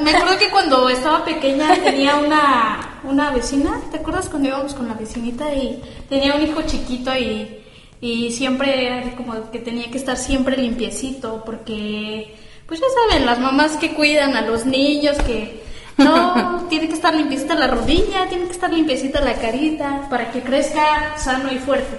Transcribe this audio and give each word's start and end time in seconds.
Me 0.00 0.10
acuerdo 0.10 0.38
que 0.38 0.48
cuando 0.48 0.88
estaba 0.88 1.22
pequeña 1.22 1.74
tenía 1.84 2.16
una, 2.16 3.00
una 3.04 3.30
vecina, 3.30 3.78
¿te 3.90 3.98
acuerdas 3.98 4.30
cuando 4.30 4.48
íbamos 4.48 4.72
con 4.72 4.88
la 4.88 4.94
vecinita 4.94 5.54
y 5.54 5.82
tenía 6.08 6.34
un 6.34 6.42
hijo 6.42 6.62
chiquito 6.62 7.14
y, 7.14 7.62
y 8.00 8.32
siempre 8.32 8.86
era 8.86 9.14
como 9.14 9.50
que 9.50 9.58
tenía 9.58 9.90
que 9.90 9.98
estar 9.98 10.16
siempre 10.16 10.56
limpiecito 10.56 11.42
porque, 11.44 12.34
pues 12.66 12.80
ya 12.80 12.86
saben, 13.10 13.26
las 13.26 13.38
mamás 13.38 13.76
que 13.76 13.92
cuidan 13.92 14.34
a 14.34 14.40
los 14.40 14.64
niños 14.64 15.18
que 15.18 15.62
no, 15.98 16.66
tiene 16.70 16.88
que 16.88 16.94
estar 16.94 17.14
limpiecita 17.14 17.54
la 17.54 17.66
rodilla, 17.66 18.26
tiene 18.30 18.46
que 18.46 18.52
estar 18.52 18.72
limpiecita 18.72 19.20
la 19.20 19.34
carita 19.34 20.06
para 20.08 20.30
que 20.30 20.40
crezca 20.40 21.18
sano 21.18 21.52
y 21.52 21.58
fuerte. 21.58 21.98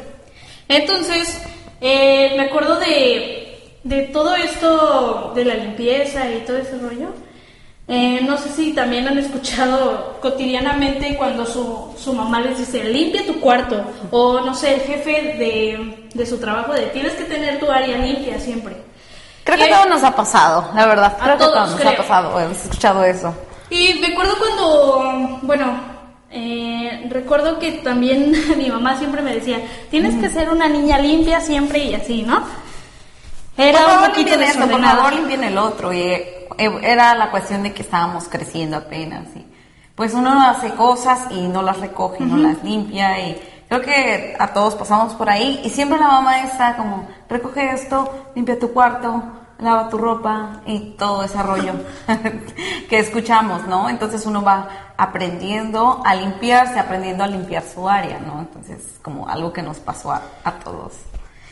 Entonces, 0.68 1.40
eh, 1.80 2.34
me 2.38 2.46
acuerdo 2.46 2.80
de, 2.80 3.60
de 3.84 4.02
todo 4.08 4.36
esto 4.36 5.32
de 5.36 5.46
la 5.46 5.54
limpieza 5.54 6.32
y 6.32 6.40
todo 6.40 6.58
ese 6.58 6.80
rollo. 6.80 7.14
Eh, 7.88 8.22
no 8.24 8.38
sé 8.38 8.50
si 8.50 8.72
también 8.72 9.08
han 9.10 9.18
escuchado 9.18 10.18
cotidianamente 10.22 11.18
cuando 11.18 11.46
su, 11.46 11.94
su 12.02 12.14
mamá 12.14 12.40
les 12.40 12.58
dice 12.58 12.82
limpia 12.86 13.26
tu 13.26 13.42
cuarto 13.42 13.84
o 14.10 14.40
no 14.40 14.56
sé, 14.56 14.76
el 14.76 14.82
jefe 14.82 15.12
de, 15.38 16.08
de 16.14 16.26
su 16.26 16.38
trabajo 16.38 16.72
de 16.72 16.84
tienes 16.88 17.12
que 17.14 17.26
tener 17.26 17.60
tu 17.60 17.70
área 17.70 17.98
limpia 17.98 18.40
siempre. 18.40 18.78
Creo 19.44 19.58
que 19.58 19.68
Y- 19.68 19.70
todo 19.70 19.86
nos 19.88 20.02
ha 20.04 20.16
pasado, 20.16 20.70
la 20.74 20.86
verdad. 20.86 21.18
A 21.20 21.24
Creo 21.26 21.38
que 21.38 21.44
todos, 21.44 21.54
todo 21.56 21.66
nos 21.72 21.76
creo. 21.82 21.92
ha 21.92 21.96
pasado, 21.98 22.40
hemos 22.40 22.64
escuchado 22.64 23.04
eso. 23.04 23.36
Y 23.70 23.96
me 23.96 24.08
acuerdo 24.14 24.36
cuando, 24.38 25.40
bueno, 25.42 25.74
eh, 26.32 27.06
recuerdo 27.10 27.60
que 27.60 27.74
también 27.74 28.32
mi 28.58 28.70
mamá 28.70 28.98
siempre 28.98 29.22
me 29.22 29.34
decía, 29.36 29.60
tienes 29.92 30.16
que 30.22 30.30
ser 30.30 30.50
una 30.50 30.70
niña 30.70 31.00
limpia 31.00 31.42
siempre 31.42 31.80
y 31.84 31.96
así, 31.96 32.22
¿no? 32.24 32.42
Era 33.58 33.80
por 33.86 33.98
un 33.98 34.06
poquito 34.10 34.34
esto, 34.40 34.68
por 34.68 34.82
favor, 34.82 35.14
limpien 35.14 35.44
el 35.44 35.58
otro. 35.58 35.92
Y 35.94 36.00
eh, 36.02 36.33
era 36.58 37.16
la 37.16 37.32
cuestión 37.32 37.64
de 37.64 37.74
que 37.74 37.82
estábamos 37.82 38.28
creciendo 38.28 38.78
apenas. 38.78 39.28
Y 39.36 39.46
pues 39.96 40.14
uno 40.14 40.42
hace 40.42 40.72
cosas 40.72 41.28
y 41.32 41.48
no 41.48 41.62
las 41.62 41.80
recoge, 41.80 42.24
no 42.24 42.38
las 42.38 42.64
limpia. 42.64 43.20
Y 43.28 43.42
creo 43.68 43.82
que 43.82 44.36
a 44.40 44.48
todos 44.54 44.76
pasamos 44.76 45.14
por 45.14 45.30
ahí. 45.30 45.62
Y 45.64 45.70
siempre 45.70 46.00
la 46.00 46.08
mamá 46.08 46.42
está 46.42 46.76
como, 46.76 47.08
recoge 47.30 47.72
esto, 47.72 48.32
limpia 48.36 48.58
tu 48.58 48.72
cuarto, 48.74 49.24
lava 49.60 49.90
tu 49.90 49.98
ropa 49.98 50.62
y 50.66 50.96
todo 50.98 51.24
ese 51.24 51.42
rollo 51.42 51.74
que 52.90 53.00
escuchamos, 53.00 53.66
¿no? 53.68 53.90
Entonces 53.90 54.26
uno 54.26 54.42
va 54.44 54.68
aprendiendo 54.98 56.02
a 56.06 56.16
limpiarse, 56.16 56.80
aprendiendo 56.80 57.24
a 57.24 57.28
limpiar 57.28 57.64
su 57.64 57.88
área, 57.88 58.20
¿no? 58.20 58.40
Entonces, 58.40 59.00
como 59.02 59.28
algo 59.28 59.54
que 59.54 59.62
nos 59.62 59.78
pasó 59.80 60.12
a, 60.12 60.22
a 60.44 60.52
todos. 60.54 60.94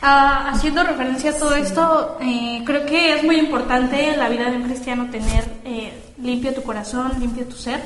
Ah, 0.04 0.50
haciendo 0.52 0.82
referencia 0.82 1.30
a 1.30 1.34
todo 1.34 1.54
esto, 1.54 2.18
eh, 2.20 2.64
creo 2.66 2.84
que 2.84 3.14
es 3.14 3.22
muy 3.22 3.36
importante 3.36 4.08
en 4.08 4.18
la 4.18 4.28
vida 4.28 4.50
de 4.50 4.56
un 4.56 4.64
cristiano 4.64 5.08
tener 5.12 5.44
eh, 5.64 5.92
limpio 6.20 6.52
tu 6.52 6.64
corazón, 6.64 7.12
limpio 7.20 7.44
tu 7.44 7.54
ser, 7.54 7.80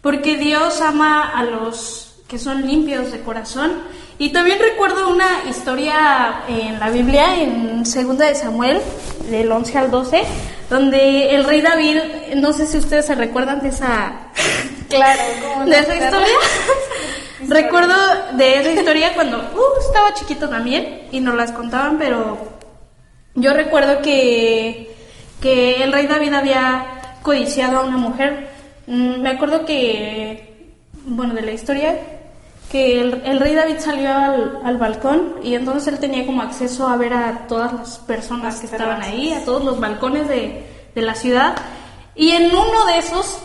porque 0.00 0.38
Dios 0.38 0.80
ama 0.80 1.28
a 1.28 1.44
los 1.44 2.22
que 2.26 2.38
son 2.38 2.66
limpios 2.66 3.12
de 3.12 3.20
corazón. 3.20 3.70
Y 4.16 4.30
también 4.30 4.60
recuerdo 4.60 5.10
una 5.10 5.28
historia 5.46 6.44
en 6.48 6.80
la 6.80 6.88
Biblia, 6.88 7.42
en 7.42 7.82
2 7.82 8.18
de 8.18 8.34
Samuel, 8.34 8.80
del 9.28 9.52
11 9.52 9.76
al 9.78 9.90
12, 9.90 10.22
donde 10.70 11.34
el 11.34 11.44
rey 11.44 11.60
David, 11.60 11.98
no 12.36 12.54
sé 12.54 12.66
si 12.66 12.78
ustedes 12.78 13.04
se 13.04 13.14
recuerdan 13.14 13.60
de 13.60 13.68
esa, 13.68 14.12
Claro, 14.88 15.20
¿cómo 15.42 15.66
de 15.66 15.78
esa 15.78 15.94
historia. 15.96 16.26
Recuerdo 17.48 17.94
de 18.34 18.60
esa 18.60 18.70
historia 18.72 19.14
cuando 19.14 19.38
uh, 19.38 19.80
estaba 19.86 20.14
chiquito 20.14 20.48
también 20.48 21.08
y 21.10 21.20
nos 21.20 21.34
las 21.34 21.52
contaban, 21.52 21.98
pero 21.98 22.38
yo 23.34 23.52
recuerdo 23.52 24.00
que, 24.02 24.94
que 25.40 25.82
el 25.82 25.92
rey 25.92 26.06
David 26.06 26.32
había 26.34 26.86
codiciado 27.22 27.78
a 27.78 27.84
una 27.84 27.96
mujer. 27.98 28.48
Mm, 28.86 29.20
Me 29.20 29.30
acuerdo 29.30 29.64
que, 29.64 30.74
bueno, 31.04 31.34
de 31.34 31.42
la 31.42 31.52
historia, 31.52 31.98
que 32.70 33.00
el, 33.00 33.22
el 33.24 33.38
rey 33.38 33.54
David 33.54 33.76
salió 33.78 34.08
al, 34.14 34.60
al 34.64 34.78
balcón 34.78 35.34
y 35.42 35.54
entonces 35.54 35.92
él 35.92 35.98
tenía 36.00 36.24
como 36.24 36.42
acceso 36.42 36.88
a 36.88 36.96
ver 36.96 37.12
a 37.12 37.46
todas 37.46 37.72
las 37.72 37.98
personas 37.98 38.60
que 38.60 38.66
estaban 38.66 39.02
ahí, 39.02 39.32
a 39.32 39.44
todos 39.44 39.64
los 39.64 39.78
balcones 39.78 40.28
de, 40.28 40.64
de 40.94 41.02
la 41.02 41.14
ciudad. 41.14 41.54
Y 42.14 42.30
en 42.32 42.46
uno 42.46 42.86
de 42.86 42.98
esos, 42.98 43.38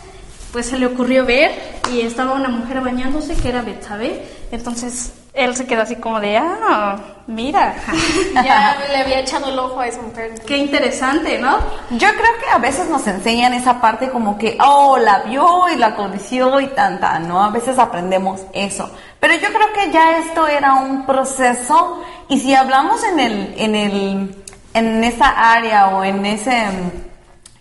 pues 0.51 0.67
se 0.67 0.79
le 0.79 0.85
ocurrió 0.85 1.25
ver 1.25 1.51
y 1.91 2.01
estaba 2.01 2.33
una 2.33 2.49
mujer 2.49 2.81
bañándose 2.81 3.35
que 3.35 3.49
era 3.49 3.61
Betsabé. 3.61 4.23
Entonces 4.51 5.11
él 5.37 5.55
se 5.55 5.67
quedó 5.67 5.83
así 5.83 5.95
como 5.97 6.19
de, 6.19 6.37
ah, 6.37 6.97
mira, 7.27 7.75
Ya 8.33 8.77
le 8.89 8.97
había 8.97 9.19
echado 9.19 9.49
el 9.49 9.59
ojo 9.59 9.79
a 9.79 9.87
esa 9.87 10.01
mujer. 10.01 10.33
qué 10.45 10.57
interesante, 10.57 11.37
¿no? 11.37 11.59
Yo 11.91 12.07
creo 12.09 12.39
que 12.43 12.49
a 12.51 12.57
veces 12.57 12.89
nos 12.89 13.05
enseñan 13.07 13.53
esa 13.53 13.79
parte 13.79 14.09
como 14.09 14.37
que, 14.37 14.57
oh, 14.59 14.97
la 14.97 15.19
vio 15.19 15.69
y 15.69 15.75
la 15.75 15.95
codició 15.95 16.59
y 16.59 16.67
tanta, 16.67 17.19
¿no? 17.19 17.43
A 17.43 17.51
veces 17.51 17.77
aprendemos 17.77 18.41
eso. 18.53 18.89
Pero 19.19 19.35
yo 19.35 19.49
creo 19.49 19.73
que 19.73 19.91
ya 19.91 20.17
esto 20.17 20.47
era 20.47 20.73
un 20.75 21.05
proceso 21.05 22.01
y 22.29 22.39
si 22.39 22.55
hablamos 22.55 23.03
en 23.03 23.19
el, 23.19 23.53
en 23.57 23.75
el, 23.75 24.43
en 24.73 25.03
esa 25.03 25.53
área 25.53 25.89
o 25.89 26.03
en 26.03 26.25
ese, 26.25 26.65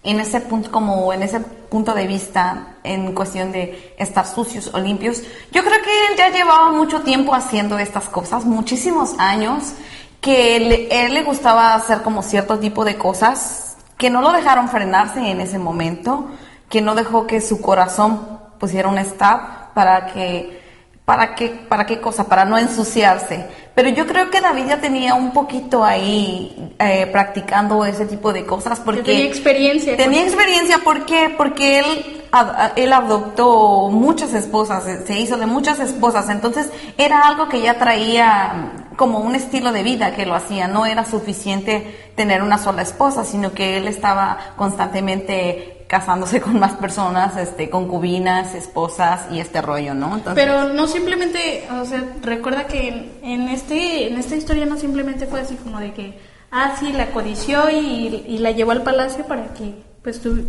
en 0.03 0.21
ese 0.21 0.41
punto 0.41 0.71
como 0.71 1.13
en 1.13 1.23
ese 1.23 1.41
punto 1.71 1.95
de 1.95 2.07
vista 2.07 2.77
en 2.85 3.13
cuestión 3.13 3.53
de 3.53 3.95
estar 3.99 4.27
sucios 4.27 4.71
o 4.75 4.79
limpios, 4.79 5.23
yo 5.53 5.63
creo 5.63 5.83
que 5.83 6.07
él 6.09 6.17
ya 6.17 6.31
llevaba 6.31 6.71
mucho 6.73 7.01
tiempo 7.01 7.35
haciendo 7.35 7.79
estas 7.79 8.09
cosas, 8.09 8.45
muchísimos 8.45 9.15
años, 9.19 9.73
que 10.21 10.59
le- 10.61 11.05
él 11.07 11.15
le 11.15 11.23
gustaba 11.23 11.75
hacer 11.75 12.03
como 12.03 12.23
cierto 12.23 12.59
tipo 12.59 12.85
de 12.85 12.97
cosas 12.97 13.77
que 13.99 14.11
no 14.11 14.21
lo 14.21 14.33
dejaron 14.33 14.69
frenarse 14.69 15.21
en 15.31 15.41
ese 15.41 15.59
momento, 15.59 16.27
que 16.69 16.81
no 16.81 16.95
dejó 16.95 17.27
que 17.27 17.41
su 17.41 17.61
corazón 17.61 18.41
pusiera 18.59 18.89
un 18.89 18.99
stop 18.99 19.41
para 19.75 20.07
que 20.07 20.65
¿Para 21.07 21.37
qué, 21.37 21.51
¿Para 21.51 21.87
qué 21.87 22.01
cosa? 22.01 22.25
Para 22.25 22.45
no 22.45 22.59
ensuciarse. 22.59 23.47
Pero 23.77 23.91
yo 23.91 24.07
creo 24.07 24.31
que 24.31 24.41
David 24.41 24.65
ya 24.69 24.81
tenía 24.81 25.15
un 25.15 25.33
poquito 25.33 25.85
ahí 25.85 26.73
eh, 26.79 27.07
practicando 27.13 27.85
ese 27.85 28.07
tipo 28.07 28.33
de 28.33 28.45
cosas 28.47 28.81
porque 28.81 29.03
tenía 29.03 29.27
experiencia. 29.27 29.97
Tenía 29.99 30.23
experiencia, 30.25 30.79
¿por 30.83 31.05
qué? 31.05 31.33
Porque 31.37 31.81
él, 31.81 32.23
ad- 32.33 32.73
él 32.77 32.91
adoptó 32.95 33.91
muchas 33.91 34.33
esposas, 34.33 34.83
se 35.07 35.21
hizo 35.21 35.37
de 35.37 35.45
muchas 35.45 35.79
esposas, 35.79 36.31
entonces 36.31 36.71
era 36.97 37.21
algo 37.29 37.51
que 37.51 37.61
ya 37.61 37.79
traía 37.79 38.73
como 38.97 39.19
un 39.19 39.35
estilo 39.35 39.73
de 39.73 39.83
vida 39.83 40.15
que 40.17 40.25
lo 40.25 40.35
hacía, 40.35 40.69
no 40.69 40.87
era 40.87 41.05
suficiente 41.05 42.11
tener 42.17 42.43
una 42.43 42.57
sola 42.57 42.81
esposa, 42.81 43.27
sino 43.27 43.53
que 43.53 43.77
él 43.77 43.89
estaba 43.89 44.39
constantemente 44.57 45.76
casándose 45.87 46.41
con 46.41 46.59
más 46.59 46.73
personas, 46.73 47.37
este, 47.37 47.71
concubinas, 47.71 48.55
esposas 48.55 49.21
y 49.31 49.39
este 49.41 49.63
rollo, 49.63 49.95
¿no? 49.95 50.17
Entonces, 50.17 50.35
Pero 50.35 50.69
no 50.73 50.87
simplemente, 50.89 51.67
o 51.81 51.85
sea, 51.85 52.03
recuerda 52.23 52.67
que 52.67 52.89
en, 52.89 53.13
en 53.23 53.49
este, 53.49 54.09
en 54.09 54.19
esta 54.19 54.35
historia 54.37 54.67
no 54.67 54.77
simplemente 54.77 55.27
fue 55.27 55.41
así 55.41 55.55
como 55.57 55.79
de 55.81 55.93
que, 55.93 56.19
ah, 56.51 56.75
sí, 56.81 56.93
la 56.93 57.07
codició 57.13 57.71
y, 57.71 58.25
y 58.27 58.39
la 58.39 58.51
llevó 58.51 58.73
al 58.73 58.83
palacio 58.83 59.25
para 59.27 59.55
que, 59.55 59.75
pues, 60.03 60.21
tu- 60.21 60.45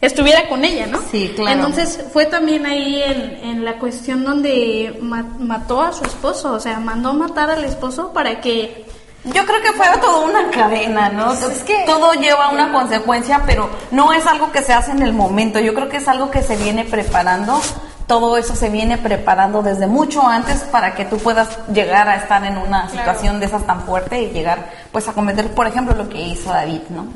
estuviera 0.00 0.48
con 0.48 0.64
ella, 0.64 0.86
¿no? 0.86 1.00
Sí, 1.10 1.32
claro. 1.34 1.58
Entonces 1.58 2.04
fue 2.12 2.26
también 2.26 2.64
ahí 2.66 3.02
en, 3.02 3.20
en 3.50 3.64
la 3.64 3.78
cuestión 3.78 4.24
donde 4.24 4.96
ma- 5.02 5.26
mató 5.40 5.82
a 5.82 5.92
su 5.92 6.04
esposo, 6.04 6.52
o 6.52 6.60
sea, 6.60 6.78
mandó 6.78 7.12
matar 7.14 7.50
al 7.50 7.64
esposo 7.64 8.12
para 8.12 8.40
que 8.40 8.86
Yo 9.34 9.44
creo 9.46 9.60
que 9.62 9.72
fue 9.72 9.86
toda 10.00 10.24
una 10.26 10.50
cadena, 10.50 11.08
¿no? 11.08 11.32
Es 11.32 11.62
que- 11.64 11.84
todo 11.86 12.12
lleva 12.14 12.50
una 12.50 12.72
consecuencia, 12.72 13.42
pero 13.46 13.68
no 13.90 14.12
es 14.12 14.26
algo 14.26 14.50
que 14.52 14.62
se 14.62 14.72
hace 14.72 14.90
en 14.92 15.02
el 15.02 15.12
momento. 15.12 15.58
Yo 15.58 15.74
creo 15.74 15.88
que 15.88 15.98
es 15.98 16.08
algo 16.08 16.30
que 16.30 16.42
se 16.42 16.56
viene 16.56 16.84
preparando. 16.84 17.60
Todo 18.06 18.38
eso 18.38 18.56
se 18.56 18.70
viene 18.70 18.96
preparando 18.96 19.62
desde 19.62 19.86
mucho 19.86 20.26
antes 20.26 20.60
para 20.62 20.94
que 20.94 21.04
tú 21.04 21.18
puedas 21.18 21.48
llegar 21.72 22.08
a 22.08 22.16
estar 22.16 22.42
en 22.44 22.56
una 22.56 22.88
situación 22.88 23.38
de 23.38 23.46
esas 23.46 23.66
tan 23.66 23.82
fuerte 23.82 24.22
y 24.22 24.30
llegar, 24.30 24.70
pues, 24.92 25.06
a 25.08 25.12
cometer, 25.12 25.50
por 25.52 25.66
ejemplo, 25.66 25.94
lo 25.94 26.08
que 26.08 26.18
hizo 26.18 26.50
David, 26.50 26.80
¿no? 26.88 27.06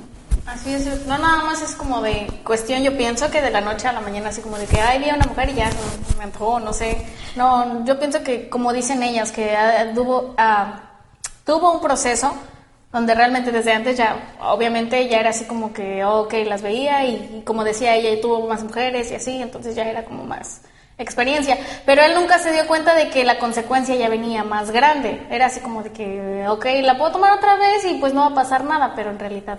Así 0.44 0.74
es, 0.74 1.06
no 1.06 1.16
nada 1.16 1.44
más 1.44 1.62
es 1.62 1.74
como 1.76 2.02
de 2.02 2.26
cuestión, 2.44 2.82
yo 2.82 2.94
pienso 2.96 3.30
que 3.30 3.40
de 3.40 3.50
la 3.50 3.60
noche 3.62 3.88
a 3.88 3.92
la 3.92 4.00
mañana 4.00 4.28
así 4.30 4.42
como 4.42 4.58
de 4.58 4.66
que, 4.66 4.80
ay, 4.80 4.98
vi 4.98 5.08
a 5.08 5.14
una 5.14 5.24
mujer 5.26 5.48
y 5.50 5.54
ya 5.54 5.70
me 6.18 6.24
antojó, 6.24 6.60
no 6.60 6.72
sé. 6.74 7.06
No, 7.36 7.84
yo 7.86 7.98
pienso 7.98 8.22
que 8.22 8.50
como 8.50 8.72
dicen 8.72 9.02
ellas, 9.02 9.30
que 9.32 9.56
tuvo, 9.94 10.34
ah, 10.36 10.74
tuvo 11.44 11.72
un 11.72 11.80
proceso 11.80 12.34
donde 12.92 13.14
realmente 13.14 13.52
desde 13.52 13.72
antes 13.72 13.96
ya, 13.96 14.34
obviamente 14.40 15.08
ya 15.08 15.18
era 15.18 15.30
así 15.30 15.46
como 15.46 15.72
que, 15.72 16.04
ok, 16.04 16.34
las 16.44 16.60
veía 16.60 17.06
y, 17.06 17.38
y 17.38 17.42
como 17.44 17.64
decía 17.64 17.94
ella, 17.96 18.20
tuvo 18.20 18.46
más 18.46 18.62
mujeres 18.62 19.10
y 19.10 19.14
así, 19.14 19.40
entonces 19.40 19.74
ya 19.74 19.84
era 19.84 20.04
como 20.04 20.24
más 20.24 20.60
experiencia, 20.98 21.58
pero 21.86 22.02
él 22.02 22.14
nunca 22.14 22.38
se 22.38 22.52
dio 22.52 22.66
cuenta 22.66 22.94
de 22.94 23.08
que 23.08 23.24
la 23.24 23.38
consecuencia 23.38 23.94
ya 23.94 24.10
venía 24.10 24.44
más 24.44 24.70
grande, 24.70 25.26
era 25.30 25.46
así 25.46 25.60
como 25.60 25.82
de 25.82 25.90
que, 25.90 26.46
ok, 26.48 26.66
la 26.82 26.98
puedo 26.98 27.12
tomar 27.12 27.32
otra 27.32 27.56
vez 27.56 27.84
y 27.86 27.94
pues 27.94 28.12
no 28.12 28.20
va 28.20 28.26
a 28.28 28.34
pasar 28.34 28.64
nada, 28.64 28.92
pero 28.94 29.10
en 29.10 29.18
realidad 29.18 29.58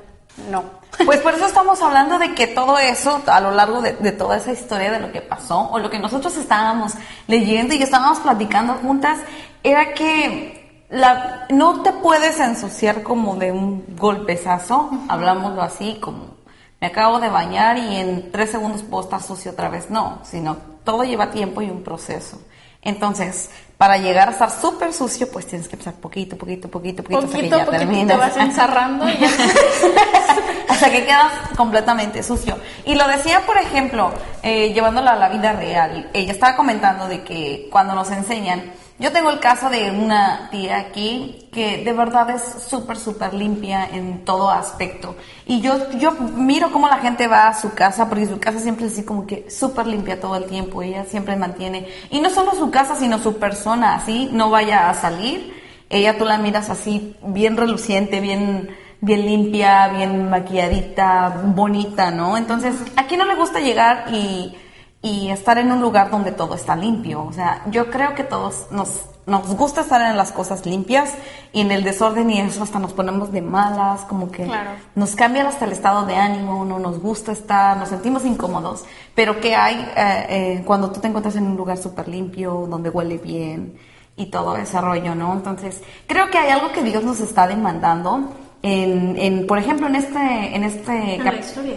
no. 0.49 0.63
Pues 1.05 1.19
por 1.21 1.33
eso 1.33 1.47
estamos 1.47 1.81
hablando 1.81 2.19
de 2.19 2.35
que 2.35 2.45
todo 2.45 2.77
eso, 2.77 3.23
a 3.25 3.39
lo 3.41 3.49
largo 3.49 3.81
de, 3.81 3.93
de 3.93 4.11
toda 4.11 4.37
esa 4.37 4.51
historia 4.51 4.91
de 4.91 4.99
lo 4.99 5.11
que 5.11 5.21
pasó, 5.21 5.69
o 5.71 5.79
lo 5.79 5.89
que 5.89 5.97
nosotros 5.97 6.37
estábamos 6.37 6.93
leyendo 7.27 7.73
y 7.73 7.81
estábamos 7.81 8.19
platicando 8.19 8.75
juntas, 8.75 9.17
era 9.63 9.93
que 9.95 10.62
la, 10.93 11.47
no 11.49 11.81
te 11.81 11.91
puedes 11.91 12.39
ensuciar 12.39 13.01
como 13.01 13.35
de 13.35 13.51
un 13.51 13.83
golpezazo, 13.97 14.91
hablámoslo 15.09 15.61
así, 15.61 15.97
como 15.99 16.35
me 16.79 16.87
acabo 16.87 17.19
de 17.19 17.29
bañar 17.29 17.77
y 17.77 17.95
en 17.95 18.31
tres 18.31 18.51
segundos 18.51 18.83
puedo 18.83 19.03
estar 19.03 19.21
sucio 19.21 19.51
otra 19.51 19.69
vez. 19.69 19.89
No, 19.89 20.19
sino 20.23 20.57
todo 20.83 21.03
lleva 21.03 21.31
tiempo 21.31 21.61
y 21.61 21.69
un 21.69 21.81
proceso. 21.81 22.41
Entonces, 22.83 23.49
para 23.77 23.97
llegar 23.97 24.27
a 24.27 24.31
estar 24.31 24.51
súper 24.51 24.93
sucio, 24.93 25.31
pues 25.31 25.47
tienes 25.47 25.67
que 25.67 25.75
empezar 25.77 25.95
poquito, 25.95 26.37
poquito, 26.37 26.67
poquito, 26.69 27.01
poquito, 27.01 27.25
hasta 27.25 27.37
que 27.39 27.49
ya 27.49 27.65
poquito 27.65 28.07
te 28.07 28.15
vas 28.17 28.37
ensarrando 28.37 29.09
y 29.09 29.17
hasta 30.69 30.91
que 30.91 31.05
quedas 31.05 31.31
completamente 31.55 32.21
sucio. 32.21 32.57
Y 32.85 32.95
lo 32.95 33.07
decía, 33.07 33.39
por 33.45 33.57
ejemplo, 33.57 34.11
eh, 34.43 34.73
llevándolo 34.73 35.09
a 35.09 35.15
la 35.15 35.29
vida 35.29 35.53
real. 35.53 36.09
Ella 36.13 36.33
estaba 36.33 36.55
comentando 36.55 37.07
de 37.07 37.23
que 37.23 37.69
cuando 37.71 37.95
nos 37.95 38.11
enseñan 38.11 38.73
yo 38.99 39.11
tengo 39.11 39.31
el 39.31 39.39
caso 39.39 39.69
de 39.69 39.89
una 39.91 40.49
tía 40.51 40.77
aquí 40.77 41.49
que 41.51 41.83
de 41.83 41.93
verdad 41.93 42.29
es 42.29 42.41
súper, 42.67 42.97
súper 42.97 43.33
limpia 43.33 43.87
en 43.91 44.23
todo 44.23 44.51
aspecto. 44.51 45.15
Y 45.45 45.61
yo, 45.61 45.91
yo 45.97 46.11
miro 46.11 46.71
cómo 46.71 46.87
la 46.87 46.97
gente 46.97 47.27
va 47.27 47.47
a 47.47 47.59
su 47.59 47.73
casa, 47.73 48.07
porque 48.07 48.27
su 48.27 48.39
casa 48.39 48.59
siempre 48.59 48.85
es 48.85 48.93
así 48.93 49.03
como 49.03 49.25
que 49.25 49.49
súper 49.49 49.87
limpia 49.87 50.19
todo 50.19 50.35
el 50.35 50.45
tiempo. 50.45 50.81
Ella 50.81 51.05
siempre 51.05 51.35
mantiene, 51.35 51.87
y 52.11 52.21
no 52.21 52.29
solo 52.29 52.53
su 52.53 52.69
casa, 52.69 52.95
sino 52.95 53.19
su 53.19 53.37
persona, 53.37 53.95
así 53.95 54.29
no 54.31 54.49
vaya 54.49 54.89
a 54.89 54.93
salir. 54.93 55.61
Ella 55.89 56.17
tú 56.17 56.25
la 56.25 56.37
miras 56.37 56.69
así, 56.69 57.15
bien 57.23 57.57
reluciente, 57.57 58.19
bien, 58.19 58.69
bien 59.01 59.25
limpia, 59.25 59.87
bien 59.89 60.29
maquilladita, 60.29 61.41
bonita, 61.45 62.11
¿no? 62.11 62.37
Entonces, 62.37 62.75
aquí 62.95 63.17
no 63.17 63.25
le 63.25 63.35
gusta 63.35 63.59
llegar 63.59 64.05
y 64.11 64.55
y 65.03 65.29
estar 65.31 65.57
en 65.57 65.69
un 65.69 65.81
lugar 65.81 66.09
donde 66.09 66.31
todo 66.31 66.55
está 66.55 66.77
limpio. 66.77 67.23
O 67.25 67.33
sea, 67.33 67.61
yo 67.69 67.91
creo 67.91 68.15
que 68.15 68.23
todos 68.23 68.67
nos, 68.71 69.01
nos 69.25 69.53
gusta 69.53 69.81
estar 69.81 70.01
en 70.01 70.15
las 70.15 70.31
cosas 70.31 70.65
limpias 70.65 71.13
y 71.51 71.59
en 71.59 71.71
el 71.71 71.83
desorden 71.83 72.29
y 72.29 72.39
eso 72.39 72.63
hasta 72.63 72.79
nos 72.79 72.93
ponemos 72.93 73.33
de 73.33 73.41
malas, 73.41 74.01
como 74.05 74.31
que 74.31 74.49
nos 74.95 75.13
cambia 75.15 75.45
hasta 75.45 75.65
el 75.65 75.73
estado 75.73 76.05
de 76.05 76.15
ánimo, 76.15 76.63
no 76.63 76.79
nos 76.79 77.01
gusta 77.01 77.33
estar, 77.33 77.75
nos 77.75 77.89
sentimos 77.89 78.23
incómodos. 78.23 78.85
Pero 79.13 79.41
¿qué 79.41 79.57
hay 79.57 79.75
eh, 79.75 80.25
eh, 80.29 80.63
cuando 80.65 80.89
tú 80.89 81.01
te 81.01 81.09
encuentras 81.09 81.35
en 81.35 81.47
un 81.47 81.57
lugar 81.57 81.77
súper 81.77 82.07
limpio, 82.07 82.65
donde 82.69 82.89
huele 82.89 83.17
bien 83.17 83.77
y 84.15 84.27
todo 84.27 84.55
ese 84.55 84.79
rollo, 84.79 85.15
¿no? 85.15 85.33
Entonces, 85.33 85.81
creo 86.07 86.29
que 86.29 86.37
hay 86.37 86.49
algo 86.49 86.71
que 86.71 86.81
Dios 86.81 87.03
nos 87.03 87.19
está 87.19 87.45
demandando 87.45 88.29
en, 88.63 89.17
en, 89.19 89.45
por 89.45 89.59
ejemplo, 89.59 89.87
en 89.87 89.95
este, 89.95 90.55
en 90.55 90.63
este 90.63 91.19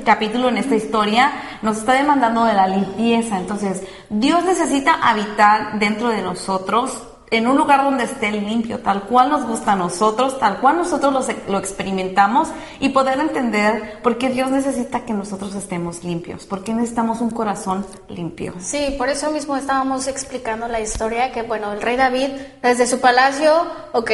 capítulo, 0.05 0.49
en 0.49 0.57
esta 0.57 0.77
historia, 0.77 1.33
nos 1.61 1.79
está 1.79 1.95
demandando 1.95 2.45
de 2.45 2.55
la 2.55 2.69
limpieza. 2.69 3.39
Entonces, 3.39 3.83
Dios 4.09 4.45
necesita 4.45 4.95
habitar 4.95 5.81
dentro 5.81 6.09
de 6.09 6.23
nosotros 6.23 7.03
en 7.31 7.47
un 7.47 7.57
lugar 7.57 7.83
donde 7.83 8.05
esté 8.05 8.31
limpio, 8.31 8.79
tal 8.79 9.03
cual 9.03 9.31
nos 9.31 9.45
gusta 9.45 9.73
a 9.73 9.77
nosotros, 9.77 10.39
tal 10.39 10.61
cual 10.61 10.77
nosotros 10.77 11.29
lo, 11.49 11.59
experimentamos 11.59 12.49
y 12.79 12.91
poder 12.91 13.19
entender 13.19 14.01
por 14.03 14.17
qué 14.17 14.29
Dios 14.29 14.51
necesita 14.51 15.05
que 15.05 15.13
nosotros 15.13 15.55
estemos 15.55 16.05
limpios, 16.05 16.47
por 16.47 16.63
qué 16.63 16.73
necesitamos 16.73 17.21
un 17.21 17.31
corazón 17.31 17.85
limpio. 18.09 18.55
Sí, 18.61 18.95
por 18.97 19.09
eso 19.09 19.31
mismo 19.31 19.57
estábamos 19.57 20.07
explicando 20.07 20.69
la 20.69 20.81
historia 20.81 21.33
que, 21.33 21.43
bueno, 21.43 21.73
el 21.73 21.83
rey 21.83 21.97
David 21.97 22.29
desde 22.63 22.87
su 22.87 23.01
palacio, 23.01 23.67
ok, 23.93 24.11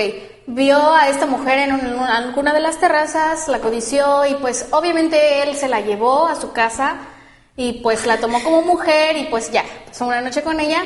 vio 0.47 0.95
a 0.95 1.09
esta 1.09 1.27
mujer 1.27 1.59
en, 1.59 1.73
alguna 1.73 2.55
de 2.55 2.61
las 2.61 2.79
terrazas, 2.79 3.47
la 3.49 3.61
codició 3.61 4.25
y 4.25 4.35
pues 4.37 4.69
obviamente 4.71 5.43
él 5.43 5.55
se 5.57 5.69
la 5.69 5.81
llevó 5.81 6.27
a 6.27 6.37
su 6.37 6.53
casa 6.53 6.97
y 7.57 7.75
pues 7.83 8.07
la 8.07 8.17
tomó 8.17 8.43
como 8.43 8.63
mujer 8.63 9.19
y 9.19 9.25
pues 9.25 9.51
ya, 9.51 9.65
pasó 9.87 10.07
una 10.07 10.23
noche 10.23 10.43
con 10.43 10.59
ella. 10.59 10.83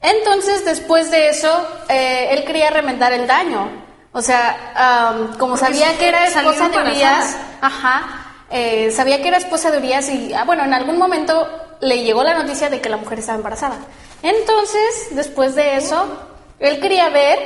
Entonces 0.00 0.64
después 0.64 1.10
de 1.10 1.28
eso, 1.30 1.66
eh, 1.88 2.28
él 2.30 2.44
quería 2.44 2.70
remendar 2.70 3.12
el 3.12 3.26
daño. 3.26 3.84
O 4.12 4.22
sea, 4.22 5.34
como 5.38 5.56
sabía 5.56 5.98
que 5.98 6.08
era 6.08 6.26
esposa 6.26 6.70
de 6.70 6.78
Urias, 6.78 7.36
ajá, 7.60 8.34
eh, 8.50 8.90
sabía 8.90 9.20
que 9.20 9.28
era 9.28 9.36
esposa 9.36 9.70
de 9.70 9.78
Urias 9.78 10.08
y, 10.08 10.32
ah, 10.32 10.44
bueno, 10.44 10.64
en 10.64 10.72
algún 10.72 10.96
momento 10.96 11.46
le 11.80 12.02
llegó 12.02 12.22
la 12.22 12.34
noticia 12.34 12.70
de 12.70 12.80
que 12.80 12.88
la 12.88 12.96
mujer 12.96 13.18
estaba 13.18 13.36
embarazada. 13.36 13.76
Entonces, 14.22 15.08
después 15.10 15.54
de 15.54 15.76
eso, 15.76 16.06
él 16.58 16.80
quería 16.80 17.10
ver 17.10 17.38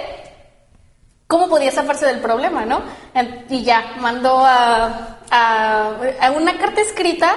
cómo 1.26 1.48
podía 1.48 1.72
zafarse 1.72 2.06
del 2.06 2.20
problema, 2.20 2.64
¿no? 2.64 2.82
Y 3.48 3.62
ya, 3.62 3.94
mandó 4.00 4.44
a, 4.44 5.18
a, 5.30 6.30
una 6.36 6.58
carta 6.58 6.80
escrita 6.80 7.34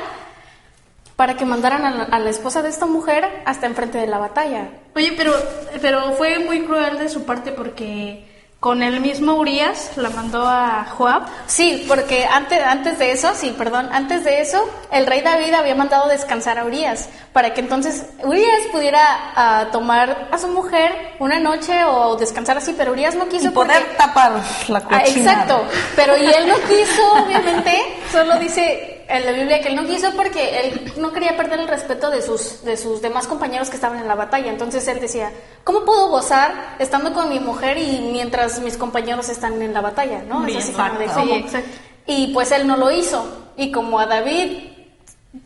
para 1.16 1.38
que 1.38 1.46
mandaran 1.46 1.86
a 1.86 2.20
la, 2.20 2.30
esposa 2.30 2.62
de 2.62 2.70
esta 2.70 2.86
mujer 2.86 3.44
hasta 3.46 3.68
enfrente 3.68 3.98
de 3.98 4.08
la 4.08 4.18
batalla. 4.18 4.70
Oye, 4.96 5.14
pero, 5.16 5.34
pero 5.82 6.14
fue 6.14 6.40
muy 6.40 6.62
cruel 6.64 6.98
de 6.98 7.10
su 7.10 7.24
parte 7.24 7.52
porque 7.52 8.26
con 8.64 8.82
el 8.82 9.02
mismo 9.02 9.34
Urias 9.36 9.92
la 9.98 10.10
mandó 10.10 10.48
a 10.48 10.86
Joab. 10.86 11.24
Sí, 11.48 11.84
porque 11.86 12.26
antes, 12.26 12.64
antes 12.64 12.98
de 12.98 13.12
eso, 13.12 13.34
sí, 13.36 13.54
perdón, 13.58 13.90
antes 13.92 14.24
de 14.24 14.40
eso, 14.40 14.58
el 14.90 15.06
rey 15.06 15.20
David 15.20 15.54
había 15.54 15.76
mandado 15.76 16.08
descansar 16.08 16.58
a 16.58 16.64
Urias 16.64 17.10
para 17.34 17.54
que 17.54 17.60
entonces 17.60 18.06
Urias 18.24 18.62
pudiera 18.72 19.66
uh, 19.68 19.72
tomar 19.74 20.30
a 20.32 20.38
su 20.38 20.48
mujer 20.48 20.94
una 21.20 21.40
noche 21.40 21.84
o 21.84 22.16
descansar 22.16 22.58
así, 22.58 22.74
pero 22.78 22.94
Urias 22.94 23.16
no 23.16 23.28
quiso. 23.28 23.48
Y 23.48 23.50
poder 23.50 23.84
tapar 23.98 24.32
la 24.70 24.78
ah, 24.78 24.82
cochina. 24.82 25.32
exacto, 25.34 25.66
pero 25.98 26.16
y 26.16 26.26
él 26.26 26.48
no 26.48 26.56
quiso, 26.56 27.14
obviamente, 27.22 27.82
solo 28.14 28.40
dice 28.40 28.93
en 29.14 29.26
la 29.26 29.32
Biblia 29.32 29.62
que 29.62 29.68
él 29.70 29.76
no 29.76 29.86
quiso 29.86 30.12
porque 30.16 30.60
él 30.60 30.94
no 30.98 31.12
quería 31.12 31.38
perder 31.38 31.60
el 31.60 31.68
respeto 31.68 32.10
de 32.10 32.22
sus, 32.22 32.64
de 32.64 32.78
sus 32.78 33.00
demás 33.02 33.28
compañeros 33.28 33.70
que 33.70 33.76
estaban 33.76 34.00
en 34.00 34.08
la 34.08 34.16
batalla. 34.16 34.50
Entonces 34.52 34.88
él 34.88 35.00
decía, 35.00 35.32
¿cómo 35.64 35.86
puedo 35.86 36.10
gozar 36.10 36.76
estando 36.80 37.14
con 37.14 37.30
mi 37.30 37.40
mujer 37.40 37.78
y 37.78 38.10
mientras 38.12 38.60
mis 38.60 38.76
compañeros 38.76 39.30
están 39.30 39.62
en 39.62 39.72
la 39.74 39.82
batalla? 39.82 40.24
¿no? 40.28 40.40
Y 42.08 42.34
pues 42.34 42.52
él 42.52 42.66
no 42.66 42.76
lo 42.76 42.92
hizo. 42.92 43.52
Y 43.56 43.72
como 43.72 44.00
a 44.00 44.08
David 44.08 44.70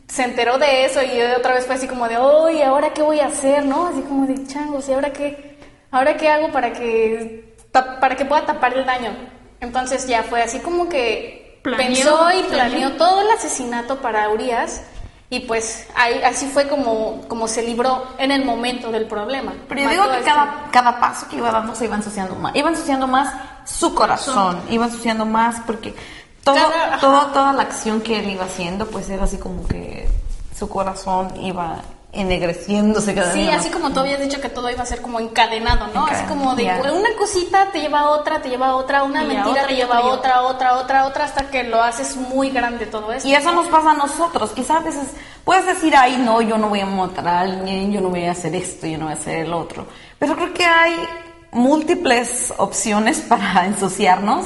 se 0.07 0.23
enteró 0.23 0.57
de 0.57 0.85
eso 0.85 1.01
y 1.03 1.21
otra 1.37 1.53
vez 1.53 1.65
fue 1.65 1.75
así 1.75 1.87
como 1.87 2.07
de, 2.07 2.17
uy, 2.17 2.61
¿ahora 2.61 2.93
qué 2.93 3.01
voy 3.01 3.19
a 3.19 3.27
hacer? 3.27 3.65
¿No? 3.65 3.87
Así 3.87 3.99
como 4.01 4.25
de 4.25 4.47
changos, 4.47 4.87
¿y 4.87 4.93
ahora 4.93 5.11
qué, 5.11 5.57
ahora 5.91 6.15
qué 6.15 6.29
hago 6.29 6.53
para 6.53 6.71
que, 6.71 7.53
para 7.71 8.15
que 8.15 8.23
pueda 8.23 8.45
tapar 8.45 8.77
el 8.77 8.85
daño? 8.85 9.11
Entonces 9.59 10.07
ya 10.07 10.23
fue 10.23 10.41
así 10.41 10.59
como 10.59 10.87
que 10.87 11.46
pensó 11.75 12.31
y 12.31 12.43
planeó 12.43 12.93
todo 12.93 13.21
el 13.21 13.31
asesinato 13.31 13.97
para 13.97 14.29
Urias 14.29 14.81
y 15.29 15.41
pues 15.41 15.87
ahí, 15.95 16.21
así 16.23 16.45
fue 16.47 16.69
como, 16.69 17.21
como 17.27 17.49
se 17.49 17.61
libró 17.61 18.05
en 18.17 18.31
el 18.31 18.45
momento 18.45 18.91
del 18.91 19.07
problema. 19.07 19.53
Pero 19.67 19.81
yo 19.81 19.89
digo 19.89 20.11
que 20.11 20.21
cada, 20.21 20.69
cada 20.71 20.99
paso 20.99 21.27
que 21.27 21.35
iba 21.35 21.51
dando 21.51 21.75
se 21.75 21.85
iba 21.85 21.97
ensuciando 21.97 22.35
más. 22.35 22.55
Iba 22.55 22.69
ensuciando 22.69 23.07
más 23.07 23.33
su 23.65 23.93
corazón, 23.93 24.61
iba 24.69 24.85
ensuciando 24.85 25.25
más 25.25 25.59
porque 25.65 25.93
todo, 26.45 26.71
todo, 27.01 27.25
toda 27.27 27.51
la 27.51 27.63
acción 27.63 27.99
que 27.99 28.19
él 28.19 28.29
iba 28.29 28.45
haciendo 28.45 28.87
pues 28.87 29.09
era 29.09 29.25
así 29.25 29.37
como 29.37 29.67
que 29.67 30.07
su 30.57 30.69
corazón 30.69 31.33
iba 31.41 31.81
ennegreciéndose 32.17 33.13
cada 33.13 33.31
Sí, 33.31 33.47
así 33.49 33.69
como 33.69 33.91
tú 33.91 33.99
habías 33.99 34.19
dicho 34.19 34.41
que 34.41 34.49
todo 34.49 34.69
iba 34.69 34.83
a 34.83 34.85
ser 34.85 35.01
como 35.01 35.19
encadenado, 35.19 35.87
¿no? 35.93 36.05
así 36.07 36.25
como 36.25 36.55
de 36.55 36.65
una 36.65 37.09
cosita 37.17 37.71
te 37.71 37.79
lleva 37.79 37.99
a 37.99 38.09
otra, 38.09 38.41
te 38.41 38.49
lleva 38.49 38.69
a 38.69 38.75
otra, 38.75 39.03
una 39.03 39.23
mentira 39.23 39.67
te 39.67 39.75
lleva 39.75 39.97
a 39.97 40.05
otra, 40.05 40.41
otra, 40.41 40.73
otra, 40.77 41.05
otra, 41.05 41.25
hasta 41.25 41.49
que 41.49 41.63
lo 41.63 41.81
haces 41.81 42.15
muy 42.15 42.49
grande 42.49 42.85
todo 42.85 43.11
eso. 43.13 43.27
Y 43.27 43.35
eso 43.35 43.51
nos 43.51 43.67
pasa 43.67 43.91
a 43.91 43.93
nosotros. 43.93 44.51
Quizás 44.51 44.77
a 44.77 44.79
veces 44.79 45.07
puedes 45.43 45.65
decir, 45.65 45.95
ay, 45.95 46.17
no, 46.17 46.41
yo 46.41 46.57
no 46.57 46.69
voy 46.69 46.79
a 46.79 46.85
matar 46.85 47.27
a 47.27 47.39
alguien, 47.41 47.91
yo 47.91 48.01
no 48.01 48.09
voy 48.09 48.25
a 48.25 48.31
hacer 48.31 48.55
esto, 48.55 48.87
yo 48.87 48.97
no 48.97 49.05
voy 49.05 49.13
a 49.13 49.17
hacer 49.17 49.45
el 49.45 49.53
otro. 49.53 49.85
Pero 50.19 50.35
creo 50.35 50.53
que 50.53 50.65
hay 50.65 50.95
múltiples 51.51 52.53
opciones 52.57 53.19
para 53.29 53.65
ensuciarnos, 53.65 54.45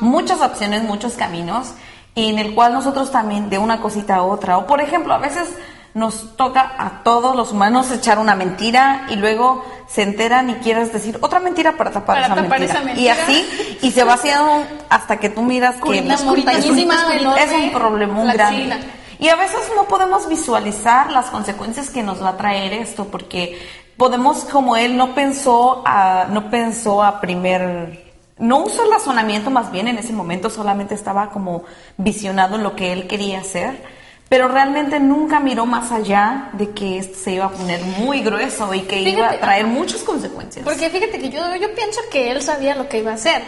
muchas 0.00 0.40
opciones, 0.40 0.82
muchos 0.82 1.14
caminos, 1.14 1.72
en 2.14 2.38
el 2.38 2.54
cual 2.54 2.72
nosotros 2.72 3.10
también 3.10 3.50
de 3.50 3.58
una 3.58 3.80
cosita 3.80 4.16
a 4.16 4.22
otra, 4.22 4.58
o 4.58 4.66
por 4.66 4.80
ejemplo, 4.80 5.14
a 5.14 5.18
veces 5.18 5.48
nos 5.94 6.36
toca 6.36 6.74
a 6.78 7.02
todos 7.02 7.34
los 7.34 7.52
humanos 7.52 7.90
echar 7.90 8.18
una 8.18 8.34
mentira 8.34 9.06
y 9.10 9.16
luego 9.16 9.64
se 9.88 10.02
enteran 10.02 10.50
y 10.50 10.54
quieres 10.54 10.92
decir 10.92 11.18
otra 11.20 11.40
mentira 11.40 11.76
para 11.76 11.90
tapar, 11.90 12.22
esa, 12.22 12.34
mentira. 12.36 12.94
Y 12.96 13.08
así, 13.08 13.78
y 13.82 13.90
se 13.90 14.04
va 14.04 14.14
haciendo 14.14 14.64
hasta 14.88 15.16
que 15.16 15.30
tú 15.30 15.42
miras 15.42 15.76
que 15.76 15.98
es, 15.98 16.22
un, 16.22 16.38
es 16.38 17.52
un 17.52 17.72
problema 17.72 18.14
muy 18.14 18.32
grande. 18.32 18.76
Y 19.18 19.28
a 19.28 19.36
veces 19.36 19.60
no 19.76 19.84
podemos 19.84 20.28
visualizar 20.28 21.10
las 21.12 21.26
consecuencias 21.26 21.90
que 21.90 22.02
nos 22.02 22.22
va 22.22 22.30
a 22.30 22.36
traer 22.36 22.72
esto, 22.72 23.06
porque 23.06 23.60
podemos, 23.96 24.44
como 24.44 24.76
él 24.76 24.96
no 24.96 25.14
pensó 25.14 25.82
a, 25.84 26.26
no 26.30 26.50
pensó 26.50 27.02
a 27.02 27.20
primer 27.20 28.10
no 28.38 28.64
usó 28.64 28.84
el 28.84 28.90
razonamiento 28.90 29.50
más 29.50 29.70
bien 29.70 29.86
en 29.86 29.98
ese 29.98 30.14
momento, 30.14 30.48
solamente 30.48 30.94
estaba 30.94 31.28
como 31.28 31.64
visionado 31.98 32.56
en 32.56 32.62
lo 32.62 32.74
que 32.74 32.94
él 32.94 33.06
quería 33.06 33.40
hacer 33.40 33.99
pero 34.30 34.46
realmente 34.46 35.00
nunca 35.00 35.40
miró 35.40 35.66
más 35.66 35.90
allá 35.90 36.50
de 36.52 36.70
que 36.70 36.98
esto 36.98 37.18
se 37.18 37.32
iba 37.32 37.46
a 37.46 37.50
poner 37.50 37.82
muy 37.82 38.20
grueso 38.20 38.72
y 38.72 38.82
que 38.82 39.00
iba 39.00 39.28
a 39.28 39.40
traer 39.40 39.66
muchas 39.66 40.04
consecuencias. 40.04 40.64
Porque 40.64 40.88
fíjate 40.88 41.18
que 41.18 41.30
yo, 41.30 41.56
yo 41.56 41.74
pienso 41.74 42.00
que 42.12 42.30
él 42.30 42.40
sabía 42.40 42.76
lo 42.76 42.88
que 42.88 43.00
iba 43.00 43.10
a 43.10 43.14
hacer. 43.14 43.42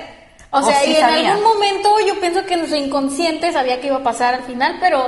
O 0.51 0.61
sea, 0.61 0.85
y 0.85 0.97
en 0.97 1.05
algún 1.05 1.45
momento 1.45 1.89
yo 2.05 2.19
pienso 2.19 2.45
que 2.45 2.57
nuestro 2.57 2.77
inconsciente 2.77 3.53
sabía 3.53 3.81
que 3.81 3.87
iba 3.87 3.99
a 3.99 4.03
pasar 4.03 4.35
al 4.35 4.43
final, 4.43 4.79
pero 4.81 5.07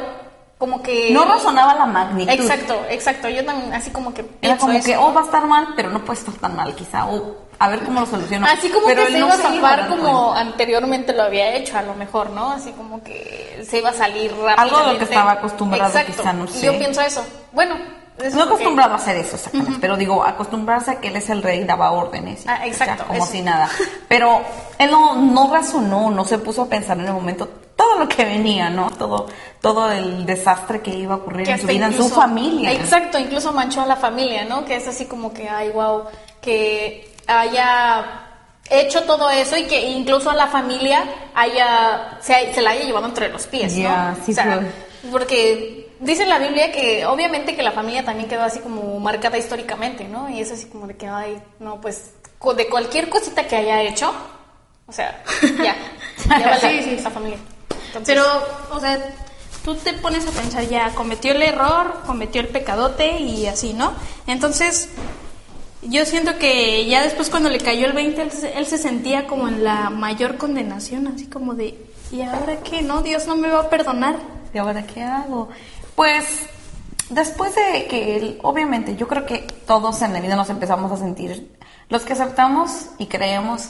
como 0.58 0.80
que... 0.80 1.10
No 1.10 1.24
razonaba 1.24 1.74
la 1.74 1.86
magnitud. 1.86 2.32
Exacto, 2.32 2.80
exacto. 2.88 3.28
Yo 3.28 3.44
también, 3.44 3.74
así 3.74 3.90
como 3.90 4.14
que 4.14 4.24
Era 4.42 4.56
como 4.56 4.74
eso. 4.74 4.86
que, 4.86 4.96
oh, 4.96 5.12
va 5.12 5.22
a 5.22 5.24
estar 5.24 5.44
mal, 5.48 5.70
pero 5.74 5.90
no 5.90 6.04
puede 6.04 6.20
estar 6.20 6.34
tan 6.34 6.54
mal, 6.54 6.72
quizá. 6.76 7.06
O 7.06 7.43
a 7.58 7.68
ver 7.68 7.80
cómo 7.84 8.00
lo 8.00 8.06
soluciono. 8.06 8.46
Así 8.46 8.68
como 8.70 8.86
pero 8.86 9.06
que 9.06 9.12
se 9.12 9.18
iba 9.18 9.28
a 9.32 9.36
zafar 9.36 9.60
dar 9.80 9.88
como 9.88 10.02
cuenta. 10.32 10.40
anteriormente 10.40 11.12
lo 11.12 11.22
había 11.22 11.54
hecho, 11.54 11.78
a 11.78 11.82
lo 11.82 11.94
mejor, 11.94 12.30
¿no? 12.30 12.50
Así 12.52 12.72
como 12.72 13.02
que 13.02 13.64
se 13.68 13.78
iba 13.78 13.90
a 13.90 13.94
salir 13.94 14.30
rápido. 14.32 14.56
Algo 14.58 14.78
de 14.86 14.92
lo 14.94 14.98
que 14.98 15.04
estaba 15.04 15.32
acostumbrado, 15.32 15.86
Exacto. 15.86 16.12
quizá, 16.22 16.32
no 16.32 16.44
Y 16.44 16.48
sé. 16.48 16.66
Yo 16.66 16.78
pienso 16.78 17.00
eso. 17.00 17.24
Bueno, 17.52 17.76
eso 18.18 18.36
No 18.38 18.44
que- 18.44 18.48
acostumbrado 18.54 18.92
a 18.94 18.96
hacer 18.96 19.16
eso, 19.16 19.36
exactamente. 19.36 19.78
Pero 19.80 19.96
digo, 19.96 20.24
acostumbrarse 20.24 20.90
a 20.92 21.00
que 21.00 21.08
él 21.08 21.16
es 21.16 21.30
el 21.30 21.42
rey, 21.42 21.64
daba 21.64 21.90
órdenes. 21.92 22.44
y 22.44 22.48
Ah, 22.48 22.66
exacto, 22.66 23.04
como 23.06 23.22
eso. 23.22 23.32
si 23.32 23.42
nada. 23.42 23.68
Pero 24.08 24.40
él 24.78 24.90
no, 24.90 25.16
no 25.16 25.52
razonó, 25.52 26.10
no 26.10 26.24
se 26.24 26.38
puso 26.38 26.62
a 26.62 26.68
pensar 26.68 26.98
en 26.98 27.06
el 27.06 27.12
momento 27.12 27.48
todo 27.76 27.98
lo 27.98 28.08
que 28.08 28.24
venía, 28.24 28.70
¿no? 28.70 28.88
Todo, 28.90 29.26
todo 29.60 29.90
el 29.90 30.24
desastre 30.26 30.80
que 30.80 30.90
iba 30.94 31.14
a 31.14 31.16
ocurrir 31.18 31.48
en 31.50 31.60
su 31.60 31.66
vida, 31.66 31.86
en 31.86 31.94
su 31.96 32.08
familia. 32.08 32.72
Exacto, 32.72 33.18
incluso 33.18 33.52
manchó 33.52 33.80
a 33.82 33.86
la 33.86 33.96
familia, 33.96 34.44
¿no? 34.44 34.64
Que 34.64 34.76
es 34.76 34.86
así 34.86 35.06
como 35.06 35.32
que, 35.32 35.48
ay, 35.48 35.70
wow, 35.70 36.04
que 36.40 37.13
haya 37.26 38.20
hecho 38.70 39.02
todo 39.02 39.28
eso 39.30 39.56
y 39.56 39.64
que 39.64 39.88
incluso 39.90 40.30
a 40.30 40.34
la 40.34 40.46
familia 40.46 41.04
haya, 41.34 42.18
se, 42.20 42.52
se 42.54 42.62
la 42.62 42.70
haya 42.70 42.84
llevado 42.84 43.06
entre 43.06 43.28
los 43.28 43.46
pies, 43.46 43.76
¿no? 43.78 43.82
Ya, 43.82 44.16
sí 44.24 44.32
o 44.32 44.34
sea, 44.34 44.44
fue. 45.02 45.10
porque 45.10 45.94
dice 46.00 46.24
la 46.26 46.38
Biblia 46.38 46.72
que 46.72 47.04
obviamente 47.06 47.54
que 47.54 47.62
la 47.62 47.72
familia 47.72 48.04
también 48.04 48.28
quedó 48.28 48.42
así 48.42 48.60
como 48.60 48.98
marcada 49.00 49.36
históricamente, 49.38 50.04
¿no? 50.08 50.28
Y 50.30 50.40
es 50.40 50.50
así 50.50 50.66
como 50.66 50.86
de 50.86 50.96
que, 50.96 51.06
ay, 51.08 51.42
no, 51.58 51.80
pues, 51.80 52.12
de 52.56 52.68
cualquier 52.68 53.08
cosita 53.08 53.46
que 53.46 53.56
haya 53.56 53.82
hecho, 53.82 54.12
o 54.86 54.92
sea, 54.92 55.22
ya, 55.62 55.76
ya 56.38 56.46
vale 56.50 56.60
Sí, 56.60 56.82
sí, 56.84 56.90
la 57.02 57.08
sí. 57.08 57.14
familia. 57.14 57.38
Entonces, 57.86 58.02
Pero, 58.06 58.24
o 58.70 58.80
sea, 58.80 58.98
tú 59.64 59.74
te 59.76 59.92
pones 59.94 60.26
a 60.26 60.30
pensar 60.30 60.64
ya, 60.64 60.90
cometió 60.90 61.32
el 61.32 61.42
error, 61.42 62.02
cometió 62.06 62.40
el 62.40 62.48
pecadote 62.48 63.18
y 63.20 63.46
así, 63.46 63.72
¿no? 63.72 63.92
Entonces, 64.26 64.88
yo 65.88 66.04
siento 66.04 66.38
que 66.38 66.86
ya 66.86 67.02
después 67.02 67.30
cuando 67.30 67.48
le 67.50 67.58
cayó 67.58 67.86
el 67.86 67.92
20, 67.92 68.22
él 68.22 68.30
se, 68.32 68.58
él 68.58 68.66
se 68.66 68.78
sentía 68.78 69.26
como 69.26 69.48
en 69.48 69.62
la 69.64 69.90
mayor 69.90 70.36
condenación, 70.36 71.06
así 71.08 71.26
como 71.26 71.54
de, 71.54 71.78
¿y 72.12 72.22
ahora 72.22 72.56
qué? 72.62 72.82
No, 72.82 73.02
Dios 73.02 73.26
no 73.26 73.36
me 73.36 73.48
va 73.48 73.60
a 73.62 73.68
perdonar. 73.70 74.16
¿Y 74.52 74.58
ahora 74.58 74.86
qué 74.86 75.02
hago? 75.02 75.48
Pues 75.96 76.24
después 77.10 77.54
de 77.54 77.86
que, 77.86 78.16
él- 78.16 78.38
obviamente, 78.42 78.96
yo 78.96 79.08
creo 79.08 79.26
que 79.26 79.46
todos 79.66 80.00
en 80.02 80.12
la 80.12 80.20
vida 80.20 80.36
nos 80.36 80.50
empezamos 80.50 80.90
a 80.92 80.96
sentir, 80.96 81.50
los 81.88 82.02
que 82.02 82.12
aceptamos 82.14 82.86
y 82.98 83.06
creemos 83.06 83.68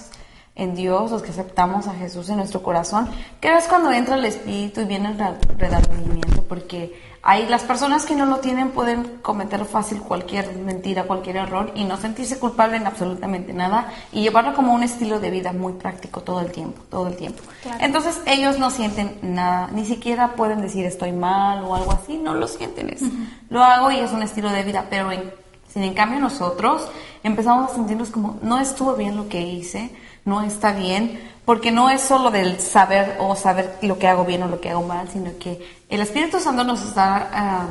en 0.56 0.74
Dios, 0.76 1.10
los 1.10 1.22
que 1.22 1.30
aceptamos 1.30 1.88
a 1.88 1.94
Jesús 1.94 2.28
en 2.28 2.36
nuestro 2.36 2.62
corazón, 2.62 3.08
que 3.40 3.52
es 3.56 3.64
cuando 3.64 3.90
entra 3.90 4.14
el 4.14 4.24
Espíritu 4.24 4.82
y 4.82 4.84
viene 4.84 5.08
el 5.10 5.18
re- 5.18 5.34
redargüimiento, 5.58 6.42
porque 6.44 6.94
hay 7.26 7.46
las 7.46 7.62
personas 7.62 8.04
que 8.04 8.14
no 8.14 8.26
lo 8.26 8.36
tienen 8.36 8.70
pueden 8.70 9.18
cometer 9.22 9.64
fácil 9.64 10.00
cualquier 10.02 10.54
mentira, 10.56 11.04
cualquier 11.04 11.36
error 11.36 11.72
y 11.74 11.84
no 11.84 11.96
sentirse 11.96 12.38
culpable 12.38 12.76
en 12.76 12.86
absolutamente 12.86 13.54
nada 13.54 13.88
y 14.12 14.20
llevarlo 14.20 14.54
como 14.54 14.74
un 14.74 14.82
estilo 14.82 15.20
de 15.20 15.30
vida 15.30 15.54
muy 15.54 15.72
práctico 15.72 16.20
todo 16.20 16.40
el 16.40 16.52
tiempo, 16.52 16.82
todo 16.90 17.08
el 17.08 17.16
tiempo. 17.16 17.42
Entonces 17.80 18.20
ellos 18.26 18.58
no 18.58 18.70
sienten 18.70 19.18
nada, 19.22 19.70
ni 19.72 19.86
siquiera 19.86 20.34
pueden 20.34 20.60
decir 20.60 20.84
estoy 20.84 21.12
mal 21.12 21.64
o 21.64 21.74
algo 21.74 21.92
así, 21.92 22.18
no 22.18 22.34
lo 22.34 22.46
sienten, 22.46 22.90
es, 22.90 23.02
lo 23.48 23.64
hago 23.64 23.90
y 23.90 24.00
es 24.00 24.12
un 24.12 24.22
estilo 24.22 24.50
de 24.50 24.62
vida, 24.62 24.86
pero 24.90 25.10
en, 25.10 25.32
sin 25.74 25.82
en 25.82 25.92
cambio 25.92 26.20
nosotros 26.20 26.88
empezamos 27.24 27.70
a 27.70 27.74
sentirnos 27.74 28.10
como 28.10 28.38
no 28.42 28.60
estuvo 28.60 28.94
bien 28.94 29.16
lo 29.16 29.28
que 29.28 29.40
hice, 29.40 29.90
no 30.24 30.42
está 30.42 30.72
bien, 30.72 31.20
porque 31.44 31.72
no 31.72 31.90
es 31.90 32.00
solo 32.00 32.30
del 32.30 32.60
saber 32.60 33.16
o 33.18 33.34
saber 33.34 33.78
lo 33.82 33.98
que 33.98 34.06
hago 34.06 34.24
bien 34.24 34.44
o 34.44 34.48
lo 34.48 34.60
que 34.60 34.70
hago 34.70 34.84
mal, 34.84 35.08
sino 35.10 35.36
que 35.38 35.60
el 35.88 36.00
Espíritu 36.00 36.38
Santo 36.38 36.62
nos 36.62 36.80
está, 36.80 37.28
ah, 37.32 37.66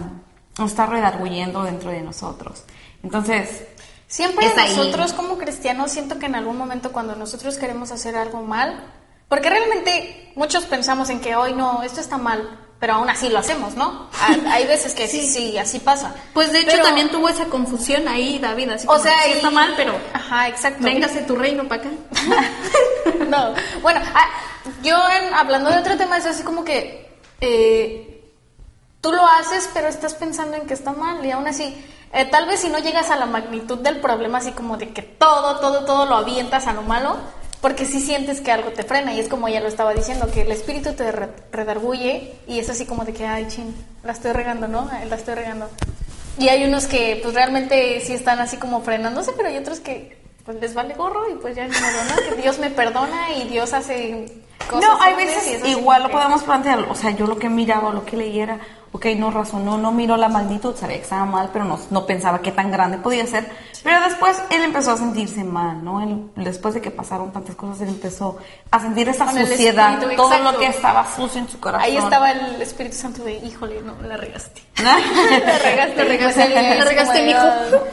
nos 0.60 0.72
está 0.72 0.86
redarguyendo 0.86 1.64
dentro 1.64 1.92
de 1.92 2.02
nosotros. 2.02 2.66
Entonces, 3.02 3.64
Siempre 4.14 4.46
nosotros 4.56 5.12
como 5.12 5.40
cristianos 5.40 5.90
siento 5.90 6.20
que 6.20 6.28
en 6.28 6.36
algún 6.36 6.56
momento 6.56 6.92
cuando 6.92 7.16
nosotros 7.16 7.58
queremos 7.58 7.92
hacer 7.92 8.16
algo 8.16 8.44
mal, 8.44 8.84
porque 9.28 9.50
realmente 9.50 10.32
muchos 10.36 10.66
pensamos 10.66 11.10
en 11.10 11.20
que 11.20 11.36
hoy 11.36 11.56
no, 11.56 11.82
esto 11.82 12.00
está 12.00 12.20
mal, 12.20 12.63
pero 12.84 12.96
aún 12.96 13.10
así 13.10 13.30
lo 13.30 13.40
hacemos, 13.40 13.76
¿no? 13.78 14.10
Hay, 14.52 14.68
veces 14.68 14.94
que 14.94 15.08
sí, 15.08 15.26
sí, 15.26 15.58
así 15.58 15.80
pasa. 15.80 16.14
Pues 16.34 16.52
de 16.52 16.60
hecho 16.60 16.72
Pero- 16.72 16.84
también 16.84 17.08
tuvo 17.10 17.30
esa 17.30 17.46
confusión 17.46 18.10
ahí, 18.10 18.40
David, 18.40 18.72
así 18.72 18.86
o 18.86 18.92
como, 18.92 19.02
sea, 19.02 19.24
sí 19.24 19.30
y- 19.30 19.34
está 19.36 19.50
mal, 19.52 19.74
pero 19.78 19.94
Ajá, 20.12 20.50
exacto. 20.50 20.84
véngase 20.84 21.22
tu 21.22 21.38
reino 21.38 21.66
para 21.66 21.82
acá. 21.84 21.92
no, 23.30 23.54
bueno, 23.82 24.02
yo 24.84 24.98
en- 25.18 25.34
hablando 25.34 25.70
de 25.70 25.78
otro 25.78 25.96
tema 25.96 26.18
es 26.18 26.26
así 26.26 26.44
como 26.44 26.66
que 26.66 27.10
eh, 27.40 28.22
tú 29.00 29.14
lo 29.14 29.26
haces, 29.26 29.70
pero 29.74 29.88
estás 29.88 30.14
pensando 30.16 30.58
en 30.58 30.66
que 30.68 30.74
está 30.74 30.92
mal 30.92 31.26
y 31.26 31.32
aún 31.32 31.48
así, 31.48 31.82
eh, 32.12 32.26
tal 32.26 32.48
vez 32.48 32.60
si 32.60 32.68
no 32.68 32.80
llegas 32.80 33.10
a 33.12 33.16
la 33.16 33.26
magnitud 33.28 33.78
del 33.80 34.02
problema, 34.02 34.40
así 34.40 34.52
como 34.52 34.76
de 34.76 34.90
que 34.90 35.04
todo, 35.04 35.58
todo, 35.62 35.86
todo 35.86 36.06
lo 36.06 36.16
avientas 36.16 36.68
a 36.68 36.74
lo 36.74 36.82
malo, 36.82 37.16
porque 37.64 37.86
sí 37.86 38.00
sientes 38.00 38.42
que 38.42 38.52
algo 38.52 38.70
te 38.72 38.84
frena 38.84 39.14
y 39.14 39.20
es 39.22 39.28
como 39.30 39.48
ella 39.48 39.62
lo 39.62 39.68
estaba 39.70 39.94
diciendo, 39.94 40.30
que 40.32 40.42
el 40.42 40.52
espíritu 40.52 40.94
te 40.94 41.12
re- 41.12 41.30
redarguye 41.52 42.34
y 42.46 42.60
es 42.60 42.70
así 42.70 42.86
como 42.86 43.06
de 43.06 43.14
que, 43.14 43.26
ay, 43.26 43.48
chin, 43.48 43.74
la 44.04 44.12
estoy 44.12 44.34
regando, 44.34 44.68
¿no? 44.68 44.90
La 45.10 45.16
estoy 45.16 45.34
regando. 45.36 45.70
Y 46.38 46.50
hay 46.50 46.66
unos 46.66 46.88
que 46.88 47.20
pues 47.24 47.34
realmente 47.34 48.00
sí 48.02 48.14
están 48.14 48.40
así 48.40 48.58
como 48.58 48.82
frenándose, 48.82 49.32
pero 49.38 49.48
hay 49.50 49.58
otros 49.58 49.80
que 49.80 50.22
pues 50.46 50.60
les 50.60 50.74
vale 50.74 50.94
gorro 50.96 51.30
y 51.30 51.36
pues 51.36 51.56
ya 51.56 51.64
modo, 51.64 51.76
¿no? 52.10 52.36
Que 52.36 52.42
Dios 52.42 52.60
me 52.60 52.70
perdona 52.70 53.32
y 53.38 53.48
Dios 53.48 53.72
hace 53.74 54.26
cosas. 54.70 54.82
no, 54.90 55.02
hay 55.02 55.14
veces 55.16 55.66
igual 55.66 56.04
lo 56.04 56.10
que- 56.10 56.16
podemos 56.16 56.44
plantear, 56.44 56.80
o 56.80 56.96
sea, 56.96 57.12
yo 57.12 57.28
lo 57.28 57.38
que 57.40 57.48
miraba, 57.50 57.94
lo 57.94 58.04
que 58.06 58.18
leyera, 58.18 58.60
ok, 58.94 59.08
no 59.18 59.32
razonó, 59.32 59.78
no 59.78 59.92
miró 59.92 60.16
la 60.18 60.30
magnitud, 60.30 60.76
sabía 60.76 60.98
que 60.98 61.04
estaba 61.04 61.26
mal, 61.26 61.50
pero 61.52 61.66
no, 61.66 61.78
no 61.90 62.06
pensaba 62.06 62.42
qué 62.42 62.52
tan 62.52 62.72
grande 62.72 62.98
podía 63.00 63.28
ser. 63.28 63.46
Pero 63.84 64.00
después 64.02 64.42
él 64.50 64.62
empezó 64.64 64.92
a 64.92 64.98
sentirse 64.98 65.44
mal, 65.44 65.84
¿no? 65.84 66.02
Él, 66.02 66.30
después 66.38 66.74
de 66.76 66.80
que 66.82 66.90
pasaron 66.92 67.34
tantas 67.34 67.56
cosas, 67.56 67.82
él 67.82 67.90
empezó 67.90 68.38
a 68.72 68.80
sentir 68.80 69.10
esa 69.10 69.26
Con 69.26 69.36
suciedad, 69.40 69.96
espíritu, 69.96 70.16
todo 70.16 70.32
exacto. 70.34 70.52
lo 70.54 70.60
que 70.60 70.68
estaba 70.68 71.16
sucio 71.16 71.42
en 71.42 71.50
su 71.50 71.60
corazón. 71.60 71.84
Ahí 71.86 71.98
estaba 71.98 72.32
el 72.32 72.62
Espíritu 72.62 72.96
Santo 72.96 73.24
de, 73.24 73.34
híjole, 73.34 73.82
no, 73.82 74.00
la 74.08 74.16
regaste. 74.16 74.62
la 74.84 74.96
regaste, 75.60 75.96
La 75.98 76.04
regaste, 76.06 76.50
la 76.50 76.86
regaste, 76.86 77.26
mijo. 77.26 77.40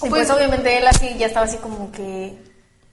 Pues, 0.00 0.10
Pues- 0.10 0.30
obviamente 0.30 0.78
él 0.78 0.86
así 0.86 1.16
ya 1.18 1.26
estaba 1.26 1.46
así 1.46 1.56
como 1.58 1.90
que 1.90 2.38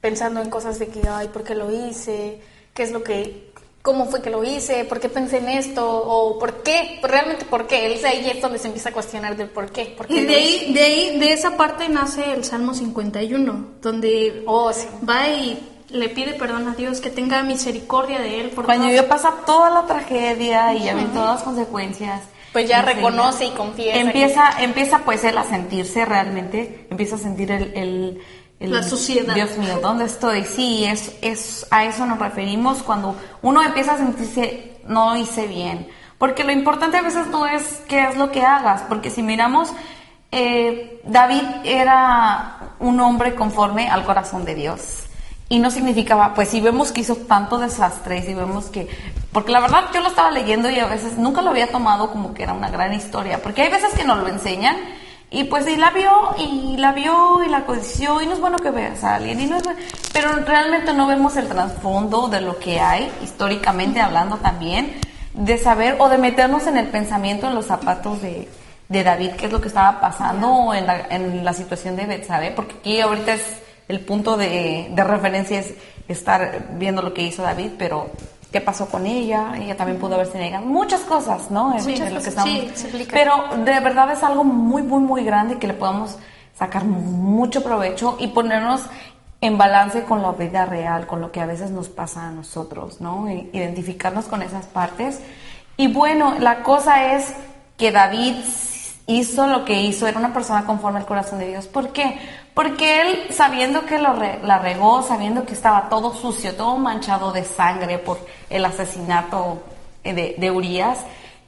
pensando 0.00 0.40
en 0.40 0.50
cosas 0.50 0.78
de 0.78 0.88
que, 0.88 1.08
ay, 1.08 1.28
¿por 1.28 1.44
qué 1.44 1.54
lo 1.54 1.70
hice? 1.70 2.40
¿Qué 2.74 2.82
es 2.82 2.90
lo 2.92 3.02
que, 3.02 3.45
cómo 3.86 4.06
fue 4.06 4.20
que 4.20 4.30
lo 4.30 4.42
hice? 4.42 4.84
¿Por 4.84 4.98
qué 4.98 5.08
pensé 5.08 5.38
en 5.38 5.48
esto? 5.48 5.86
¿O 5.88 6.40
por 6.40 6.64
qué? 6.64 6.98
Realmente, 7.04 7.44
¿por 7.44 7.68
qué? 7.68 7.86
Él 7.86 8.04
ahí 8.04 8.28
es 8.34 8.42
donde 8.42 8.58
se 8.58 8.66
empieza 8.66 8.88
a 8.88 8.92
cuestionar 8.92 9.36
del 9.36 9.48
por 9.48 9.70
qué. 9.70 9.94
¿Por 9.96 10.08
qué 10.08 10.14
Y 10.14 10.24
de 10.26 10.34
ahí, 10.34 10.72
de 10.74 10.80
ahí, 10.82 11.18
de 11.20 11.32
esa 11.32 11.56
parte 11.56 11.88
nace 11.88 12.32
el 12.32 12.42
Salmo 12.44 12.74
51, 12.74 13.66
donde 13.80 14.42
Oh, 14.46 14.72
sí. 14.72 14.88
va 15.08 15.28
y 15.28 15.56
le 15.90 16.08
pide 16.08 16.34
perdón 16.34 16.66
a 16.66 16.74
Dios, 16.74 17.00
que 17.00 17.10
tenga 17.10 17.44
misericordia 17.44 18.18
de 18.18 18.40
él. 18.40 18.50
Por 18.50 18.64
Cuando 18.64 18.90
ya 18.90 19.06
pasa 19.06 19.32
toda 19.46 19.70
la 19.70 19.86
tragedia 19.86 20.74
y 20.74 20.82
ya 20.82 20.94
ven 20.96 21.12
todas 21.14 21.36
las 21.36 21.42
consecuencias. 21.44 22.22
Pues 22.52 22.68
ya 22.68 22.82
reconoce 22.82 23.44
y 23.44 23.50
confiesa. 23.50 24.00
Empieza, 24.00 24.50
empieza 24.62 24.98
pues 25.04 25.22
él 25.22 25.38
a 25.38 25.44
sentirse 25.44 26.04
realmente, 26.04 26.86
empieza 26.90 27.14
a 27.14 27.18
sentir 27.18 27.52
el, 27.52 27.72
el- 27.76 28.18
el- 28.60 28.72
La 28.72 28.82
suciedad. 28.82 29.34
Dios 29.34 29.56
mío, 29.58 29.78
¿dónde 29.82 30.04
estoy? 30.06 30.44
Sí, 30.44 30.84
es, 30.84 31.12
es, 31.22 31.66
a 31.70 31.84
eso 31.84 32.06
nos 32.06 32.18
referimos 32.18 32.82
cuando 32.82 33.16
uno 33.42 33.62
empieza 33.62 33.92
a 33.94 33.98
sentirse, 33.98 34.78
no 34.86 35.16
hice 35.16 35.46
bien. 35.46 35.88
Porque 36.18 36.44
lo 36.44 36.52
importante 36.52 36.96
a 36.96 37.02
veces 37.02 37.26
no 37.26 37.46
es 37.46 37.82
qué 37.88 38.04
es 38.04 38.16
lo 38.16 38.30
que 38.30 38.42
hagas, 38.42 38.82
porque 38.88 39.10
si 39.10 39.22
miramos, 39.22 39.70
eh, 40.32 41.00
David 41.04 41.42
era 41.64 42.58
un 42.78 42.98
hombre 43.00 43.34
conforme 43.34 43.88
al 43.88 44.04
corazón 44.04 44.44
de 44.44 44.54
Dios. 44.54 44.80
Y 45.48 45.60
no 45.60 45.70
significaba, 45.70 46.34
pues 46.34 46.48
si 46.48 46.60
vemos 46.60 46.90
que 46.90 47.02
hizo 47.02 47.14
tanto 47.16 47.58
desastre, 47.58 48.18
y 48.18 48.22
si 48.22 48.34
vemos 48.34 48.64
que, 48.66 48.88
porque 49.30 49.52
la 49.52 49.60
verdad 49.60 49.84
yo 49.94 50.00
lo 50.00 50.08
estaba 50.08 50.30
leyendo 50.32 50.68
y 50.70 50.80
a 50.80 50.86
veces 50.86 51.18
nunca 51.18 51.40
lo 51.42 51.50
había 51.50 51.70
tomado 51.70 52.10
como 52.10 52.34
que 52.34 52.42
era 52.42 52.52
una 52.52 52.68
gran 52.70 52.92
historia, 52.94 53.40
porque 53.42 53.62
hay 53.62 53.70
veces 53.70 53.94
que 53.94 54.02
nos 54.04 54.18
lo 54.18 54.26
enseñan 54.28 54.76
y 55.38 55.44
pues 55.44 55.68
y 55.68 55.76
la 55.76 55.90
vio 55.90 56.10
y 56.38 56.76
la 56.78 56.92
vio 56.92 57.44
y 57.44 57.48
la 57.50 57.66
codició 57.66 58.22
y 58.22 58.26
no 58.26 58.32
es 58.32 58.40
bueno 58.40 58.56
que 58.58 58.70
veas 58.70 59.04
a 59.04 59.16
alguien, 59.16 59.38
y 59.40 59.46
no 59.46 59.56
es 59.58 59.62
bueno- 59.64 59.78
pero 60.12 60.30
realmente 60.46 60.92
no 60.94 61.06
vemos 61.06 61.36
el 61.36 61.46
trasfondo 61.46 62.28
de 62.28 62.40
lo 62.40 62.58
que 62.58 62.80
hay, 62.80 63.10
históricamente 63.22 64.00
hablando 64.00 64.36
también, 64.38 64.98
de 65.34 65.58
saber 65.58 65.96
o 65.98 66.08
de 66.08 66.16
meternos 66.16 66.66
en 66.66 66.78
el 66.78 66.86
pensamiento, 66.88 67.46
en 67.48 67.54
los 67.54 67.66
zapatos 67.66 68.22
de, 68.22 68.48
de 68.88 69.04
David, 69.04 69.32
qué 69.36 69.46
es 69.46 69.52
lo 69.52 69.60
que 69.60 69.68
estaba 69.68 70.00
pasando 70.00 70.48
o 70.48 70.74
en 70.74 70.86
la, 70.86 71.06
en 71.10 71.44
la 71.44 71.52
situación 71.52 71.96
de 71.96 72.06
Betsabé, 72.06 72.52
porque 72.52 72.76
aquí 72.80 73.00
ahorita 73.00 73.34
es 73.34 73.42
el 73.88 74.00
punto 74.00 74.36
de, 74.38 74.88
de 74.90 75.04
referencia 75.04 75.60
es 75.60 75.74
estar 76.08 76.68
viendo 76.78 77.02
lo 77.02 77.12
que 77.12 77.22
hizo 77.22 77.42
David, 77.42 77.72
pero 77.78 78.10
qué 78.56 78.62
pasó 78.62 78.86
con 78.88 79.04
ella, 79.06 79.52
ella 79.60 79.76
también 79.76 79.98
pudo 79.98 80.14
haberse 80.14 80.38
negado, 80.38 80.64
muchas 80.64 81.02
cosas, 81.02 81.50
¿no? 81.50 81.74
Muchas 81.74 82.10
lo 82.10 82.22
que 82.22 82.28
estamos- 82.30 82.48
sí, 82.50 82.70
se 82.74 83.06
pero 83.12 83.34
de 83.64 83.80
verdad 83.80 84.10
es 84.12 84.22
algo 84.22 84.44
muy, 84.44 84.82
muy, 84.82 85.00
muy 85.00 85.24
grande 85.24 85.58
que 85.58 85.66
le 85.66 85.74
podamos 85.74 86.16
sacar 86.58 86.86
mucho 86.86 87.62
provecho 87.62 88.16
y 88.18 88.28
ponernos 88.28 88.80
en 89.42 89.58
balance 89.58 90.04
con 90.04 90.22
la 90.22 90.32
vida 90.32 90.64
real, 90.64 91.06
con 91.06 91.20
lo 91.20 91.30
que 91.32 91.42
a 91.42 91.46
veces 91.46 91.70
nos 91.70 91.90
pasa 91.90 92.28
a 92.28 92.30
nosotros, 92.30 93.02
¿no? 93.02 93.28
Identificarnos 93.30 94.24
con 94.24 94.40
esas 94.40 94.64
partes 94.64 95.20
Y 95.76 95.88
bueno, 95.88 96.36
la 96.38 96.62
cosa 96.62 97.12
es 97.14 97.34
que 97.76 97.92
David 97.92 98.36
hizo 99.06 99.46
lo 99.46 99.64
que 99.64 99.82
hizo, 99.82 100.06
era 100.06 100.18
una 100.18 100.32
persona 100.32 100.64
conforme 100.64 100.98
al 100.98 101.06
corazón 101.06 101.38
de 101.38 101.48
Dios. 101.48 101.66
¿Por 101.66 101.92
qué? 101.92 102.18
Porque 102.54 103.02
él, 103.02 103.34
sabiendo 103.34 103.84
que 103.86 103.98
lo 103.98 104.14
la 104.14 104.58
regó, 104.58 105.02
sabiendo 105.02 105.44
que 105.44 105.54
estaba 105.54 105.88
todo 105.88 106.14
sucio, 106.14 106.54
todo 106.54 106.76
manchado 106.76 107.32
de 107.32 107.44
sangre 107.44 107.98
por 107.98 108.18
el 108.50 108.64
asesinato 108.64 109.62
de, 110.02 110.34
de 110.36 110.50
Urias, 110.50 110.98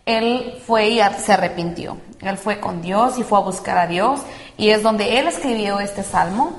él 0.06 0.60
fue 0.66 0.88
y 0.88 1.00
se 1.18 1.32
arrepintió. 1.32 1.98
Él 2.20 2.38
fue 2.38 2.60
con 2.60 2.80
Dios 2.80 3.18
y 3.18 3.24
fue 3.24 3.38
a 3.38 3.42
buscar 3.42 3.78
a 3.78 3.86
Dios. 3.86 4.20
Y 4.56 4.70
es 4.70 4.82
donde 4.82 5.18
él 5.18 5.28
escribió 5.28 5.80
este 5.80 6.02
salmo 6.02 6.52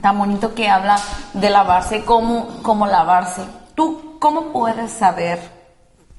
tan 0.00 0.18
bonito 0.18 0.54
que 0.54 0.68
habla 0.68 0.98
de 1.32 1.50
lavarse, 1.50 2.04
cómo, 2.04 2.60
cómo 2.62 2.86
lavarse. 2.86 3.42
¿Tú 3.74 4.18
cómo 4.18 4.52
puedes 4.52 4.92
saber 4.92 5.55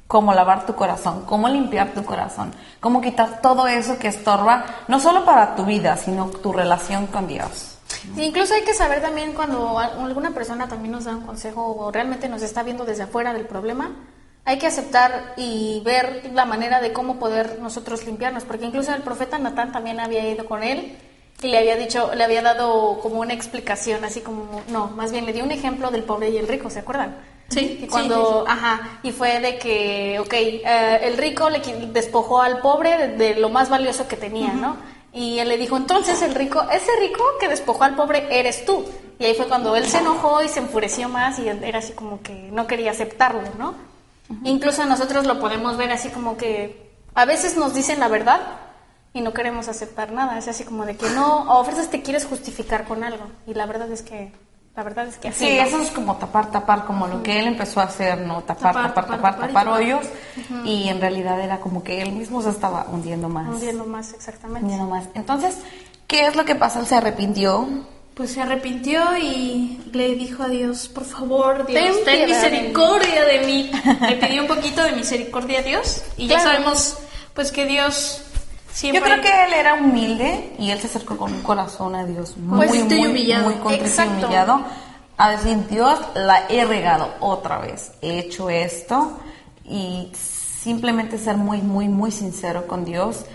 cómo 0.07 0.33
lavar 0.33 0.65
tu 0.65 0.75
corazón, 0.75 1.23
cómo 1.25 1.49
limpiar 1.49 1.93
tu 1.93 2.03
corazón, 2.03 2.53
cómo 2.79 3.01
quitar 3.01 3.41
todo 3.41 3.67
eso 3.67 3.99
que 3.99 4.07
estorba, 4.07 4.65
no 4.87 4.99
solo 4.99 5.25
para 5.25 5.55
tu 5.55 5.65
vida, 5.65 5.97
sino 5.97 6.27
tu 6.29 6.53
relación 6.53 7.07
con 7.07 7.27
Dios. 7.27 7.77
incluso 8.15 8.53
hay 8.53 8.63
que 8.63 8.73
saber 8.73 9.01
también 9.01 9.33
cuando 9.33 9.77
alguna 9.77 10.31
persona 10.31 10.67
también 10.67 10.93
nos 10.93 11.05
da 11.05 11.11
un 11.11 11.25
consejo 11.25 11.75
o 11.75 11.91
realmente 11.91 12.29
nos 12.29 12.41
está 12.41 12.63
viendo 12.63 12.85
desde 12.85 13.03
afuera 13.03 13.33
del 13.33 13.45
problema, 13.45 13.91
hay 14.45 14.57
que 14.57 14.67
aceptar 14.67 15.33
y 15.35 15.81
ver 15.83 16.31
la 16.33 16.45
manera 16.45 16.79
de 16.79 16.93
cómo 16.93 17.19
poder 17.19 17.59
nosotros 17.61 18.05
limpiarnos, 18.05 18.45
porque 18.45 18.65
incluso 18.65 18.95
el 18.95 19.01
profeta 19.01 19.37
Natán 19.37 19.73
también 19.73 19.99
había 19.99 20.25
ido 20.25 20.45
con 20.45 20.63
él 20.63 20.97
y 21.41 21.49
le 21.49 21.57
había 21.57 21.75
dicho, 21.75 22.15
le 22.15 22.23
había 22.23 22.41
dado 22.41 22.99
como 23.01 23.19
una 23.19 23.33
explicación, 23.33 24.05
así 24.05 24.21
como, 24.21 24.61
no, 24.69 24.87
más 24.87 25.11
bien 25.11 25.25
le 25.25 25.33
dio 25.33 25.43
un 25.43 25.51
ejemplo 25.51 25.91
del 25.91 26.03
pobre 26.03 26.29
y 26.29 26.37
el 26.37 26.47
rico, 26.47 26.69
¿se 26.69 26.79
acuerdan? 26.79 27.17
Sí, 27.49 27.79
y 27.83 27.87
cuando, 27.87 28.45
ajá, 28.47 28.99
y 29.03 29.11
fue 29.11 29.39
de 29.39 29.57
que, 29.57 30.19
ok, 30.19 30.33
eh, 30.33 30.99
el 31.03 31.17
rico 31.17 31.49
le 31.49 31.59
despojó 31.87 32.41
al 32.41 32.59
pobre 32.59 33.09
de, 33.09 33.35
lo 33.35 33.49
más 33.49 33.69
valioso 33.69 34.07
que 34.07 34.17
tenía, 34.17 34.51
¿no? 34.53 34.75
Y 35.13 35.39
él 35.39 35.47
le 35.47 35.57
dijo, 35.57 35.77
entonces 35.77 36.21
el 36.21 36.35
rico, 36.35 36.61
ese 36.71 36.91
rico 36.99 37.23
que 37.39 37.47
despojó 37.47 37.83
al 37.85 37.95
pobre 37.95 38.27
eres 38.29 38.65
tú. 38.65 38.85
Y 39.17 39.25
ahí 39.25 39.33
fue 39.33 39.47
cuando 39.47 39.75
él 39.75 39.85
se 39.87 39.99
enojó 39.99 40.43
y 40.43 40.49
se 40.49 40.59
enfureció 40.59 41.09
más 41.09 41.39
y 41.39 41.47
era 41.47 41.79
así 41.79 41.93
como 41.93 42.21
que 42.21 42.33
no 42.51 42.67
quería 42.67 42.91
aceptarlo, 42.91 43.41
¿no? 43.57 43.73
Incluso 44.43 44.85
nosotros 44.85 45.25
lo 45.25 45.39
podemos 45.39 45.77
ver 45.77 45.91
así 45.91 46.09
como 46.09 46.37
que 46.37 46.91
a 47.15 47.25
veces 47.25 47.55
nos 47.55 47.73
dicen 47.73 47.99
la 47.99 48.09
verdad 48.09 48.41
y 49.13 49.21
no 49.21 49.33
queremos 49.33 49.69
aceptar 49.69 50.11
nada. 50.11 50.37
Es 50.37 50.47
así 50.49 50.65
como 50.65 50.85
de 50.85 50.97
que 50.97 51.09
no, 51.11 51.51
a 51.51 51.63
veces 51.63 51.89
te 51.89 52.01
quieres 52.01 52.25
justificar 52.25 52.83
con 52.83 53.03
algo 53.03 53.25
y 53.47 53.53
la 53.53 53.65
verdad 53.65 53.89
es 53.91 54.01
que 54.01 54.31
la 54.77 54.83
verdad 54.83 55.07
es 55.07 55.17
que 55.17 55.29
así. 55.29 55.45
Sí, 55.45 55.57
eso 55.57 55.81
es 55.81 55.89
como 55.89 56.17
tapar, 56.17 56.51
tapar, 56.51 56.85
como 56.85 57.07
lo 57.07 57.23
que 57.23 57.39
él 57.39 57.47
empezó 57.47 57.79
a 57.79 57.85
hacer, 57.85 58.19
¿no? 58.19 58.43
Tapar, 58.43 58.75
tapar, 58.75 59.07
tapar, 59.07 59.39
tapar, 59.39 59.67
hoyos. 59.69 60.05
Y 60.65 60.87
en 60.87 61.01
realidad 61.01 61.41
era 61.41 61.59
como 61.59 61.83
que 61.83 61.99
él 61.99 62.11
mismo 62.11 62.43
se 62.43 62.51
estaba 62.51 62.85
hundiendo 62.91 63.27
más. 63.27 63.47
Hundiendo 63.47 63.85
más, 63.85 64.13
exactamente. 64.13 64.61
Hundiendo 64.61 64.85
más. 64.85 65.05
Entonces, 65.15 65.57
¿qué 66.05 66.27
es 66.27 66.35
lo 66.35 66.45
que 66.45 66.53
pasó? 66.53 66.79
Él 66.79 66.85
se 66.85 66.93
arrepintió. 66.93 67.67
Pues 68.13 68.33
se 68.33 68.41
arrepintió 68.41 69.17
y 69.17 69.81
le 69.93 70.13
dijo 70.13 70.43
a 70.43 70.47
Dios, 70.47 70.89
por 70.89 71.05
favor, 71.05 71.65
Dios, 71.65 72.03
ten, 72.05 72.29
misericordia 72.29 73.25
de 73.25 73.47
mí. 73.47 73.71
le 74.09 74.15
pidió 74.17 74.43
un 74.43 74.47
poquito 74.47 74.83
de 74.83 74.91
misericordia 74.91 75.61
a 75.61 75.63
Dios 75.63 76.03
y 76.17 76.27
ya 76.27 76.39
sabemos 76.39 76.97
pues 77.33 77.51
que 77.51 77.65
Dios 77.65 78.23
yo 78.81 79.01
creo 79.01 79.21
que 79.21 79.45
él 79.45 79.53
era 79.53 79.73
humilde 79.75 80.53
y 80.59 80.69
él 80.71 80.79
se 80.79 80.87
acercó 80.87 81.17
con 81.17 81.33
un 81.33 81.41
corazón 81.41 81.95
a 81.95 82.05
Dios 82.05 82.37
muy, 82.37 82.67
pues 82.67 82.85
muy, 82.85 83.07
humillado. 83.07 83.45
muy 83.45 83.55
contrito 83.55 84.03
y 84.03 84.07
humillado. 84.07 84.61
A 85.17 85.31
decir, 85.31 85.67
Dios, 85.67 85.99
la 86.13 86.45
he 86.47 86.63
regado 86.63 87.15
otra 87.19 87.57
vez. 87.57 87.93
He 88.01 88.19
hecho 88.19 88.51
esto 88.51 89.17
y 89.65 90.11
simplemente 90.13 91.17
ser 91.17 91.37
muy, 91.37 91.61
muy, 91.61 91.87
muy 91.89 92.11
sincero 92.11 92.67
con 92.67 92.85
Dios. 92.85 93.25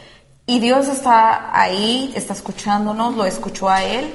Y 0.46 0.61
Dios 0.61 0.87
está 0.87 1.59
ahí, 1.59 2.12
está 2.14 2.35
escuchándonos, 2.35 3.16
lo 3.16 3.24
escuchó 3.24 3.68
a 3.68 3.83
él 3.83 4.14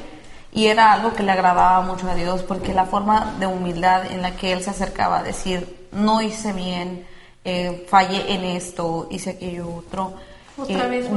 y 0.52 0.68
era 0.68 0.94
algo 0.94 1.14
que 1.14 1.24
le 1.24 1.32
agradaba 1.32 1.82
mucho 1.82 2.10
a 2.10 2.16
Dios 2.16 2.42
porque 2.44 2.74
la 2.74 2.86
forma 2.86 3.36
de 3.40 3.48
humildad 3.48 4.12
en 4.12 4.22
la 4.22 4.36
que 4.36 4.54
él 4.54 4.64
se 4.64 4.70
acercaba 4.70 5.20
a 5.20 5.24
decir, 5.24 5.88
no 5.92 6.22
hice 6.22 6.54
bien, 6.54 7.06
eh, 7.44 7.86
fallé 7.90 8.34
en 8.34 8.44
esto, 8.44 9.08
hice 9.10 9.32
aquello 9.32 9.74
otro 9.76 10.16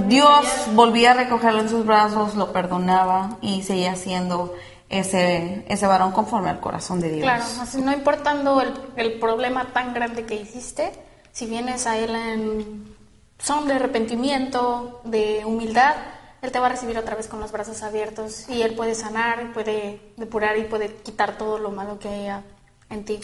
Dios 0.08 0.46
volvía 0.74 1.12
a 1.12 1.14
recogerlo 1.14 1.60
en 1.60 1.68
sus 1.68 1.86
brazos, 1.86 2.34
lo 2.34 2.52
perdonaba 2.52 3.38
y 3.40 3.62
seguía 3.62 3.96
siendo 3.96 4.54
ese, 4.90 5.64
ese 5.68 5.86
varón 5.86 6.12
conforme 6.12 6.50
al 6.50 6.60
corazón 6.60 7.00
de 7.00 7.10
Dios. 7.10 7.22
Claro, 7.22 7.44
así 7.60 7.80
no 7.80 7.92
importando 7.92 8.60
el, 8.60 8.74
el, 8.96 9.18
problema 9.18 9.72
tan 9.72 9.94
grande 9.94 10.26
que 10.26 10.34
hiciste, 10.34 10.92
si 11.32 11.46
vienes 11.46 11.86
a 11.86 11.96
Él 11.96 12.14
en 12.14 12.94
son 13.38 13.66
de 13.66 13.74
arrepentimiento, 13.74 15.00
de 15.04 15.42
humildad, 15.44 15.94
Él 16.42 16.52
te 16.52 16.58
va 16.58 16.66
a 16.66 16.70
recibir 16.70 16.98
otra 16.98 17.16
vez 17.16 17.28
con 17.28 17.40
los 17.40 17.52
brazos 17.52 17.82
abiertos 17.82 18.48
y 18.48 18.62
Él 18.62 18.74
puede 18.74 18.94
sanar, 18.94 19.52
puede 19.52 20.12
depurar 20.16 20.58
y 20.58 20.64
puede 20.64 20.94
quitar 20.96 21.38
todo 21.38 21.58
lo 21.58 21.70
malo 21.70 21.98
que 21.98 22.08
haya 22.08 22.42
en 22.90 23.04
ti. 23.04 23.20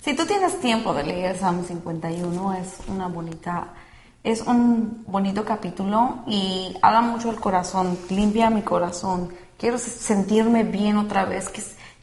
Si 0.00 0.14
tú 0.14 0.24
tienes 0.24 0.58
tiempo 0.60 0.94
de 0.94 1.04
leer 1.04 1.38
Salmo 1.38 1.64
51, 1.64 2.54
es 2.54 2.78
una 2.88 3.08
bonita 3.08 3.68
es 4.24 4.42
un 4.42 5.04
bonito 5.06 5.44
capítulo 5.44 6.18
y 6.26 6.76
habla 6.80 7.00
mucho 7.00 7.30
el 7.30 7.40
corazón, 7.40 7.98
limpia 8.08 8.50
mi 8.50 8.62
corazón. 8.62 9.32
Quiero 9.58 9.78
sentirme 9.78 10.62
bien 10.62 10.96
otra 10.96 11.24
vez. 11.24 11.50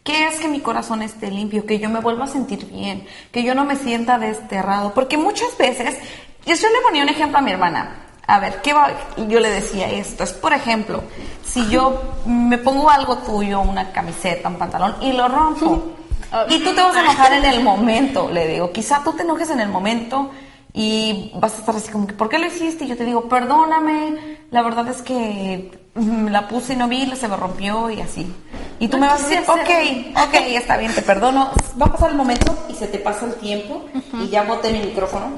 ¿Qué, 0.03 0.27
es 0.27 0.39
que 0.39 0.47
mi 0.47 0.59
corazón 0.59 1.01
esté 1.01 1.31
limpio? 1.31 1.65
Que 1.65 1.79
yo 1.79 1.89
me 1.89 1.99
vuelva 1.99 2.25
a 2.25 2.27
sentir 2.27 2.65
bien, 2.65 3.05
que 3.31 3.43
yo 3.43 3.55
no 3.55 3.63
me 3.63 3.75
sienta 3.75 4.17
desterrado. 4.17 4.93
Porque 4.93 5.17
muchas 5.17 5.57
veces, 5.57 5.97
yo 6.45 6.55
le 6.55 6.81
ponía 6.83 7.03
un 7.03 7.09
ejemplo 7.09 7.37
a 7.37 7.41
mi 7.41 7.51
hermana. 7.51 8.05
A 8.27 8.39
ver, 8.39 8.61
¿qué 8.61 8.73
va? 8.73 8.91
Yo 9.27 9.39
le 9.39 9.49
decía 9.49 9.89
esto. 9.89 10.23
Es, 10.23 10.33
por 10.33 10.53
ejemplo, 10.53 11.03
si 11.45 11.67
yo 11.69 12.01
me 12.25 12.57
pongo 12.57 12.89
algo 12.89 13.17
tuyo, 13.19 13.61
una 13.61 13.91
camiseta, 13.91 14.49
un 14.49 14.57
pantalón, 14.57 14.95
y 15.01 15.13
lo 15.13 15.27
rompo. 15.27 15.95
Y 16.47 16.59
tú 16.59 16.75
te 16.75 16.81
vas 16.81 16.95
a 16.95 17.01
enojar 17.01 17.33
en 17.33 17.43
el 17.43 17.63
momento, 17.63 18.29
le 18.29 18.47
digo. 18.47 18.71
Quizá 18.71 19.03
tú 19.03 19.13
te 19.13 19.23
enojes 19.23 19.49
en 19.49 19.61
el 19.61 19.69
momento 19.69 20.29
y 20.73 21.31
vas 21.35 21.55
a 21.55 21.57
estar 21.57 21.75
así 21.75 21.91
como 21.91 22.07
que, 22.07 22.13
¿por 22.13 22.29
qué 22.29 22.37
lo 22.37 22.45
hiciste? 22.45 22.85
Y 22.85 22.87
yo 22.87 22.97
te 22.97 23.05
digo, 23.05 23.27
perdóname, 23.27 24.39
la 24.51 24.61
verdad 24.61 24.87
es 24.87 25.01
que 25.01 25.71
me 25.95 26.29
la 26.29 26.47
puse 26.47 26.73
y 26.73 26.75
no 26.75 26.87
vi, 26.87 27.11
se 27.15 27.27
me 27.27 27.35
rompió 27.35 27.89
y 27.89 28.01
así. 28.01 28.31
Y 28.79 28.87
tú 28.87 28.97
me 28.97 29.07
vas 29.07 29.23
a 29.23 29.27
decir, 29.27 29.43
ok, 29.47 30.27
ok, 30.27 30.35
está 30.51 30.77
bien, 30.77 30.93
te 30.93 31.01
perdono. 31.01 31.51
Va 31.81 31.87
a 31.87 31.91
pasar 31.91 32.11
el 32.11 32.15
momento 32.15 32.55
y 32.69 32.75
se 32.75 32.87
te 32.87 32.99
pasa 32.99 33.25
el 33.25 33.33
tiempo 33.35 33.85
y 34.13 34.29
ya 34.29 34.43
boté 34.43 34.71
mi 34.71 34.79
micrófono. 34.79 35.31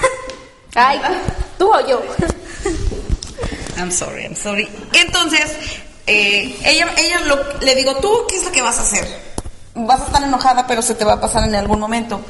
Ay, 0.74 1.00
tú 1.58 1.72
o 1.72 1.86
yo. 1.86 2.02
I'm 3.78 3.90
sorry, 3.90 4.24
I'm 4.24 4.36
sorry. 4.36 4.68
Entonces, 4.92 5.56
eh, 6.06 6.54
ella, 6.64 6.88
ella 6.98 7.20
le 7.62 7.74
digo, 7.74 7.94
¿tú 7.96 8.10
qué 8.28 8.36
es 8.36 8.44
lo 8.44 8.52
que 8.52 8.62
vas 8.62 8.78
a 8.78 8.82
hacer? 8.82 9.06
Vas 9.74 10.02
a 10.02 10.06
estar 10.06 10.22
enojada, 10.22 10.66
pero 10.66 10.82
se 10.82 10.94
te 10.94 11.04
va 11.04 11.14
a 11.14 11.20
pasar 11.20 11.44
en 11.44 11.54
algún 11.54 11.80
momento. 11.80 12.20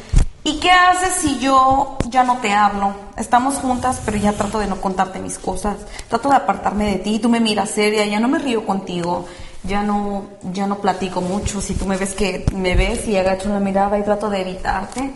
¿Y 0.47 0.61
qué 0.61 0.71
haces 0.71 1.13
si 1.15 1.41
yo 1.41 1.99
ya 2.09 2.23
no 2.23 2.37
te 2.37 2.53
hablo? 2.53 2.95
Estamos 3.17 3.57
juntas, 3.57 4.01
pero 4.05 4.17
ya 4.17 4.33
trato 4.33 4.61
de 4.61 4.69
no 4.69 4.81
contarte 4.81 5.19
mis 5.19 5.41
cosas. 5.41 5.77
Trato 6.09 6.29
de 6.29 6.37
apartarme 6.37 6.85
de 6.85 6.99
ti, 6.99 7.19
tú 7.19 7.29
me 7.29 7.41
miras 7.41 7.69
seria, 7.71 8.07
ya 8.07 8.21
no 8.21 8.29
me 8.29 8.39
río 8.39 8.65
contigo, 8.65 9.27
ya 9.65 9.83
no, 9.83 10.29
ya 10.53 10.69
no 10.69 10.77
platico 10.79 11.21
mucho. 11.21 11.61
Si 11.61 11.75
tú 11.75 11.85
me 11.85 11.97
ves 11.97 12.15
que 12.15 12.47
me 12.55 12.77
ves 12.77 13.09
y 13.09 13.17
agacho 13.17 13.49
la 13.49 13.59
mirada 13.59 13.99
y 13.99 14.05
trato 14.05 14.31
de 14.31 14.43
evitarte, 14.43 15.15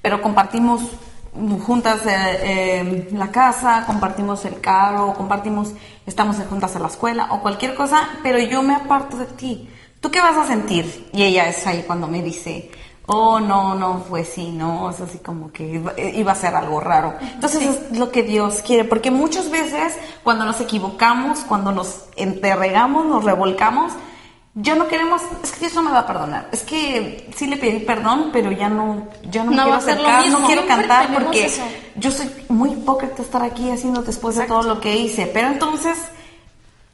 pero 0.00 0.22
compartimos 0.22 0.80
juntas 1.66 2.06
eh, 2.06 2.38
eh, 2.42 3.08
la 3.12 3.30
casa, 3.30 3.84
compartimos 3.86 4.46
el 4.46 4.62
carro, 4.62 5.12
compartimos, 5.12 5.72
estamos 6.06 6.38
juntas 6.48 6.74
a 6.74 6.78
la 6.78 6.88
escuela 6.88 7.28
o 7.32 7.42
cualquier 7.42 7.74
cosa, 7.74 8.08
pero 8.22 8.38
yo 8.38 8.62
me 8.62 8.74
aparto 8.74 9.18
de 9.18 9.26
ti. 9.26 9.68
¿Tú 10.00 10.10
qué 10.10 10.22
vas 10.22 10.38
a 10.38 10.46
sentir? 10.46 11.10
Y 11.12 11.24
ella 11.24 11.50
es 11.50 11.66
ahí 11.66 11.84
cuando 11.86 12.08
me 12.08 12.22
dice, 12.22 12.70
oh, 13.10 13.40
no, 13.40 13.74
no, 13.74 14.04
pues 14.08 14.28
sí, 14.28 14.50
no, 14.50 14.90
es 14.90 15.00
así 15.00 15.18
como 15.18 15.52
que 15.52 15.82
iba, 16.14 16.32
a 16.32 16.34
ser 16.34 16.54
algo 16.54 16.80
raro. 16.80 17.14
Entonces 17.20 17.62
es 17.62 17.98
lo 17.98 18.10
que 18.10 18.22
Dios 18.22 18.62
quiere, 18.62 18.84
porque 18.84 19.10
muchas 19.10 19.50
veces 19.50 19.96
cuando 20.22 20.44
nos 20.44 20.60
equivocamos, 20.60 21.40
cuando 21.40 21.72
nos 21.72 22.04
enterregamos, 22.16 23.06
nos 23.06 23.24
revolcamos, 23.24 23.92
ya 24.54 24.74
no 24.74 24.88
queremos, 24.88 25.22
es 25.42 25.52
que 25.52 25.60
Dios 25.60 25.74
no 25.74 25.82
me 25.82 25.90
va 25.90 26.00
a 26.00 26.06
perdonar. 26.06 26.48
Es 26.52 26.62
que 26.62 27.30
sí 27.36 27.46
le 27.46 27.56
pedí 27.56 27.80
perdón, 27.80 28.30
pero 28.32 28.50
ya 28.52 28.68
no, 28.68 29.08
ya 29.30 29.44
no, 29.44 29.50
me 29.50 29.56
quiero 29.56 29.74
acercar, 29.74 30.28
no 30.28 30.46
quiero 30.46 30.66
cantar 30.66 31.12
porque 31.14 31.50
yo 31.96 32.10
soy 32.10 32.30
muy 32.48 32.70
hipócrita 32.70 33.22
estar 33.22 33.42
aquí 33.42 33.70
haciendo 33.70 34.02
después 34.02 34.36
de 34.36 34.46
todo 34.46 34.62
lo 34.62 34.80
que 34.80 34.96
hice. 34.96 35.26
Pero 35.26 35.48
entonces 35.48 35.96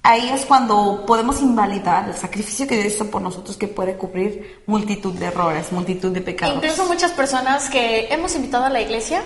ahí 0.07 0.29
es 0.29 0.47
cuando 0.47 1.05
podemos 1.05 1.43
invalidar 1.43 2.09
el 2.09 2.15
sacrificio 2.15 2.67
que 2.67 2.77
Dios 2.77 2.95
hizo 2.95 3.11
por 3.11 3.21
nosotros 3.21 3.57
que 3.57 3.67
puede 3.67 3.97
cubrir 3.97 4.63
multitud 4.67 5.13
de 5.15 5.27
errores, 5.27 5.73
multitud 5.73 6.13
de 6.13 6.21
pecados. 6.21 6.55
Incluso 6.57 6.87
muchas 6.87 7.11
personas 7.11 7.69
que 7.69 8.07
hemos 8.11 8.37
invitado 8.37 8.65
a 8.65 8.71
la 8.71 8.81
iglesia, 8.81 9.25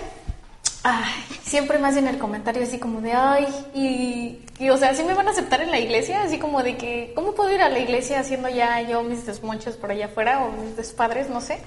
ay, 0.81 1.23
siempre 1.43 1.77
me 1.77 1.87
hacen 1.87 2.07
el 2.07 2.17
comentario 2.17 2.63
así 2.63 2.79
como 2.79 2.99
de, 2.99 3.13
ay, 3.13 3.47
y, 4.59 4.69
o 4.69 4.77
sea, 4.77 4.95
¿sí 4.95 5.03
me 5.03 5.13
van 5.13 5.27
a 5.27 5.31
aceptar 5.31 5.61
en 5.61 5.69
la 5.69 5.79
iglesia? 5.79 6.23
Así 6.23 6.39
como 6.39 6.63
de 6.63 6.75
que, 6.77 7.11
¿cómo 7.15 7.33
puedo 7.33 7.53
ir 7.53 7.61
a 7.61 7.69
la 7.69 7.77
iglesia 7.77 8.19
haciendo 8.19 8.49
ya 8.49 8.81
yo 8.81 9.03
mis 9.03 9.23
desmonchos 9.27 9.75
por 9.75 9.91
allá 9.91 10.07
afuera 10.07 10.43
o 10.43 10.51
mis 10.51 10.75
despadres, 10.75 11.29
no 11.29 11.41
sé? 11.41 11.61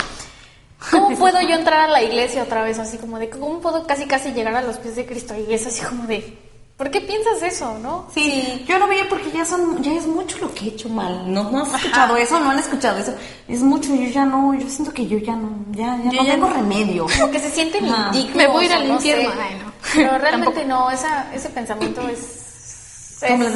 ¿Cómo 0.90 1.16
puedo 1.16 1.40
yo 1.40 1.54
entrar 1.54 1.82
a 1.82 1.88
la 1.88 2.02
iglesia 2.02 2.42
otra 2.42 2.64
vez? 2.64 2.80
Así 2.80 2.98
como 2.98 3.20
de, 3.20 3.30
¿cómo 3.30 3.60
puedo 3.60 3.86
casi 3.86 4.06
casi 4.06 4.32
llegar 4.32 4.56
a 4.56 4.62
los 4.62 4.78
pies 4.78 4.96
de 4.96 5.06
Cristo? 5.06 5.34
Y 5.36 5.54
es 5.54 5.64
así 5.68 5.84
como 5.84 6.08
de, 6.08 6.36
¿por 6.76 6.90
qué 6.90 7.00
piensas 7.00 7.42
eso, 7.42 7.78
no? 7.78 8.06
Sí, 8.12 8.64
yo 8.68 8.78
lo 8.78 8.86
veía 8.86 9.08
porque 9.08 9.30
ya 9.30 9.44
son, 9.44 9.82
ya 9.82 9.92
es 9.92 10.06
mucho 10.06 10.38
lo 10.38 10.52
que 10.54 10.64
he 10.66 10.68
hecho 10.68 10.88
mal. 10.88 11.32
No, 11.32 11.50
no 11.50 11.62
has 11.62 11.74
escuchado 11.74 12.16
eso, 12.16 12.40
no 12.40 12.50
han 12.50 12.58
escuchado 12.58 12.98
eso. 12.98 13.14
Es 13.48 13.60
mucho, 13.60 13.94
yo 13.94 14.08
ya 14.10 14.24
no, 14.24 14.54
yo 14.54 14.68
siento 14.68 14.92
que 14.92 15.06
yo 15.06 15.18
ya 15.18 15.36
no, 15.36 15.50
ya, 15.72 15.96
ya 16.04 16.10
Yo 16.10 16.18
no 16.20 16.24
ya 16.24 16.32
tengo 16.32 16.48
no. 16.48 16.54
remedio. 16.54 17.06
Como 17.18 17.30
que 17.30 17.38
se 17.40 17.50
sienten 17.50 17.86
Ajá. 17.86 18.08
indignos. 18.08 18.36
Me 18.36 18.46
voy 18.48 18.64
a 18.64 18.66
ir 18.66 18.72
al 18.72 18.88
no 18.88 18.94
infierno. 18.94 19.30
sé. 19.30 19.36
No. 19.64 19.72
Pero 19.94 20.18
realmente 20.18 20.64
no, 20.64 20.90
esa, 20.90 21.32
ese 21.34 21.48
pensamiento 21.50 22.08
es... 22.08 22.40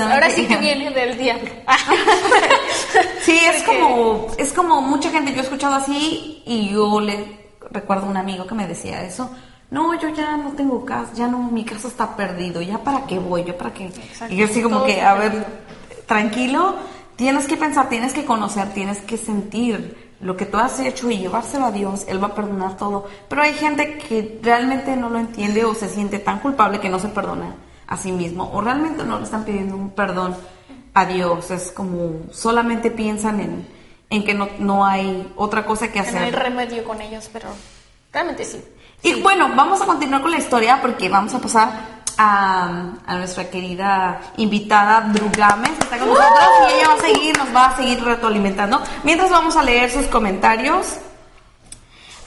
ahora 0.00 0.30
sí 0.30 0.46
que 0.46 0.56
viene 0.56 0.90
del 0.90 1.16
diablo. 1.18 1.50
Sí, 3.22 3.38
es 3.44 3.62
Porque- 3.62 3.80
como, 3.80 4.26
es 4.38 4.52
como 4.52 4.80
mucha 4.80 5.10
gente, 5.10 5.32
yo 5.32 5.40
he 5.40 5.42
escuchado 5.42 5.74
así 5.74 6.42
y 6.46 6.70
yo 6.70 6.98
le 7.00 7.38
recuerdo 7.70 8.06
a 8.06 8.08
un 8.08 8.16
amigo 8.16 8.46
que 8.46 8.54
me 8.54 8.66
decía 8.66 9.02
eso. 9.04 9.30
No, 9.70 9.94
yo 10.00 10.08
ya 10.08 10.36
no 10.36 10.52
tengo 10.52 10.84
casa, 10.84 11.12
ya 11.14 11.28
no, 11.28 11.38
mi 11.50 11.64
casa 11.64 11.88
está 11.88 12.16
perdido, 12.16 12.62
ya 12.62 12.78
para 12.82 13.04
qué 13.06 13.18
voy, 13.18 13.44
yo 13.44 13.56
para 13.56 13.72
qué. 13.74 13.86
Exacto, 13.86 14.34
Y 14.34 14.38
yo 14.38 14.46
así 14.46 14.62
como 14.62 14.76
todo 14.78 14.86
que, 14.86 15.00
a 15.02 15.14
ver, 15.14 15.32
perdido. 15.32 15.46
tranquilo, 16.06 16.76
tienes 17.16 17.46
que 17.46 17.56
pensar, 17.56 17.88
tienes 17.88 18.14
que 18.14 18.24
conocer, 18.24 18.72
tienes 18.72 19.00
que 19.02 19.16
sentir 19.18 20.08
lo 20.20 20.36
que 20.36 20.46
tú 20.46 20.56
has 20.58 20.80
hecho 20.80 21.10
y 21.10 21.18
llevárselo 21.18 21.66
a 21.66 21.70
Dios, 21.72 22.06
Él 22.08 22.22
va 22.22 22.28
a 22.28 22.34
perdonar 22.34 22.76
todo. 22.76 23.06
Pero 23.28 23.42
hay 23.42 23.52
gente 23.54 23.98
que 23.98 24.40
realmente 24.42 24.96
no 24.96 25.10
lo 25.10 25.18
entiende 25.18 25.64
o 25.64 25.74
se 25.74 25.88
siente 25.88 26.18
tan 26.18 26.40
culpable 26.40 26.80
que 26.80 26.88
no 26.88 26.98
se 26.98 27.08
perdona 27.08 27.54
a 27.86 27.96
sí 27.96 28.12
mismo 28.12 28.50
o 28.52 28.60
realmente 28.60 29.04
no 29.04 29.18
le 29.18 29.24
están 29.24 29.44
pidiendo 29.44 29.76
un 29.76 29.90
perdón 29.90 30.36
a 30.94 31.04
Dios. 31.06 31.50
Es 31.50 31.70
como 31.72 32.22
solamente 32.32 32.90
piensan 32.90 33.40
en, 33.40 33.68
en 34.10 34.24
que 34.24 34.34
no, 34.34 34.48
no 34.58 34.84
hay 34.84 35.30
otra 35.36 35.64
cosa 35.66 35.88
que 35.92 36.02
Que 36.02 36.10
no 36.12 36.18
hay 36.20 36.30
hacer. 36.30 36.36
remedio 36.36 36.84
con 36.84 37.00
ellos, 37.00 37.28
pero 37.32 37.48
realmente 38.12 38.44
sí. 38.44 38.62
Y 39.02 39.20
bueno, 39.20 39.50
vamos 39.54 39.80
a 39.80 39.86
continuar 39.86 40.22
con 40.22 40.30
la 40.30 40.38
historia 40.38 40.80
porque 40.80 41.08
vamos 41.08 41.34
a 41.34 41.38
pasar 41.38 41.98
a, 42.18 42.94
a 43.06 43.16
nuestra 43.16 43.48
querida 43.48 44.20
invitada 44.36 45.08
Drew 45.12 45.30
Gámez, 45.32 45.70
que 45.70 45.84
está 45.84 45.98
con 45.98 46.08
nosotros 46.08 46.48
y 46.68 46.74
ella 46.74 46.88
va 46.88 46.94
a 46.94 47.00
seguir, 47.00 47.38
nos 47.38 47.54
va 47.54 47.66
a 47.66 47.76
seguir 47.76 48.02
retroalimentando. 48.02 48.82
Mientras 49.04 49.30
vamos 49.30 49.56
a 49.56 49.62
leer 49.62 49.90
sus 49.90 50.06
comentarios. 50.06 50.86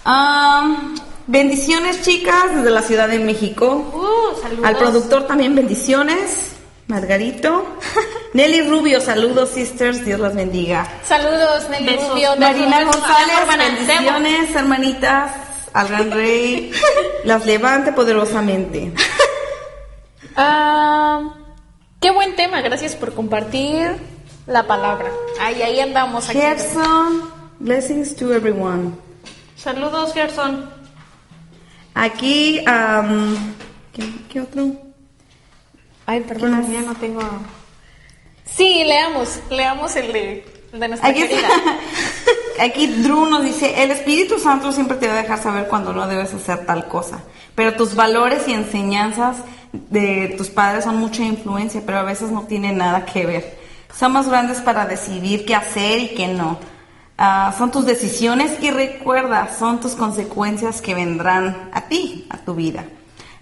Am, 0.05 0.95
bendiciones 1.27 2.01
chicas 2.03 2.55
desde 2.55 2.71
la 2.71 2.81
Ciudad 2.81 3.07
de 3.07 3.19
México. 3.19 3.91
Uh, 3.93 4.41
saludos. 4.41 4.65
Al 4.65 4.77
productor 4.77 5.27
también 5.27 5.53
bendiciones. 5.55 6.55
Margarito. 6.87 7.65
Nelly 8.33 8.61
Rubio, 8.63 8.99
saludos 8.99 9.49
sisters, 9.49 10.03
Dios 10.05 10.19
las 10.19 10.35
bendiga. 10.35 10.85
Saludos, 11.05 11.69
Nelly 11.69 11.85
Besos. 11.85 12.09
Rubio. 12.09 12.35
Marina. 12.37 12.83
González, 12.83 13.57
bendiciones, 13.57 14.55
hermanitas, 14.55 15.31
al 15.73 15.87
gran 15.87 16.11
rey, 16.11 16.71
las 17.23 17.45
levante 17.45 17.91
poderosamente. 17.93 18.91
Ah, 20.35 21.33
qué 21.99 22.11
buen 22.11 22.35
tema, 22.35 22.61
gracias 22.61 22.95
por 22.95 23.13
compartir 23.13 23.97
la 24.47 24.65
palabra. 24.67 25.11
Ahí, 25.39 25.61
ahí 25.61 25.79
andamos 25.79 26.29
aquí. 26.29 26.39
Gerson, 26.39 27.29
blessings 27.59 28.15
to 28.15 28.33
everyone. 28.33 28.93
Saludos, 29.55 30.13
Gerson. 30.13 30.69
Aquí, 31.93 32.63
am, 32.65 33.53
¿qué, 33.93 34.03
qué 34.29 34.41
otro? 34.41 34.71
Ay, 36.05 36.21
perdón, 36.21 36.71
ya 36.71 36.81
no 36.81 36.95
tengo. 36.95 37.21
Sí, 38.45 38.83
leamos, 38.85 39.39
leamos 39.49 39.95
el 39.95 40.11
de, 40.11 40.60
de 40.71 40.87
nuestra 40.87 41.09
Aquí, 41.09 41.21
querida. 41.21 41.49
aquí 42.59 42.87
Drew 42.87 43.25
nos 43.25 43.43
dice, 43.43 43.83
el 43.83 43.91
Espíritu 43.91 44.39
Santo 44.39 44.71
siempre 44.71 44.97
te 44.97 45.07
va 45.07 45.13
a 45.13 45.21
dejar 45.21 45.41
saber 45.41 45.67
cuando 45.67 45.93
no 45.93 46.07
debes 46.07 46.33
hacer 46.33 46.65
tal 46.65 46.87
cosa, 46.87 47.23
pero 47.55 47.73
tus 47.73 47.95
valores 47.95 48.47
y 48.47 48.53
enseñanzas 48.53 49.37
de 49.71 50.33
tus 50.37 50.49
padres 50.49 50.85
son 50.85 50.97
mucha 50.97 51.23
influencia, 51.23 51.81
pero 51.85 51.99
a 51.99 52.03
veces 52.03 52.31
no 52.31 52.43
tienen 52.43 52.77
nada 52.77 53.05
que 53.05 53.25
ver. 53.25 53.57
Son 53.97 54.11
más 54.13 54.27
grandes 54.27 54.59
para 54.59 54.85
decidir 54.85 55.45
qué 55.45 55.55
hacer 55.55 55.99
y 55.99 56.07
qué 56.09 56.27
no. 56.27 56.57
Ah, 57.17 57.53
son 57.57 57.71
tus 57.71 57.85
decisiones 57.85 58.57
y 58.61 58.71
recuerda, 58.71 59.49
son 59.57 59.79
tus 59.79 59.93
consecuencias 59.93 60.81
que 60.81 60.95
vendrán 60.95 61.69
a 61.73 61.81
ti, 61.81 62.25
a 62.29 62.37
tu 62.37 62.55
vida. 62.55 62.85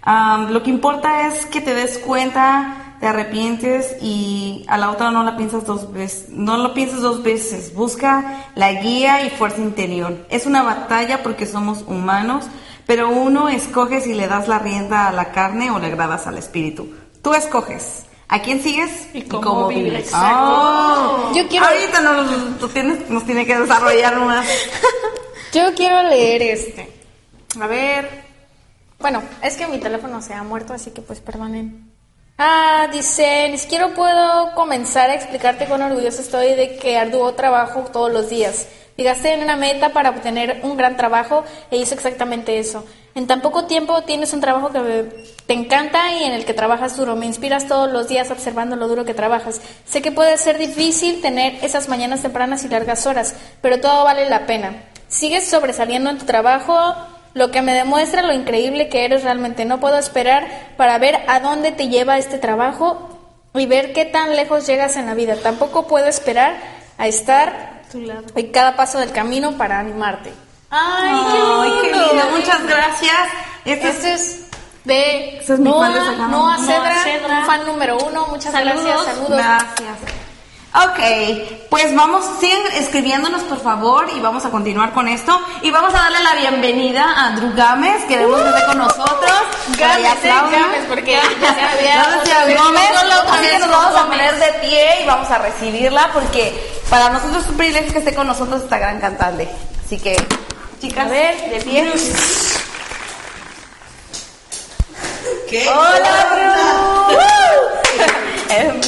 Ah, 0.02 0.46
lo 0.50 0.62
que 0.62 0.70
importa 0.70 1.28
es 1.28 1.46
que 1.46 1.60
te 1.60 1.74
des 1.74 1.98
cuenta, 1.98 2.89
te 3.00 3.06
arrepientes 3.06 3.96
y 4.02 4.64
a 4.68 4.76
la 4.76 4.90
otra 4.90 5.10
no 5.10 5.22
la 5.22 5.36
piensas 5.36 5.64
dos 5.64 5.90
veces, 5.92 6.26
no 6.28 6.58
lo 6.58 6.74
pienses 6.74 7.00
dos 7.00 7.22
veces. 7.22 7.74
Busca 7.74 8.44
la 8.54 8.72
guía 8.74 9.24
y 9.24 9.30
fuerza 9.30 9.58
interior. 9.62 10.26
Es 10.28 10.44
una 10.46 10.62
batalla 10.62 11.22
porque 11.22 11.46
somos 11.46 11.82
humanos, 11.86 12.44
pero 12.86 13.08
uno 13.08 13.48
escoge 13.48 14.00
si 14.02 14.12
le 14.14 14.26
das 14.28 14.48
la 14.48 14.58
rienda 14.58 15.08
a 15.08 15.12
la 15.12 15.32
carne 15.32 15.70
o 15.70 15.78
le 15.78 15.86
agradas 15.86 16.26
al 16.26 16.36
espíritu. 16.38 16.92
Tú 17.22 17.32
escoges. 17.34 18.04
¿A 18.28 18.42
quién 18.42 18.62
sigues? 18.62 19.08
Y 19.12 19.22
cómo 19.22 19.66
vives. 19.66 20.04
Exacto. 20.04 20.44
Oh. 20.46 21.32
Yo 21.34 21.48
quiero- 21.48 21.66
Ahorita 21.66 22.00
nos, 22.00 22.58
tú 22.60 22.68
tienes- 22.68 23.10
nos 23.10 23.24
tiene 23.24 23.44
que 23.44 23.58
desarrollar 23.58 24.20
más. 24.20 24.46
Yo 25.52 25.74
quiero 25.74 26.02
leer 26.04 26.42
este. 26.42 26.92
A 27.60 27.66
ver. 27.66 28.22
Bueno, 29.00 29.20
es 29.42 29.56
que 29.56 29.66
mi 29.66 29.78
teléfono 29.78 30.22
se 30.22 30.34
ha 30.34 30.42
muerto, 30.44 30.74
así 30.74 30.90
que 30.92 31.00
pues 31.02 31.20
perdonen. 31.20 31.89
Ah, 32.42 32.88
dice, 32.90 33.50
ni 33.50 33.58
siquiera 33.58 33.88
puedo 33.88 34.54
comenzar 34.54 35.10
a 35.10 35.14
explicarte 35.14 35.66
cuán 35.66 35.82
orgulloso 35.82 36.22
estoy 36.22 36.54
de 36.54 36.78
que 36.78 36.96
arduo 36.96 37.34
trabajo 37.34 37.82
todos 37.92 38.10
los 38.10 38.30
días. 38.30 38.66
Llegaste 38.96 39.34
en 39.34 39.42
una 39.42 39.56
meta 39.56 39.90
para 39.90 40.08
obtener 40.08 40.60
un 40.62 40.78
gran 40.78 40.96
trabajo 40.96 41.44
e 41.70 41.76
hizo 41.76 41.92
exactamente 41.92 42.58
eso. 42.58 42.86
En 43.14 43.26
tan 43.26 43.42
poco 43.42 43.66
tiempo 43.66 44.04
tienes 44.04 44.32
un 44.32 44.40
trabajo 44.40 44.70
que 44.72 45.34
te 45.44 45.52
encanta 45.52 46.14
y 46.14 46.24
en 46.24 46.32
el 46.32 46.46
que 46.46 46.54
trabajas 46.54 46.96
duro. 46.96 47.14
Me 47.14 47.26
inspiras 47.26 47.68
todos 47.68 47.92
los 47.92 48.08
días 48.08 48.30
observando 48.30 48.74
lo 48.74 48.88
duro 48.88 49.04
que 49.04 49.12
trabajas. 49.12 49.60
Sé 49.84 50.00
que 50.00 50.10
puede 50.10 50.38
ser 50.38 50.56
difícil 50.56 51.20
tener 51.20 51.62
esas 51.62 51.90
mañanas 51.90 52.22
tempranas 52.22 52.64
y 52.64 52.68
largas 52.68 53.04
horas, 53.04 53.34
pero 53.60 53.82
todo 53.82 54.04
vale 54.04 54.30
la 54.30 54.46
pena. 54.46 54.84
Sigues 55.08 55.46
sobresaliendo 55.46 56.08
en 56.08 56.16
tu 56.16 56.24
trabajo, 56.24 56.94
lo 57.34 57.50
que 57.50 57.62
me 57.62 57.72
demuestra 57.74 58.22
lo 58.22 58.32
increíble 58.32 58.88
que 58.88 59.04
eres 59.04 59.22
realmente. 59.24 59.64
No 59.64 59.80
puedo 59.80 59.98
esperar 59.98 60.46
para 60.76 60.98
ver 60.98 61.20
a 61.28 61.40
dónde 61.40 61.72
te 61.72 61.88
lleva 61.88 62.18
este 62.18 62.38
trabajo 62.38 63.18
y 63.54 63.66
ver 63.66 63.92
qué 63.92 64.04
tan 64.04 64.36
lejos 64.36 64.66
llegas 64.66 64.96
en 64.96 65.06
la 65.06 65.14
vida. 65.14 65.36
Tampoco 65.36 65.86
puedo 65.86 66.06
esperar 66.06 66.56
a 66.98 67.06
estar 67.06 67.82
Tu 67.90 68.00
lado. 68.00 68.24
en 68.34 68.52
cada 68.52 68.76
paso 68.76 68.98
del 68.98 69.12
camino 69.12 69.52
para 69.52 69.78
animarte. 69.78 70.32
Ay, 70.70 71.70
qué 71.82 71.92
lindo. 71.92 72.24
Muchas 72.36 72.64
gracias. 72.66 73.12
Este 73.64 73.88
es- 73.88 73.96
Este 73.96 74.12
es 74.14 74.40
de 74.84 75.38
Ese 75.38 75.54
es 75.54 75.58
mi 75.60 75.70
fan 75.70 75.92
de 75.92 75.98
Noah, 75.98 76.04
Sacramento. 76.06 76.28
Noah 76.38 76.56
Noah 76.56 76.66
Cedra, 76.66 77.02
Cedra. 77.04 77.38
un 77.40 77.46
fan 77.46 77.66
número 77.66 77.98
uno. 77.98 78.26
Muchas 78.28 78.52
Saludos. 78.52 78.84
gracias, 78.84 79.04
saludos. 79.14 79.36
Gracias. 79.36 80.19
Ok, 80.72 81.68
pues 81.68 81.92
vamos, 81.96 82.24
sigan 82.38 82.60
escribiéndonos 82.74 83.42
por 83.42 83.60
favor 83.60 84.06
y 84.16 84.20
vamos 84.20 84.44
a 84.44 84.50
continuar 84.50 84.92
con 84.92 85.08
esto. 85.08 85.40
Y 85.62 85.70
vamos 85.72 85.92
a 85.92 85.96
darle 85.96 86.20
la 86.20 86.34
bienvenida 86.36 87.12
a 87.16 87.30
Drew 87.32 87.52
Gámez, 87.56 88.04
que 88.04 88.18
debemos 88.18 88.40
estar 88.40 88.66
con 88.66 88.78
nosotros. 88.78 89.32
Gámez. 89.76 90.22
Gámez, 90.22 90.84
porque 90.88 91.18
ya 91.40 91.54
se 91.54 91.60
había 91.60 92.62
Gómez. 92.62 92.90
no 92.92 93.32
Así 93.32 93.48
que 93.48 93.58
nos 93.58 93.68
vamos 93.68 94.00
a 94.00 94.06
poner 94.06 94.36
de 94.36 94.52
pie 94.60 95.02
y 95.02 95.06
vamos 95.06 95.28
a 95.28 95.38
recibirla 95.38 96.10
porque 96.12 96.80
para 96.88 97.10
nosotros 97.10 97.42
es 97.42 97.50
un 97.50 97.56
privilegio 97.56 97.92
que 97.92 97.98
esté 97.98 98.14
con 98.14 98.28
nosotros 98.28 98.62
esta 98.62 98.78
gran 98.78 99.00
cantante. 99.00 99.48
Así 99.84 99.98
que, 99.98 100.24
chicas, 100.80 101.06
A 101.06 101.08
ver, 101.08 101.50
de 101.50 101.60
pie. 101.62 101.92
¿Qué? 105.48 105.68
Hola, 105.68 106.26
Drew. 106.32 107.60
Em, 108.56 108.80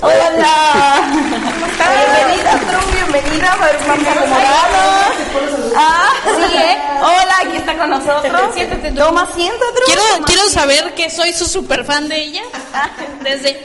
Hola. 0.00 1.10
Bienvenida, 1.80 2.60
Drew, 2.68 2.92
bienvenida. 2.92 3.52
A 3.52 3.56
ver, 3.56 3.76
vamos 3.86 4.06
a 4.06 4.12
acomodarnos. 4.12 5.74
Ah, 5.76 6.12
sí, 6.24 6.56
¿eh? 6.56 6.78
Hola, 7.00 7.34
aquí 7.42 7.56
está 7.56 7.76
con 7.78 7.90
nosotros. 7.90 8.54
Siéntate, 8.54 8.90
Drew. 8.90 9.06
Toma 9.06 9.22
asiento, 9.22 9.64
Drew. 9.74 9.86
Quiero, 9.86 10.02
Toma 10.14 10.26
quiero 10.26 10.48
saber 10.48 10.94
que 10.94 11.10
soy 11.10 11.32
su 11.32 11.46
super 11.46 11.84
fan 11.84 12.08
de 12.08 12.16
ella. 12.16 12.42
Desde. 13.22 13.62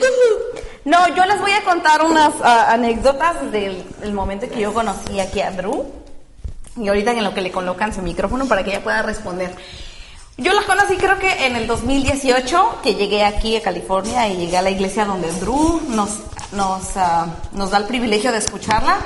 No, 0.86 1.08
yo 1.16 1.26
les 1.26 1.40
voy 1.40 1.52
a 1.52 1.64
contar 1.64 2.04
unas 2.04 2.34
ah, 2.44 2.72
anécdotas 2.72 3.52
del, 3.52 3.84
del 4.00 4.14
momento 4.14 4.48
que 4.50 4.62
yo 4.62 4.74
conocí 4.74 5.20
aquí 5.20 5.42
a 5.42 5.52
Drew. 5.52 5.86
Y 6.78 6.88
ahorita 6.88 7.12
en 7.12 7.24
lo 7.24 7.34
que 7.34 7.42
le 7.42 7.52
colocan 7.52 7.94
su 7.94 8.02
micrófono 8.02 8.48
para 8.48 8.64
que 8.64 8.72
ella 8.72 8.84
pueda 8.84 9.02
responder. 9.02 9.56
Yo 10.38 10.52
la 10.52 10.64
conocí 10.64 10.98
creo 10.98 11.18
que 11.18 11.46
en 11.46 11.56
el 11.56 11.66
2018, 11.66 12.80
que 12.84 12.96
llegué 12.96 13.24
aquí 13.24 13.56
a 13.56 13.62
California 13.62 14.28
y 14.28 14.36
llegué 14.36 14.58
a 14.58 14.62
la 14.62 14.70
iglesia 14.70 15.06
donde 15.06 15.32
Drew 15.40 15.82
nos, 15.88 16.10
nos, 16.52 16.98
ah, 16.98 17.28
nos 17.54 17.72
da 17.72 17.78
el 17.78 17.86
privilegio 17.86 18.34
de 18.34 18.40
escucharla. 18.40 18.98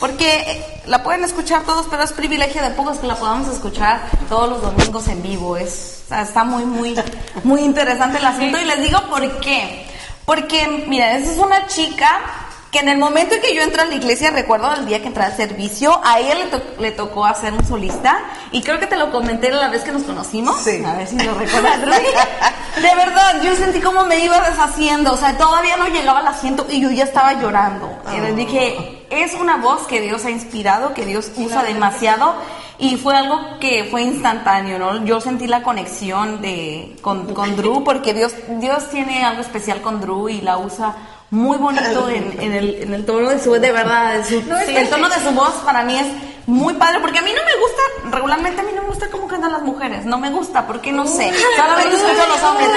Porque 0.00 0.40
eh, 0.40 0.82
la 0.86 1.04
pueden 1.04 1.22
escuchar 1.22 1.62
todos, 1.62 1.86
pero 1.88 2.02
es 2.02 2.12
privilegio 2.12 2.60
de 2.60 2.70
pocos 2.70 2.98
que 2.98 3.06
la 3.06 3.14
podamos 3.14 3.46
escuchar 3.46 4.10
todos 4.28 4.50
los 4.50 4.60
domingos 4.60 5.06
en 5.06 5.22
vivo. 5.22 5.56
Es, 5.56 6.02
está 6.10 6.42
muy, 6.42 6.64
muy, 6.64 6.96
muy 7.44 7.60
interesante 7.60 8.18
el 8.18 8.26
asunto. 8.26 8.58
Y 8.58 8.64
les 8.64 8.82
digo 8.82 9.00
por 9.08 9.38
qué. 9.38 9.86
Porque, 10.24 10.84
mira, 10.88 11.16
esa 11.16 11.30
es 11.30 11.38
una 11.38 11.68
chica 11.68 12.41
que 12.72 12.78
en 12.78 12.88
el 12.88 12.96
momento 12.96 13.34
en 13.34 13.42
que 13.42 13.54
yo 13.54 13.60
entro 13.62 13.82
a 13.82 13.84
la 13.84 13.94
iglesia, 13.94 14.30
recuerdo 14.30 14.72
el 14.74 14.86
día 14.86 15.02
que 15.02 15.08
entré 15.08 15.22
al 15.24 15.36
servicio, 15.36 16.00
a 16.02 16.18
él 16.20 16.38
le, 16.38 16.46
to- 16.46 16.62
le 16.80 16.90
tocó 16.90 17.26
hacer 17.26 17.52
un 17.52 17.62
solista, 17.66 18.18
y 18.50 18.62
creo 18.62 18.80
que 18.80 18.86
te 18.86 18.96
lo 18.96 19.12
comenté 19.12 19.50
la 19.50 19.68
vez 19.68 19.82
que 19.82 19.92
nos 19.92 20.04
conocimos. 20.04 20.58
Sí. 20.62 20.82
A 20.84 20.94
ver 20.94 21.06
si 21.06 21.18
lo 21.18 21.34
recuerdas. 21.34 21.80
De 21.82 22.94
verdad, 22.96 23.42
yo 23.42 23.54
sentí 23.56 23.80
como 23.80 24.06
me 24.06 24.20
iba 24.24 24.40
deshaciendo, 24.40 25.12
o 25.12 25.16
sea, 25.18 25.36
todavía 25.36 25.76
no 25.76 25.86
llegaba 25.88 26.20
al 26.20 26.28
asiento 26.28 26.66
y 26.70 26.80
yo 26.80 26.90
ya 26.90 27.04
estaba 27.04 27.34
llorando. 27.34 27.90
Y 28.16 28.20
le 28.20 28.32
dije, 28.32 29.04
es 29.10 29.34
una 29.34 29.58
voz 29.58 29.86
que 29.86 30.00
Dios 30.00 30.24
ha 30.24 30.30
inspirado, 30.30 30.94
que 30.94 31.04
Dios 31.04 31.30
usa 31.36 31.62
demasiado, 31.64 32.34
y 32.78 32.96
fue 32.96 33.14
algo 33.16 33.58
que 33.60 33.84
fue 33.90 34.02
instantáneo, 34.02 34.78
¿no? 34.78 35.04
Yo 35.04 35.20
sentí 35.20 35.46
la 35.46 35.62
conexión 35.62 36.40
de, 36.40 36.96
con, 37.02 37.32
con 37.34 37.54
Drew, 37.56 37.84
porque 37.84 38.14
Dios, 38.14 38.32
Dios 38.48 38.88
tiene 38.90 39.24
algo 39.24 39.42
especial 39.42 39.80
con 39.82 40.00
Drew 40.00 40.28
y 40.28 40.40
la 40.40 40.58
usa 40.58 40.94
muy 41.30 41.56
bonito 41.58 42.08
en, 42.10 42.36
en 42.40 42.52
el, 42.52 42.74
en 42.82 42.94
el 42.94 43.06
tono 43.06 43.30
de 43.30 43.38
su, 43.40 43.52
de 43.52 43.72
verdad, 43.72 44.14
de 44.14 44.24
su- 44.24 44.42
el 44.68 44.88
tono 44.90 45.08
de 45.08 45.14
su 45.20 45.30
voz 45.32 45.52
para 45.64 45.82
mí 45.82 45.96
es 45.98 46.06
muy 46.46 46.74
padre, 46.74 46.98
porque 47.00 47.20
a 47.20 47.22
mí 47.22 47.30
no 47.30 47.40
me 47.44 47.60
gusta, 47.60 48.16
regularmente 48.16 48.60
a 48.60 48.64
mí 48.64 48.72
no 48.74 48.82
me 48.82 48.88
gusta 48.88 49.08
cómo 49.10 49.28
cantan 49.28 49.52
las 49.52 49.62
mujeres, 49.62 50.04
no 50.04 50.18
me 50.18 50.28
gusta, 50.28 50.66
porque 50.66 50.92
no 50.92 51.06
sé, 51.06 51.32
solamente 51.56 51.96
escucho 51.96 52.22
a 52.22 52.26
los 52.26 52.42
hombres, 52.42 52.68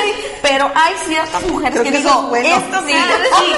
pero 0.43 0.71
hay 0.75 0.93
ciertas 1.05 1.43
mujeres 1.47 1.71
Creo 1.71 1.83
que 1.83 1.91
que 1.91 1.97
digo, 1.97 2.09
eso 2.11 2.21
es 2.21 2.29
bueno. 2.29 2.47
esto 2.55 2.77
sí, 2.87 2.93
sí, 3.39 3.51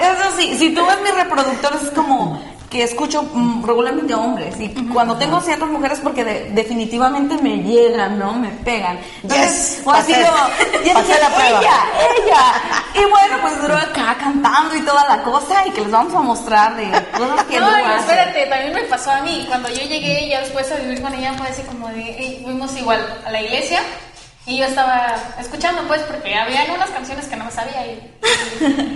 eso 0.00 0.36
sí, 0.36 0.58
si 0.58 0.74
tú 0.74 0.84
ves 0.84 1.00
mis 1.02 1.14
reproductores 1.14 1.82
es 1.84 1.90
como 1.92 2.42
que 2.72 2.82
escucho 2.84 3.22
mm, 3.22 3.66
regularmente 3.66 4.14
hombres 4.14 4.58
y 4.58 4.70
cuando 4.94 5.14
tengo 5.18 5.38
ciertas 5.42 5.68
mujeres 5.68 6.00
porque 6.02 6.24
de- 6.24 6.50
definitivamente 6.52 7.36
me 7.42 7.58
llegan, 7.58 8.18
¿no? 8.18 8.32
Me 8.32 8.48
pegan. 8.48 8.98
Entonces, 9.22 9.74
Yes, 9.76 9.80
fue 9.84 9.98
así 9.98 10.12
pasé- 10.14 10.24
como, 10.26 10.48
y 10.82 10.90
pasé 10.90 11.06
dije, 11.06 11.20
la 11.20 11.28
prueba. 11.28 11.60
ella, 11.60 11.74
ella. 12.16 12.42
Y 12.94 13.04
bueno, 13.10 13.36
pues 13.42 13.60
duró 13.60 13.76
acá 13.76 14.16
cantando 14.18 14.74
y 14.74 14.80
toda 14.80 15.06
la 15.06 15.22
cosa 15.22 15.66
y 15.66 15.70
que 15.72 15.82
les 15.82 15.90
vamos 15.90 16.14
a 16.14 16.20
mostrar 16.20 16.74
de 16.76 16.90
cosas 17.16 17.44
que 17.44 17.60
No, 17.60 17.66
hace. 17.66 17.96
espérate, 18.00 18.46
también 18.46 18.72
me 18.74 18.82
pasó 18.84 19.10
a 19.12 19.20
mí. 19.20 19.44
Cuando 19.48 19.68
yo 19.68 19.82
llegué 19.82 20.28
ya 20.30 20.40
después 20.40 20.72
a 20.72 20.76
vivir 20.76 21.02
con 21.02 21.12
ella 21.12 21.34
fue 21.34 21.48
así 21.48 21.60
como 21.64 21.88
de, 21.88 22.40
fuimos 22.42 22.74
igual 22.78 23.06
a 23.26 23.30
la 23.30 23.42
iglesia 23.42 23.80
y 24.46 24.56
yo 24.58 24.64
estaba 24.64 25.14
escuchando 25.38 25.82
pues 25.86 26.00
porque 26.02 26.34
había 26.34 26.64
unas 26.74 26.88
canciones 26.90 27.26
que 27.28 27.36
no 27.36 27.44
me 27.44 27.50
sabía 27.52 27.86
y, 27.86 28.14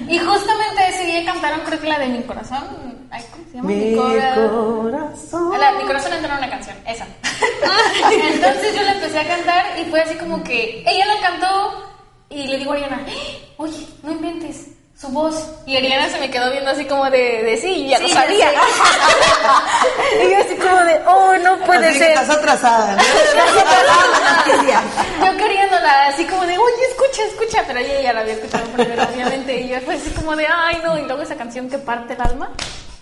y 0.09 0.19
justamente 0.27 0.89
ese 0.89 1.05
día 1.05 1.25
cantaron 1.27 1.61
creo 1.67 1.79
que 1.79 1.87
la 1.89 1.99
de 1.99 2.07
Mi 2.09 2.23
Corazón. 2.23 2.96
Ay, 3.11 3.25
¿Cómo 3.31 3.45
se 3.51 3.57
llama? 3.57 3.69
Mi 3.69 3.95
Cora- 3.95 4.35
corazón. 4.35 5.61
La, 5.61 5.73
mi 5.73 5.85
corazón 5.85 6.13
entró 6.13 6.33
en 6.33 6.39
una 6.39 6.51
canción, 6.51 6.77
esa. 6.87 7.07
Entonces 8.13 8.75
yo 8.75 8.83
la 8.83 8.93
empecé 8.93 9.21
a 9.21 9.29
cantar 9.29 9.79
y 9.79 9.85
fue 9.91 10.01
así 10.01 10.15
como 10.17 10.43
que 10.43 10.83
ella 10.87 11.07
la 11.07 11.21
cantó 11.21 11.85
y 12.29 12.47
le 12.49 12.59
digo 12.59 12.73
a 12.73 12.75
Ariana, 12.75 13.05
"Eh, 13.09 13.53
oye, 13.59 13.87
no 14.03 14.11
inventes 14.13 14.69
su 14.99 15.09
voz. 15.09 15.35
Y 15.67 15.77
Ariana 15.77 16.09
se 16.09 16.19
me 16.19 16.31
quedó 16.31 16.51
viendo 16.51 16.71
así 16.71 16.87
como 16.87 17.11
de, 17.11 17.43
de 17.43 17.57
sí, 17.59 17.87
ya 17.89 17.99
lo 17.99 18.09
Sí, 18.09 18.15
sabía. 18.15 18.51
ya 18.51 18.63
y 20.25 20.31
yo 20.31 20.39
así 20.39 20.55
como 20.57 20.77
de, 20.85 21.01
oh, 21.07 21.35
no 21.43 21.59
puede 21.67 21.89
Así 21.89 21.99
que 21.99 22.05
ser. 22.07 22.11
estás 22.13 22.31
atrasada. 22.31 22.97
¿no? 22.97 23.03
Yo 25.27 25.37
queriéndola 25.37 26.07
así 26.09 26.25
como 26.25 26.47
de, 26.47 26.57
oye, 26.57 26.83
escucha, 26.91 27.23
escucha, 27.25 27.63
pero 27.67 27.79
ella 27.81 28.01
ya 28.01 28.13
la 28.15 28.21
había 28.21 28.35
escuchado 28.35 28.65
primero, 28.69 29.03
obviamente. 29.13 29.61
Y 29.61 29.69
yo 29.69 29.81
fue 29.83 29.97
así 29.97 30.09
como 30.11 30.35
de, 30.37 30.47
ay, 30.47 30.81
no, 30.85 30.97
y 30.99 31.03
luego 31.03 31.21
esa 31.23 31.37
canción 31.37 31.69
que 31.69 31.77
parte 31.79 32.15
el 32.15 32.21
alma. 32.23 32.51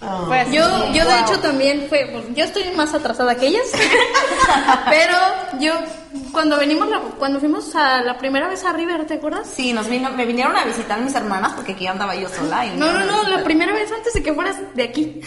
Ah. 0.06 0.24
Fue 0.26 0.40
así 0.40 0.52
Yo, 0.52 0.92
yo 0.92 1.04
de 1.06 1.20
hecho 1.20 1.40
también 1.40 1.86
fue, 1.88 2.04
bueno, 2.12 2.28
yo 2.34 2.44
estoy 2.44 2.64
más 2.76 2.92
atrasada 2.94 3.34
que 3.36 3.46
ellas, 3.48 3.66
pero 4.90 5.16
yo 5.60 5.72
cuando 6.32 6.56
venimos, 6.58 6.88
la- 6.88 7.00
cuando 7.18 7.38
fuimos 7.40 7.74
a 7.74 8.00
la 8.02 8.18
primera 8.18 8.48
vez 8.48 8.64
a 8.64 8.72
River, 8.72 9.06
¿te 9.06 9.14
acuerdas? 9.14 9.48
Sí, 9.52 9.72
nos 9.72 9.88
vino, 9.88 10.10
me 10.10 10.26
vinieron 10.26 10.56
a 10.56 10.64
visitar 10.64 11.00
mis 11.00 11.14
hermanas 11.14 11.52
porque 11.54 11.72
aquí 11.72 11.86
andaba 11.86 12.14
yo 12.14 12.28
sola. 12.28 12.66
y 12.66 12.70
No, 12.76 12.92
no, 12.92 13.04
no, 13.04 13.22
la 13.28 13.42
primera 13.44 13.72
vez 13.72 13.90
antes 13.92 14.12
de 14.14 14.22
que 14.22 14.32
fueras 14.34 14.56
de 14.74 14.82
aquí. 14.82 15.20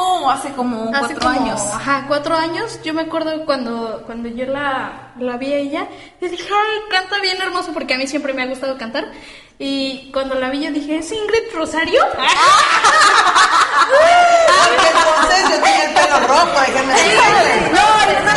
Oh, 0.00 0.30
hace 0.30 0.50
como 0.52 0.90
Hace 0.94 1.14
cuatro 1.14 1.18
como, 1.30 1.40
años. 1.40 1.60
Ajá, 1.74 2.04
cuatro 2.06 2.36
años. 2.36 2.78
Yo 2.84 2.94
me 2.94 3.02
acuerdo 3.02 3.44
cuando, 3.44 4.02
cuando 4.06 4.28
yo 4.28 4.46
la, 4.46 5.12
la 5.18 5.36
vi 5.38 5.52
a 5.52 5.56
ella, 5.56 5.88
yo 6.20 6.28
dije, 6.28 6.44
ay, 6.48 6.78
canta 6.90 7.18
bien 7.20 7.36
hermoso, 7.42 7.72
porque 7.72 7.94
a 7.94 7.98
mí 7.98 8.06
siempre 8.06 8.32
me 8.32 8.42
ha 8.42 8.46
gustado 8.46 8.78
cantar. 8.78 9.10
Y 9.58 10.10
cuando 10.12 10.36
la 10.36 10.50
vi 10.50 10.60
yo 10.64 10.70
dije, 10.70 10.98
¿es 10.98 11.10
Ingrid 11.10 11.52
Rosario? 11.52 12.00
Entonces 13.78 15.50
yo 15.50 15.62
tenía 15.62 15.84
el 15.84 15.94
pelo 15.94 16.20
rojo, 16.28 16.60
déjenme 16.66 16.92
decirles. 16.94 17.72
No, 17.72 17.88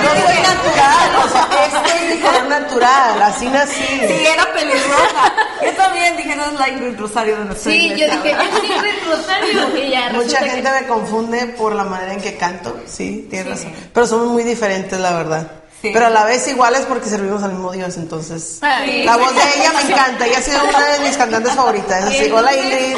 Yo 0.02 0.10
soy 0.28 0.42
natural, 0.42 1.16
o 1.24 1.30
sea, 1.30 1.48
este 1.66 1.96
es 2.10 2.16
mi 2.16 2.22
color 2.22 2.46
natural, 2.48 3.22
así 3.22 3.48
nací. 3.48 3.84
Sí, 4.08 4.26
era 4.26 4.52
pelirroja. 4.54 5.34
Yo 5.64 5.72
también 5.74 6.18
dije, 6.18 6.36
no 6.36 6.46
es 6.46 6.54
la 6.54 6.70
Ingrid 6.70 7.00
Rosario 7.00 7.38
de 7.38 7.46
nuestra 7.46 7.72
Sí, 7.72 7.90
yo 7.90 7.96
dije, 8.08 8.32
es 8.32 8.64
Ingrid 8.64 9.08
Rosario. 9.10 9.78
Y 9.78 9.92
ya 9.92 10.10
Mucha 10.14 10.40
que- 10.40 10.50
gente 10.50 10.70
me 10.72 10.88
confunde 10.88 11.46
por 11.58 11.76
la 11.76 11.84
manera 11.84 12.14
en 12.14 12.22
que 12.22 12.36
canto, 12.38 12.78
sí, 12.88 13.28
tienes 13.30 13.60
Sí. 13.60 13.66
razón. 13.68 13.80
Pero 13.94 14.08
somos 14.08 14.28
muy 14.28 14.44
diferentes, 14.44 15.00
la 15.00 15.12
verdad. 15.14 15.48
Sí. 15.82 15.90
Pero 15.94 16.08
a 16.08 16.10
la 16.12 16.26
vez 16.26 16.48
iguales 16.48 16.82
porque 16.88 17.10
servimos 17.10 17.42
al 17.44 17.52
mismo 17.54 17.72
Dios, 17.72 17.98
entonces. 17.98 18.60
Ay. 18.62 19.04
La 19.04 19.18
voz 19.18 19.34
de 19.34 19.42
ella 19.60 19.72
me 19.74 19.92
encanta, 19.92 20.28
ella 20.28 20.38
ha 20.38 20.42
sido 20.42 20.64
una 20.64 20.86
de 20.88 21.00
mis 21.00 21.18
cantantes 21.18 21.54
favoritas. 21.54 22.04
Así, 22.06 22.32
hola 22.32 22.56
Ingrid, 22.56 22.98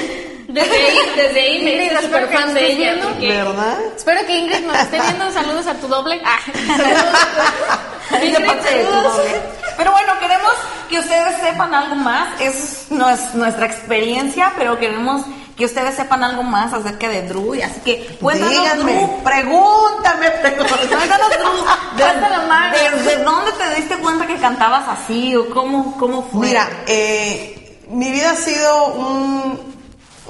Desde 0.53 0.71
ahí, 0.75 0.97
desde 1.15 1.41
ahí 1.41 1.63
me 1.63 1.71
Ingrid, 1.71 1.91
hice 1.91 2.01
súper 2.03 2.27
fan 2.29 2.53
de 2.53 2.71
ella. 2.71 2.93
porque- 3.03 3.27
¿verdad? 3.27 3.77
Espero 3.97 4.25
que 4.27 4.37
Ingrid 4.37 4.59
nos 4.65 4.77
esté 4.77 5.01
viendo. 5.01 5.31
Saludos 5.31 5.67
a 5.67 5.73
tu 5.75 5.87
doble. 5.87 6.21
Ah. 6.23 6.39
De 8.11 8.39
parte 8.45 8.69
de 8.77 8.83
tu 8.83 8.91
doble. 8.91 9.41
Pero 9.77 9.91
bueno, 9.91 10.13
queremos 10.19 10.53
que 10.89 10.99
ustedes 10.99 11.37
sepan 11.41 11.73
algo 11.73 11.95
más. 11.95 12.39
Es, 12.39 12.85
no 12.91 13.09
es 13.09 13.33
nuestra 13.33 13.65
experiencia, 13.65 14.53
pero 14.57 14.77
queremos 14.77 15.25
que 15.57 15.65
ustedes 15.65 15.95
sepan 15.95 16.23
algo 16.23 16.43
más 16.43 16.71
acerca 16.73 17.07
de 17.09 17.23
Drew. 17.27 17.55
y 17.55 17.61
Así 17.63 17.79
que 17.83 18.17
cuéntanos, 18.21 18.51
Díganme, 18.53 18.93
Drew. 18.93 19.23
pregúntame, 19.23 20.29
pregúntame. 20.29 20.81
Cuéntanos, 20.87 21.29
Drew. 21.29 21.65
Levanta 21.97 22.29
la 22.29 22.39
mano. 22.41 22.75
¿Desde 23.03 23.23
dónde 23.23 23.51
te 23.53 23.75
diste 23.75 23.97
cuenta 23.97 24.27
que 24.27 24.35
cantabas 24.37 24.83
así? 24.89 25.35
¿O 25.35 25.49
cómo, 25.49 25.97
cómo 25.97 26.21
fue? 26.31 26.47
Mira, 26.47 26.67
eh, 26.85 27.79
mi 27.89 28.11
vida 28.11 28.31
ha 28.31 28.35
sido 28.35 28.85
un 28.93 29.73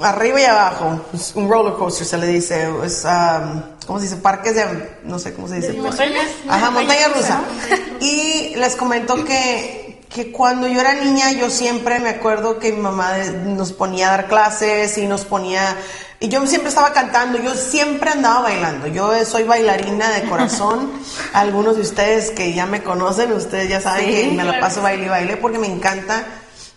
arriba 0.00 0.40
y 0.40 0.44
abajo, 0.44 1.00
es 1.12 1.32
un 1.34 1.48
roller 1.48 1.74
coaster 1.74 2.06
se 2.06 2.18
le 2.18 2.26
dice, 2.26 2.68
es, 2.84 3.04
um, 3.04 3.62
¿cómo 3.86 3.98
se 3.98 4.06
dice? 4.06 4.16
Parques 4.16 4.54
de, 4.54 4.98
no 5.04 5.18
sé 5.18 5.34
cómo 5.34 5.48
se 5.48 5.56
dice. 5.56 5.72
montañas. 5.74 6.28
Ajá, 6.48 6.70
montaña 6.70 7.08
rusa. 7.08 7.42
Y 8.00 8.54
les 8.56 8.74
comento 8.76 9.24
que, 9.24 10.04
que 10.08 10.32
cuando 10.32 10.66
yo 10.66 10.80
era 10.80 10.94
niña, 10.94 11.32
yo 11.32 11.48
siempre 11.50 12.00
me 12.00 12.08
acuerdo 12.08 12.58
que 12.58 12.72
mi 12.72 12.80
mamá 12.80 13.16
nos 13.44 13.72
ponía 13.72 14.08
a 14.08 14.16
dar 14.16 14.28
clases 14.28 14.98
y 14.98 15.06
nos 15.06 15.24
ponía, 15.24 15.76
y 16.20 16.28
yo 16.28 16.44
siempre 16.46 16.70
estaba 16.70 16.92
cantando, 16.92 17.38
yo 17.38 17.54
siempre 17.54 18.10
andaba 18.10 18.42
bailando. 18.42 18.86
Yo 18.88 19.12
soy 19.24 19.44
bailarina 19.44 20.10
de 20.10 20.22
corazón. 20.28 20.90
Algunos 21.32 21.76
de 21.76 21.82
ustedes 21.82 22.30
que 22.30 22.52
ya 22.52 22.66
me 22.66 22.82
conocen, 22.82 23.32
ustedes 23.32 23.68
ya 23.68 23.80
saben 23.80 24.06
Sí, 24.06 24.12
que 24.12 24.30
me 24.32 24.44
la 24.44 24.58
paso 24.58 24.82
baile 24.82 25.06
y 25.06 25.08
baile 25.08 25.36
porque 25.36 25.58
me 25.58 25.66
encanta, 25.66 26.24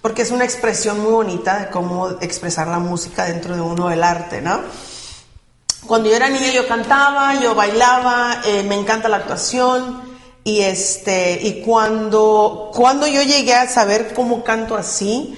porque 0.02 0.22
es 0.22 0.32
una 0.32 0.46
expresión 0.46 1.02
muy 1.02 1.12
bonita 1.12 1.60
de 1.60 1.70
cómo 1.70 2.10
expresar 2.22 2.68
la 2.68 2.80
música 2.80 3.26
dentro 3.26 3.56
de 3.56 3.62
uno, 3.62 3.92
el 3.92 4.04
arte, 4.04 4.42
¿no? 4.42 4.62
Cuando 5.86 6.10
yo 6.10 6.16
era 6.16 6.30
niña 6.30 6.52
yo 6.52 6.68
cantaba, 6.68 7.40
yo 7.40 7.56
bailaba, 7.56 8.42
eh, 8.46 8.64
me 8.64 8.76
encanta 8.76 9.08
la 9.08 9.18
actuación 9.18 10.02
y 10.44 10.62
este 10.62 11.40
y 11.42 11.62
cuando 11.62 12.72
cuando 12.74 13.08
yo 13.08 13.22
llegué 13.22 13.54
a 13.54 13.68
saber 13.68 14.14
cómo 14.14 14.44
canto 14.44 14.76
así, 14.76 15.38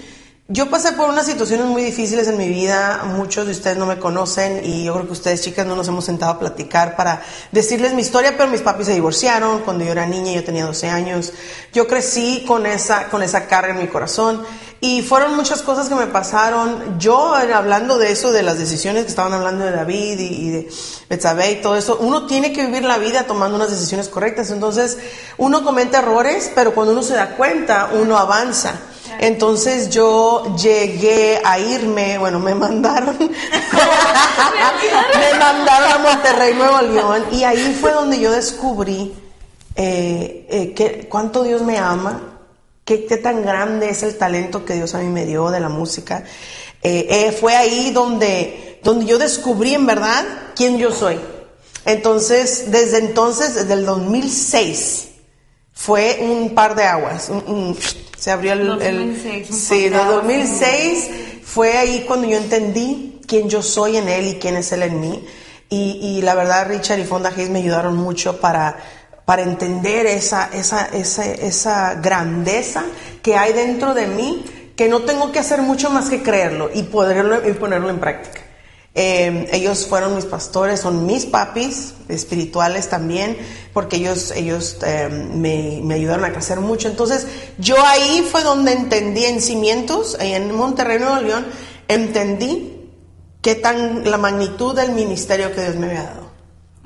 yo 0.52 0.68
pasé 0.68 0.94
por 0.94 1.08
unas 1.08 1.28
situaciones 1.28 1.68
muy 1.68 1.84
difíciles 1.84 2.28
en 2.28 2.36
mi 2.36 2.50
vida, 2.50 3.04
muchos 3.06 3.46
de 3.46 3.52
ustedes 3.52 3.78
no 3.78 3.86
me 3.86 4.00
conocen 4.00 4.66
y 4.66 4.84
yo 4.84 4.94
creo 4.94 5.06
que 5.06 5.14
ustedes 5.14 5.44
chicas 5.44 5.68
no 5.68 5.76
nos 5.76 5.88
hemos 5.88 6.06
sentado 6.06 6.32
a 6.32 6.40
platicar 6.40 6.96
para 6.96 7.22
decirles 7.52 7.94
mi 7.94 8.02
historia, 8.02 8.36
pero 8.36 8.50
mis 8.50 8.62
papis 8.62 8.88
se 8.88 8.94
divorciaron 8.94 9.60
cuando 9.60 9.86
yo 9.86 9.92
era 9.92 10.08
niña, 10.08 10.34
yo 10.34 10.44
tenía 10.44 10.66
12 10.66 10.90
años. 10.90 11.34
Yo 11.72 11.88
crecí 11.88 12.46
con 12.48 12.66
esa 12.66 13.10
con 13.10 13.22
esa 13.22 13.46
carga 13.46 13.74
en 13.74 13.80
mi 13.80 13.90
corazón 13.90 14.42
y 14.82 15.04
fueron 15.04 15.36
muchas 15.36 15.62
cosas 15.62 15.88
que 15.88 15.94
me 15.94 16.08
pasaron. 16.08 16.98
Yo, 16.98 17.40
eh, 17.40 17.54
hablando 17.54 18.00
de 18.00 18.12
eso, 18.12 18.32
de 18.32 18.42
las 18.42 18.58
decisiones 18.58 19.04
que 19.04 19.10
estaban 19.10 19.34
hablando 19.34 19.66
de 19.66 19.72
David 19.72 20.18
y, 20.18 20.24
y 20.24 20.50
de 20.50 20.70
Betsabé 21.08 21.52
y 21.52 21.62
todo 21.62 21.76
eso, 21.76 22.00
uno 22.02 22.26
tiene 22.26 22.54
que 22.54 22.66
vivir 22.66 22.86
la 22.86 22.98
vida 22.98 23.28
tomando 23.28 23.56
unas 23.56 23.70
decisiones 23.70 24.10
correctas. 24.10 24.50
Entonces, 24.50 24.98
uno 25.38 25.64
comete 25.64 25.98
errores, 25.98 26.52
pero 26.56 26.74
cuando 26.74 26.94
uno 26.94 27.04
se 27.04 27.14
da 27.14 27.36
cuenta, 27.36 27.92
uno 27.94 28.18
avanza. 28.18 28.74
Entonces 29.22 29.90
yo 29.90 30.56
llegué 30.56 31.42
a 31.44 31.60
irme, 31.60 32.18
bueno, 32.18 32.40
me 32.40 32.56
mandaron, 32.56 33.18
me 33.20 33.30
mandaron 35.40 35.92
a 35.92 35.98
Monterrey, 35.98 36.54
Nuevo 36.54 36.82
León, 36.82 37.26
y 37.34 37.44
ahí 37.44 37.78
fue 37.80 37.92
donde 37.92 38.18
yo 38.18 38.32
descubrí 38.32 39.14
eh, 39.76 40.74
eh, 40.78 41.08
cuánto 41.10 41.44
Dios 41.44 41.62
me 41.64 41.78
ama, 41.78 42.38
qué, 42.86 42.98
tan 43.22 43.42
grande 43.44 43.90
es 43.90 44.04
el 44.04 44.18
talento 44.18 44.64
que 44.64 44.76
Dios 44.76 44.96
a 44.96 45.00
mí 45.00 45.08
me 45.08 45.26
dio 45.26 45.50
de 45.52 45.60
la 45.60 45.70
música. 45.70 46.24
Eh, 46.82 47.08
eh, 47.10 47.32
fue 47.34 47.58
ahí 47.58 47.92
donde, 47.92 48.80
donde 48.84 49.06
yo 49.06 49.18
descubrí 49.18 49.74
en 49.74 49.86
verdad 49.86 50.24
quién 50.56 50.78
yo 50.78 50.92
soy. 50.92 51.20
Entonces, 51.84 52.72
desde 52.72 53.00
entonces, 53.00 53.54
desde 53.56 53.74
el 53.74 53.86
2006, 53.86 55.10
fue 55.74 56.20
un 56.22 56.56
par 56.56 56.76
de 56.76 56.84
aguas. 56.84 57.28
un- 57.28 57.78
se 58.20 58.32
abrió 58.32 58.54
el. 58.54 58.62
el- 58.62 58.68
2006, 58.98 59.50
un 59.52 59.56
sí, 59.58 59.88
aguas. 59.88 60.08
2006 60.10 61.10
fue 61.44 61.78
ahí 61.78 62.04
cuando 62.08 62.28
yo 62.28 62.38
entendí 62.38 63.20
quién 63.28 63.50
yo 63.50 63.62
soy 63.62 63.98
en 63.98 64.10
él 64.10 64.28
y 64.28 64.36
quién 64.36 64.56
es 64.58 64.72
él 64.72 64.84
en 64.84 65.00
mí. 65.00 65.26
Y, 65.70 66.00
y 66.02 66.22
la 66.24 66.34
verdad, 66.36 66.68
Richard 66.68 67.00
y 67.00 67.04
Fonda 67.04 67.30
Hayes 67.30 67.50
me 67.50 67.60
ayudaron 67.60 67.96
mucho 67.96 68.40
para, 68.40 68.78
para 69.26 69.44
entender 69.44 70.06
esa, 70.08 70.50
esa, 70.52 70.86
esa, 70.88 71.26
esa 71.26 71.96
grandeza 71.96 72.84
que 73.22 73.36
hay 73.36 73.54
dentro 73.54 73.94
de 73.94 74.08
mí, 74.08 74.44
que 74.76 74.88
no 74.90 75.02
tengo 75.02 75.32
que 75.32 75.38
hacer 75.40 75.62
mucho 75.62 75.92
más 75.92 76.10
que 76.10 76.24
creerlo 76.24 76.72
y, 76.74 76.84
poderlo, 76.84 77.48
y 77.48 77.54
ponerlo 77.54 77.90
en 77.92 78.00
práctica. 78.00 78.42
Eh, 78.96 79.50
ellos 79.54 79.86
fueron 79.86 80.16
mis 80.16 80.26
pastores, 80.26 80.80
son 80.80 81.06
mis 81.06 81.26
papis 81.26 81.94
espirituales 82.08 82.90
también, 82.90 83.38
porque 83.72 83.98
ellos, 83.98 84.32
ellos 84.32 84.78
eh, 84.86 85.10
me, 85.10 85.80
me, 85.84 85.94
ayudaron 85.94 86.26
a 86.26 86.32
crecer 86.32 86.60
mucho. 86.60 86.88
Entonces, 86.88 87.28
yo 87.58 87.76
ahí 87.86 88.28
fue 88.30 88.44
donde 88.44 88.74
entendí 88.74 89.26
en 89.26 89.42
cimientos, 89.42 90.18
en 90.20 90.54
Monterrey, 90.56 91.00
Nuevo 91.00 91.22
León, 91.22 91.46
entendí 91.88 92.90
qué 93.42 93.56
tan 93.56 94.10
la 94.10 94.18
magnitud 94.18 94.76
del 94.76 94.92
ministerio 94.92 95.54
que 95.54 95.62
Dios 95.62 95.76
me 95.76 95.88
había 95.88 96.04
dado. 96.04 96.29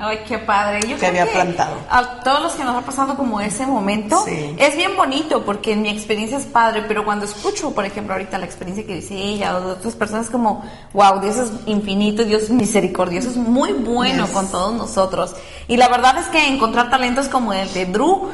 Ay, 0.06 0.20
qué 0.28 0.38
padre. 0.38 0.82
Yo 0.86 0.98
que 0.98 1.08
había 1.08 1.26
plantado. 1.26 1.78
A 1.90 2.20
todos 2.20 2.42
los 2.42 2.54
que 2.54 2.64
nos 2.66 2.76
ha 2.76 2.82
pasado 2.82 3.16
como 3.16 3.40
ese 3.40 3.66
momento, 3.66 4.26
es 4.28 4.76
bien 4.76 4.98
bonito 4.98 5.46
porque 5.46 5.72
en 5.72 5.82
mi 5.82 5.90
experiencia 5.90 6.38
es 6.38 6.46
padre, 6.46 6.84
pero 6.88 7.06
cuando 7.06 7.24
escucho, 7.24 7.72
por 7.72 7.86
ejemplo, 7.86 8.14
ahorita 8.14 8.38
la 8.38 8.46
experiencia 8.46 8.86
que 8.86 8.96
dice 8.96 9.16
ella 9.16 9.56
o 9.56 9.62
de 9.62 9.72
otras 9.72 9.96
personas, 9.96 10.30
como, 10.30 10.66
wow, 10.92 11.22
Dios 11.22 11.38
es 11.38 11.52
infinito, 11.68 12.26
Dios 12.26 12.44
es 12.44 12.50
misericordioso, 12.50 13.30
es 13.30 13.38
muy 13.38 13.72
bueno 13.72 14.28
con 14.28 14.52
todos 14.52 14.74
nosotros. 14.74 15.36
Y 15.70 15.78
la 15.78 15.88
verdad 15.88 16.18
es 16.18 16.26
que 16.28 16.48
encontrar 16.48 16.90
talentos 16.90 17.30
como 17.30 17.54
el 17.54 17.72
de 17.74 17.86
Drew, 17.86 18.30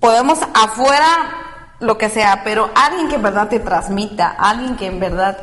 podemos 0.00 0.38
afuera 0.52 1.76
lo 1.80 1.96
que 1.96 2.10
sea, 2.10 2.42
pero 2.44 2.70
alguien 2.74 3.08
que 3.08 3.14
en 3.14 3.22
verdad 3.22 3.48
te 3.48 3.58
transmita, 3.58 4.36
alguien 4.38 4.76
que 4.76 4.86
en 4.86 5.00
verdad 5.00 5.38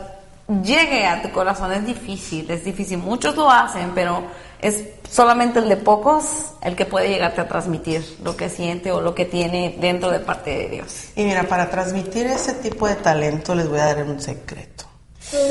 llegue 0.64 1.06
a 1.06 1.22
tu 1.22 1.32
corazón 1.32 1.74
es 1.74 1.86
difícil, 1.86 2.50
es 2.52 2.64
difícil. 2.64 3.00
Muchos 3.00 3.36
lo 3.36 3.50
hacen, 3.50 3.92
pero 3.94 4.24
es 4.62 4.84
solamente 5.10 5.60
el 5.60 5.70
de 5.70 5.78
pocos 5.78 6.26
el 6.62 6.76
que 6.76 6.86
puede 6.86 7.10
llegarte 7.10 7.42
a 7.42 7.48
transmitir 7.48 8.18
lo 8.24 8.36
que 8.36 8.50
siente 8.50 8.92
o 8.92 9.02
lo 9.02 9.16
que 9.16 9.26
tiene 9.26 9.78
dentro 9.80 10.12
de 10.12 10.20
parte 10.20 10.52
de 10.52 10.70
Dios. 10.70 11.10
Y 11.16 11.24
mira, 11.24 11.44
para 11.44 11.70
transmitir 11.70 12.28
ese 12.28 12.54
tipo 12.54 12.88
de 12.88 12.96
talento 12.96 13.56
les 13.56 13.68
voy 13.68 13.80
a 13.80 13.86
dar 13.86 14.04
un 14.04 14.20
secreto. 14.20 14.86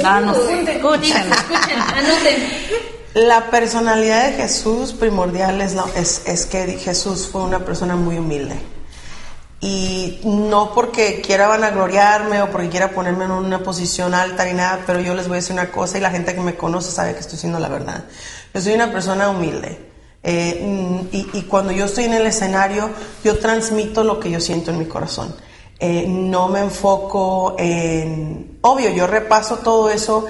Danos, 0.03 0.39
escuchen, 0.39 1.33
escuchen, 1.33 1.79
anoten. 1.95 2.87
La 3.15 3.51
personalidad 3.51 4.31
de 4.31 4.33
Jesús 4.35 4.93
primordial 4.93 5.61
es, 5.61 5.75
es, 5.97 6.23
es 6.27 6.47
que 6.47 6.67
Jesús 6.79 7.29
fue 7.31 7.43
una 7.43 7.61
persona 7.61 7.97
muy 7.97 8.19
humilde. 8.19 8.57
Y 9.61 10.21
no 10.25 10.75
porque 10.75 11.23
quiera 11.23 11.47
vanagloriarme 11.47 12.43
o 12.43 12.51
porque 12.51 12.69
quiera 12.69 12.91
ponerme 12.91 13.25
en 13.25 13.31
una 13.31 13.61
posición 13.61 14.15
alta 14.15 14.45
ni 14.45 14.53
nada, 14.53 14.81
pero 14.87 15.01
yo 15.01 15.15
les 15.15 15.29
voy 15.29 15.37
a 15.37 15.41
decir 15.41 15.55
una 15.55 15.71
cosa 15.71 15.97
y 15.97 16.03
la 16.03 16.11
gente 16.11 16.35
que 16.35 16.41
me 16.43 16.57
conoce 16.57 16.91
sabe 16.91 17.15
que 17.15 17.21
estoy 17.21 17.37
diciendo 17.37 17.59
la 17.59 17.69
verdad. 17.69 18.05
Yo 18.57 18.63
soy 18.63 18.73
una 18.73 18.91
persona 18.91 19.29
humilde. 19.29 19.77
Eh, 20.23 21.07
y, 21.13 21.43
cuando 21.43 21.73
yo 21.73 21.85
estoy 21.85 22.05
en 22.05 22.15
el 22.15 22.27
escenario, 22.27 22.89
yo 23.23 23.39
transmito 23.39 24.03
lo 24.03 24.19
que 24.19 24.31
yo 24.31 24.41
siento 24.41 24.71
en 24.71 24.79
mi 24.79 24.87
corazón. 24.87 25.37
Eh, 25.79 26.07
no 26.09 26.49
me 26.49 26.61
enfoco 26.61 27.55
en... 27.59 28.57
Obvio, 28.63 28.89
yo 28.95 29.07
repaso 29.07 29.59
todo 29.59 29.91
eso 29.91 30.25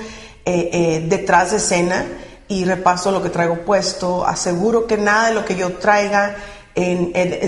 eh, 0.44 1.06
detrás 1.08 1.52
de 1.52 1.58
escena 1.58 2.04
y 2.48 2.64
repaso 2.64 3.12
lo 3.12 3.22
que 3.22 3.28
traigo 3.28 3.64
puesto. 3.64 4.26
Aseguro 4.26 4.88
que 4.88 4.96
nada 4.96 5.28
de 5.28 5.34
lo 5.34 5.44
que 5.44 5.54
yo 5.54 5.74
traiga 5.74 6.34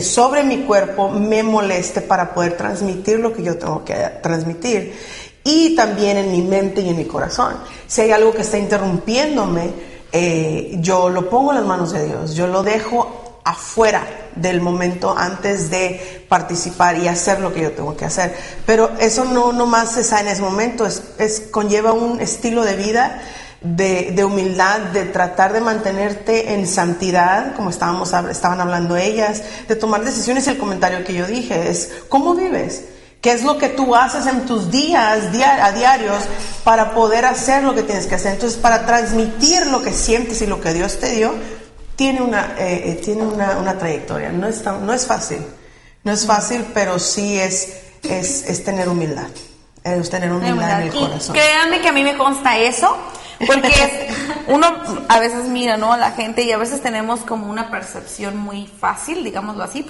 sobre 0.00 0.44
mi 0.44 0.58
cuerpo 0.58 1.08
me 1.08 1.42
moleste 1.42 2.02
para 2.02 2.32
poder 2.32 2.56
transmitir 2.56 3.18
lo 3.18 3.32
que 3.32 3.42
yo 3.42 3.58
tengo 3.58 3.84
que 3.84 3.94
transmitir. 4.22 4.94
Y 5.42 5.74
también 5.74 6.18
en 6.18 6.30
mi 6.30 6.42
mente 6.42 6.82
y 6.82 6.88
en 6.88 6.96
mi 6.96 7.06
corazón. 7.06 7.56
Si 7.88 8.00
hay 8.02 8.12
algo 8.12 8.30
que 8.32 8.42
está 8.42 8.58
interrumpiéndome, 8.58 9.97
eh, 10.12 10.76
yo 10.80 11.11
lo 11.11 11.28
pongo 11.28 11.50
en 11.50 11.59
las 11.59 11.66
manos 11.66 11.92
de 11.92 12.06
Dios, 12.06 12.34
yo 12.34 12.46
lo 12.46 12.62
dejo 12.62 13.40
afuera 13.44 14.06
del 14.36 14.61
momento 14.61 15.14
antes 15.16 15.70
de 15.70 16.26
participar 16.28 16.98
y 16.98 17.09
hacer 17.09 17.40
lo 17.40 17.52
que 17.52 17.62
yo 17.62 17.72
tengo 17.72 17.96
que 17.96 18.04
hacer. 18.04 18.34
Pero 18.66 18.90
eso 19.00 19.24
no 19.24 19.52
nomás 19.52 19.92
se 19.92 20.20
en 20.20 20.28
ese 20.28 20.42
momento, 20.42 20.86
es, 20.86 21.02
es 21.18 21.40
conlleva 21.50 21.92
un 21.92 22.20
estilo 22.20 22.64
de 22.64 22.76
vida 22.76 23.22
de, 23.61 24.12
de, 24.14 24.24
humildad, 24.24 24.80
de 24.92 25.04
tratar 25.06 25.52
de 25.52 25.61
mantenerte 25.61 26.54
en 26.54 26.66
santidad, 26.66 27.54
como 27.56 27.70
estábamos, 27.70 28.12
estaban 28.30 28.61
hablando 28.61 28.96
ellas, 28.96 29.42
de 29.66 29.74
tomar 29.74 30.04
decisiones. 30.04 30.46
El 30.46 30.59
comentario 30.59 31.04
que 31.04 31.14
yo 31.14 31.26
dije 31.26 31.68
es, 31.70 31.90
¿cómo 32.09 32.34
vives? 32.34 32.84
¿Qué 33.20 33.32
es 33.32 33.42
lo 33.42 33.58
que 33.58 33.68
tú 33.68 33.96
haces 33.96 34.26
en 34.26 34.46
tus 34.46 34.70
días 34.70 35.24
a 35.34 35.72
diarios 35.72 36.22
para 36.62 36.94
poder 36.94 37.24
hacer 37.24 37.64
lo 37.64 37.74
que 37.74 37.82
tienes 37.82 38.06
que 38.06 38.14
hacer? 38.14 38.34
Entonces, 38.34 38.58
para 38.58 38.86
transmitir 38.86 39.66
lo 39.66 39.82
que 39.82 39.92
sientes 39.92 40.40
y 40.42 40.46
lo 40.46 40.60
que 40.60 40.72
Dios 40.72 40.98
te 41.00 41.10
dio, 41.12 41.34
tiene 41.96 42.22
una, 42.22 42.54
eh, 42.58 42.90
eh, 42.90 43.00
tiene 43.04 43.22
una, 43.22 43.76
trayectoria. 43.76 44.30
No 44.30 44.46
es, 44.46 44.64
no 44.64 44.92
es 44.92 45.04
fácil. 45.04 45.44
No 46.04 46.12
es 46.12 46.24
fácil, 46.26 46.64
pero 46.72 47.00
sí 47.00 47.38
es, 47.38 47.80
es, 48.04 48.64
tener 48.64 48.88
humildad. 48.88 49.26
Es 49.82 50.08
tener 50.08 50.30
humildad 50.30 50.82
en 50.82 50.88
el 50.88 50.94
corazón. 50.94 51.34
créanme 51.34 51.80
que 51.80 51.88
a 51.88 51.92
mí 51.92 52.04
me 52.04 52.16
consta 52.16 52.56
eso. 52.56 52.96
Porque 53.46 54.08
uno 54.48 54.66
a 55.08 55.18
veces 55.20 55.44
mira, 55.44 55.76
¿no? 55.76 55.92
A 55.92 55.96
la 55.96 56.12
gente 56.12 56.42
y 56.42 56.52
a 56.52 56.58
veces 56.58 56.82
tenemos 56.82 57.20
como 57.20 57.48
una 57.48 57.70
percepción 57.70 58.36
muy 58.36 58.66
fácil, 58.66 59.22
digámoslo 59.22 59.62
así. 59.62 59.86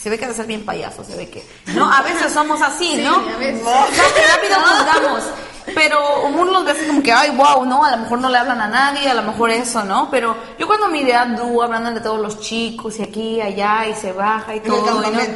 Se 0.00 0.08
ve 0.10 0.16
que 0.16 0.26
debe 0.26 0.36
ser 0.36 0.46
bien 0.46 0.64
payaso, 0.64 1.02
se 1.04 1.16
ve 1.16 1.28
que. 1.28 1.44
No, 1.74 1.90
a 1.90 2.02
veces 2.02 2.32
somos 2.32 2.62
así, 2.62 2.98
¿no? 2.98 3.16
a 3.16 3.36
veces. 3.36 3.62
rápido 3.64 4.54
juzgamos. 4.60 5.24
Pero 5.74 6.26
uno 6.26 6.44
los 6.52 6.64
ve 6.64 6.72
así 6.72 6.86
como 6.86 7.02
que, 7.02 7.12
ay, 7.12 7.30
wow, 7.30 7.64
¿no? 7.64 7.84
A 7.84 7.92
lo 7.92 7.98
mejor 7.98 8.18
no 8.20 8.28
le 8.28 8.38
hablan 8.38 8.60
a 8.60 8.68
nadie, 8.68 9.08
a 9.08 9.14
lo 9.14 9.22
mejor 9.22 9.50
eso, 9.50 9.84
¿no? 9.84 10.08
Pero 10.10 10.36
yo 10.58 10.66
cuando 10.66 10.88
miré 10.88 11.14
a 11.14 11.26
Du 11.26 11.62
hablando 11.62 11.90
de 11.90 12.00
todos 12.00 12.20
los 12.20 12.40
chicos 12.40 12.98
y 12.98 13.02
aquí, 13.02 13.40
allá, 13.40 13.86
y 13.86 13.94
se 13.94 14.12
baja 14.12 14.54
y 14.54 14.60
todo. 14.60 15.04
¿En 15.04 15.14
el 15.14 15.28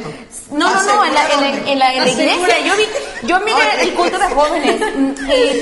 no, 0.53 0.71
no, 0.71 0.83
no, 0.83 1.05
en 1.05 1.13
la, 1.13 1.71
en 1.71 1.79
la, 1.79 1.93
iglesia. 1.95 2.59
Yo 2.65 2.75
vi, 2.75 2.83
yo 3.27 3.39
miré 3.39 3.81
el 3.81 3.93
culto 3.93 4.19
de 4.19 4.27
jóvenes. 4.29 4.81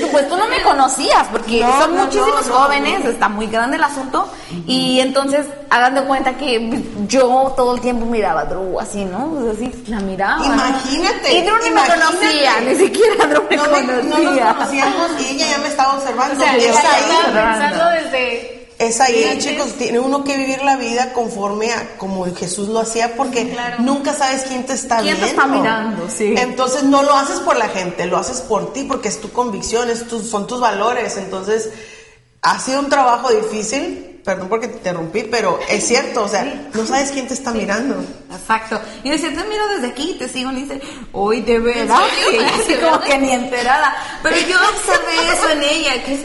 Y 0.02 0.04
pues 0.06 0.28
tú 0.28 0.36
no 0.36 0.46
me 0.48 0.62
conocías, 0.62 1.28
porque 1.30 1.64
son 1.78 1.96
muchísimos 1.96 2.48
jóvenes, 2.48 3.04
está 3.04 3.28
muy 3.28 3.46
grande 3.46 3.76
el 3.76 3.84
asunto. 3.84 4.28
Y 4.66 5.00
entonces, 5.00 5.46
hagan 5.70 5.94
de 5.94 6.02
cuenta 6.02 6.36
que 6.36 6.82
yo 7.08 7.52
todo 7.56 7.74
el 7.74 7.80
tiempo 7.80 8.04
miraba 8.04 8.42
a 8.42 8.44
Drew 8.44 8.78
así, 8.80 9.04
¿no? 9.04 9.28
Pues 9.28 9.56
así, 9.56 9.84
la 9.88 10.00
miraba. 10.00 10.44
Imagínate. 10.44 11.32
Y 11.32 11.42
Drew 11.42 11.56
ni 11.62 11.70
me 11.70 11.80
conocía, 11.80 12.60
ni 12.60 12.74
siquiera 12.74 13.26
Drew 13.26 13.44
me 13.48 13.56
conocía 13.56 14.56
y 14.72 15.34
ella 15.34 15.46
ya 15.50 15.58
me 15.58 15.68
estaba 15.68 15.94
observando. 15.94 16.44
es 16.44 16.76
ahí. 16.76 18.02
desde 18.02 18.62
es 18.82 19.00
ahí, 19.00 19.38
chicos, 19.38 19.74
tiene 19.74 20.00
uno 20.00 20.24
que 20.24 20.36
vivir 20.36 20.62
la 20.62 20.76
vida 20.76 21.12
conforme 21.12 21.70
a 21.70 21.96
como 21.98 22.24
Jesús 22.34 22.68
lo 22.68 22.80
hacía 22.80 23.14
porque 23.14 23.56
nunca 23.78 24.12
sabes 24.12 24.42
quién 24.42 24.66
te 24.66 24.72
está 24.72 24.96
¿Quién 24.96 25.18
viendo. 25.18 25.24
Te 25.24 25.30
está 25.30 25.46
mirando, 25.46 26.10
sí. 26.10 26.34
Entonces 26.36 26.82
no 26.82 27.02
lo 27.04 27.14
haces 27.14 27.38
por 27.40 27.56
la 27.56 27.68
gente, 27.68 28.06
lo 28.06 28.18
haces 28.18 28.40
por 28.40 28.72
ti 28.72 28.82
porque 28.82 29.08
es 29.08 29.20
tu 29.20 29.30
convicción, 29.30 29.88
es 29.88 30.04
son 30.28 30.48
tus 30.48 30.58
valores. 30.58 31.16
Entonces 31.16 31.70
ha 32.42 32.58
sido 32.58 32.80
un 32.80 32.88
trabajo 32.88 33.30
difícil, 33.30 34.11
perdón 34.24 34.48
porque 34.48 34.68
te 34.68 34.76
interrumpí, 34.76 35.24
pero 35.24 35.58
es 35.68 35.86
cierto, 35.86 36.24
o 36.24 36.28
sea, 36.28 36.44
no 36.72 36.86
sabes 36.86 37.10
quién 37.10 37.26
te 37.26 37.34
está 37.34 37.52
mirando. 37.52 38.04
Exacto. 38.30 38.80
Y 39.02 39.10
decía, 39.10 39.30
te 39.30 39.44
miro 39.44 39.66
desde 39.74 39.88
aquí, 39.88 40.16
te 40.18 40.28
sigo, 40.28 40.52
y 40.52 40.56
dice, 40.56 40.80
hoy 41.12 41.40
de 41.40 41.58
verdad, 41.58 42.00
así 42.60 42.74
como 42.76 43.00
que 43.00 43.18
ni 43.18 43.32
enterada. 43.32 43.94
Pero 44.22 44.36
yo 44.36 44.56
observé 44.56 45.32
eso 45.32 45.48
en 45.50 45.62
ella, 45.62 46.04
que 46.04 46.14
es, 46.14 46.20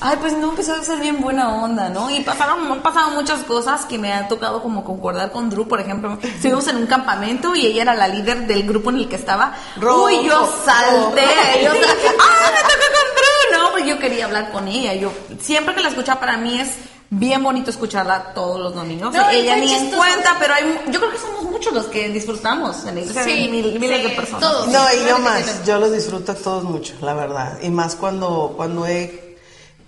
ay, 0.00 0.16
pues 0.18 0.32
no 0.32 0.50
empezó 0.50 0.74
a 0.74 0.82
ser 0.82 0.98
bien 0.98 1.20
buena 1.20 1.62
onda, 1.62 1.90
¿no? 1.90 2.10
Y 2.10 2.20
pasaron, 2.20 2.72
han 2.72 2.82
pasado 2.82 3.10
muchas 3.10 3.40
cosas 3.44 3.84
que 3.84 3.98
me 3.98 4.12
han 4.12 4.28
tocado 4.28 4.62
como 4.62 4.82
concordar 4.82 5.30
con 5.30 5.50
Drew, 5.50 5.68
por 5.68 5.80
ejemplo, 5.80 6.18
estuvimos 6.22 6.66
en 6.68 6.76
un 6.76 6.86
campamento 6.86 7.54
y 7.54 7.66
ella 7.66 7.82
era 7.82 7.94
la 7.94 8.08
líder 8.08 8.46
del 8.46 8.62
grupo 8.66 8.88
en 8.90 8.96
el 8.96 9.08
que 9.08 9.16
estaba. 9.16 9.54
Uy, 9.76 10.24
yo 10.24 10.50
salté, 10.64 11.26
yo 11.62 11.70
salté, 11.70 12.08
¡ay, 12.08 12.52
me 12.54 12.62
tocó 12.62 12.86
con 12.92 13.08
Drew! 13.14 13.58
No, 13.58 13.72
pues 13.72 13.84
yo 13.84 13.98
quería 13.98 14.24
hablar 14.24 14.50
con 14.50 14.66
ella, 14.68 14.94
yo, 14.94 15.12
siempre 15.38 15.74
que 15.74 15.82
la 15.82 15.90
escuchaba 15.90 16.18
para 16.18 16.38
mí 16.38 16.58
es 16.58 16.70
bien 17.14 17.42
bonito 17.42 17.70
escucharla 17.70 18.32
todos 18.32 18.58
los 18.58 18.74
domingos. 18.74 19.14
Ella 19.32 19.56
ni 19.56 19.72
en 19.72 19.90
cuenta, 19.90 20.36
pero 20.40 20.54
hay, 20.54 20.80
yo 20.90 20.98
creo 20.98 21.12
que 21.12 21.18
somos 21.18 21.44
muchos 21.44 21.72
los 21.74 21.86
que 21.86 22.08
disfrutamos 22.08 22.86
en 22.86 23.14
la 23.14 23.22
sí, 23.22 23.48
miles 23.50 24.02
de 24.02 24.08
personas. 24.10 24.40
Todos, 24.40 24.68
no, 24.68 24.80
y 24.94 25.08
yo 25.08 25.18
más, 25.18 25.64
yo 25.66 25.78
los 25.78 25.92
disfruto 25.92 26.34
todos 26.34 26.64
mucho, 26.64 26.94
la 27.02 27.12
verdad. 27.12 27.58
Y 27.62 27.68
más 27.68 27.96
cuando, 27.96 28.54
cuando 28.56 28.86
he 28.86 29.36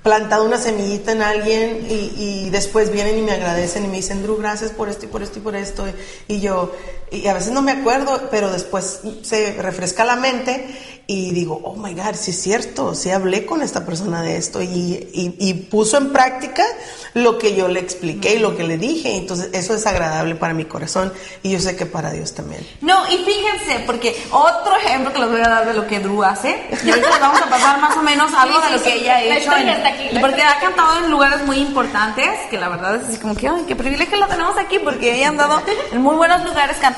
plantado 0.02 0.44
una 0.44 0.58
semillita 0.58 1.12
en 1.12 1.22
alguien 1.22 1.86
y, 1.88 2.12
y, 2.18 2.50
después 2.50 2.92
vienen 2.92 3.16
y 3.16 3.22
me 3.22 3.32
agradecen 3.32 3.86
y 3.86 3.88
me 3.88 3.96
dicen, 3.96 4.22
Drew, 4.22 4.36
gracias 4.36 4.70
por 4.70 4.90
esto 4.90 5.06
y 5.06 5.08
por 5.08 5.22
esto 5.22 5.38
y 5.38 5.42
por 5.42 5.56
esto. 5.56 5.86
Y 6.28 6.40
yo, 6.40 6.72
y 7.10 7.26
a 7.26 7.34
veces 7.34 7.52
no 7.52 7.62
me 7.62 7.72
acuerdo, 7.72 8.28
pero 8.30 8.50
después 8.50 9.00
se 9.22 9.54
refresca 9.60 10.04
la 10.04 10.16
mente 10.16 10.66
y 11.06 11.32
digo, 11.32 11.60
oh 11.64 11.74
my 11.74 11.92
God, 11.92 12.14
sí 12.14 12.30
es 12.30 12.40
cierto, 12.40 12.94
sí 12.94 13.10
hablé 13.10 13.44
con 13.44 13.60
esta 13.60 13.84
persona 13.84 14.22
de 14.22 14.38
esto 14.38 14.62
y, 14.62 15.10
y, 15.12 15.54
puso 15.54 15.98
en 15.98 16.12
práctica 16.12 16.64
lo 17.12 17.36
que 17.36 17.54
yo 17.54 17.68
le 17.68 17.80
expliqué 17.80 18.36
y 18.36 18.38
lo 18.38 18.56
que 18.56 18.64
le 18.64 18.78
dije. 18.78 19.16
Entonces, 19.16 19.50
eso 19.52 19.74
es 19.74 19.86
agradable 19.86 20.34
para 20.34 20.54
mi 20.54 20.64
corazón 20.64 21.12
y 21.42 21.50
yo 21.50 21.60
sé 21.60 21.76
que 21.76 21.84
para 21.84 22.10
Dios 22.10 22.32
también. 22.34 22.66
No, 22.80 23.06
y 23.10 23.18
fíjense, 23.18 23.84
porque 23.86 24.16
otro 24.30 24.76
ejemplo 24.76 25.12
que 25.12 25.18
les 25.18 25.28
voy 25.28 25.40
a 25.40 25.48
dar 25.48 25.66
de 25.66 25.74
lo 25.74 25.86
que 25.86 26.00
Drew 26.00 26.22
hace, 26.22 26.68
y 26.84 26.90
ahorita 26.90 27.18
vamos 27.20 27.42
a 27.42 27.50
pasar 27.50 27.80
más 27.80 27.96
o 27.96 28.02
menos 28.02 28.32
algo 28.32 28.58
de 28.60 28.70
lo 28.70 28.82
que 28.82 28.94
ella 28.94 29.16
ha 29.16 29.22
hecho. 29.22 29.52
Está 29.52 29.88
aquí. 29.88 30.08
Y 30.10 30.18
porque 30.20 30.42
ha 30.42 30.58
cantado 30.58 31.04
en 31.04 31.10
lugares 31.10 31.44
muy 31.44 31.58
importantes, 31.58 32.30
que 32.48 32.56
la 32.56 32.70
verdad 32.70 32.96
es 32.96 33.08
así 33.08 33.18
como 33.18 33.34
que, 33.34 33.46
ay, 33.48 33.64
qué 33.68 33.76
privilegio 33.76 34.16
la 34.16 34.26
tenemos 34.26 34.56
aquí, 34.56 34.78
porque 34.78 35.14
ella 35.14 35.26
ha 35.26 35.30
andado 35.30 35.62
en 35.92 36.00
muy 36.00 36.16
buenos 36.16 36.42
lugares 36.44 36.78
cantando. 36.78 36.93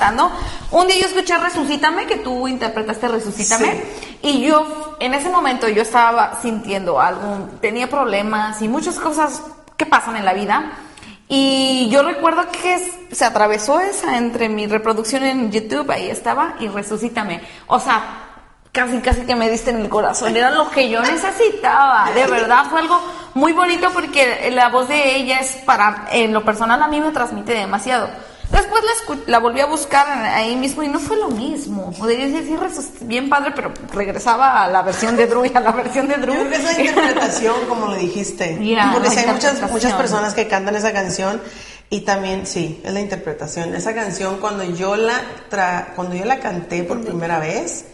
Un 0.71 0.87
día 0.87 0.97
yo 1.01 1.07
escuché 1.07 1.37
Resucítame, 1.37 2.05
que 2.05 2.17
tú 2.17 2.47
interpretaste 2.47 3.07
Resucítame, 3.07 3.83
y 4.21 4.41
yo, 4.41 4.97
en 4.99 5.13
ese 5.13 5.29
momento, 5.29 5.67
yo 5.67 5.81
estaba 5.81 6.39
sintiendo 6.41 6.99
algo, 6.99 7.49
tenía 7.61 7.89
problemas 7.89 8.61
y 8.61 8.67
muchas 8.67 8.99
cosas 8.99 9.41
que 9.75 9.85
pasan 9.85 10.15
en 10.15 10.25
la 10.25 10.33
vida. 10.33 10.71
Y 11.29 11.89
yo 11.89 12.03
recuerdo 12.03 12.49
que 12.51 13.07
se 13.11 13.25
atravesó 13.25 13.81
esa 13.81 14.17
entre 14.17 14.47
mi 14.47 14.65
reproducción 14.65 15.23
en 15.23 15.51
YouTube, 15.51 15.89
ahí 15.91 16.09
estaba, 16.09 16.55
y 16.59 16.67
Resucítame. 16.67 17.41
O 17.67 17.79
sea, 17.79 18.27
casi 18.77 18.99
casi 18.99 19.21
que 19.21 19.35
me 19.35 19.49
diste 19.49 19.71
en 19.71 19.81
el 19.81 19.89
corazón, 19.89 20.35
era 20.37 20.51
lo 20.51 20.69
que 20.69 20.87
yo 20.87 21.01
necesitaba, 21.01 22.11
de 22.13 22.27
verdad 22.27 22.65
fue 22.69 22.81
algo 22.81 23.01
muy 23.33 23.51
bonito 23.51 23.89
porque 23.91 24.51
la 24.51 24.69
voz 24.69 24.87
de 24.87 25.15
ella 25.15 25.39
es 25.39 25.57
para, 25.65 26.07
en 26.11 26.31
lo 26.31 26.45
personal 26.45 26.81
a 26.83 26.87
mí 26.87 27.01
me 27.01 27.11
transmite 27.11 27.53
demasiado. 27.53 28.07
Después 28.51 28.81
la, 28.83 28.91
escu- 29.15 29.23
la 29.27 29.39
volví 29.39 29.59
a 29.59 29.65
buscar 29.65 30.07
ahí 30.07 30.55
mismo 30.55 30.81
y 30.81 30.87
no 30.87 30.99
fue 30.99 31.17
lo 31.17 31.29
mismo. 31.29 31.93
O 31.99 32.05
sea, 32.07 32.15
sí, 32.15 32.57
bien 33.01 33.29
padre, 33.29 33.51
pero 33.55 33.73
regresaba 33.93 34.63
a 34.63 34.67
la 34.69 34.81
versión 34.83 35.17
de 35.17 35.27
Drew 35.27 35.45
y 35.45 35.51
a 35.53 35.59
la 35.59 35.71
versión 35.73 36.07
de 36.07 36.15
Drew. 36.15 36.33
Yo 36.33 36.39
creo 36.47 36.49
que 36.51 36.55
es 36.57 36.63
la 36.63 36.81
interpretación, 36.83 37.55
como 37.67 37.87
le 37.87 37.97
dijiste. 37.97 38.57
Ya, 38.65 38.91
Porque 38.93 39.09
hay 39.09 39.27
muchas, 39.27 39.61
muchas 39.69 39.93
personas 39.93 40.33
que 40.33 40.47
cantan 40.47 40.75
esa 40.77 40.93
canción 40.93 41.41
y 41.89 42.01
también, 42.01 42.45
sí, 42.47 42.81
es 42.85 42.93
la 42.93 43.01
interpretación. 43.01 43.75
Esa 43.75 43.93
canción, 43.93 44.37
cuando 44.39 44.63
yo 44.63 44.95
la, 44.95 45.21
tra- 45.51 45.93
cuando 45.95 46.15
yo 46.15 46.23
la 46.25 46.39
canté 46.39 46.83
por 46.83 47.03
primera 47.03 47.39
vez, 47.39 47.85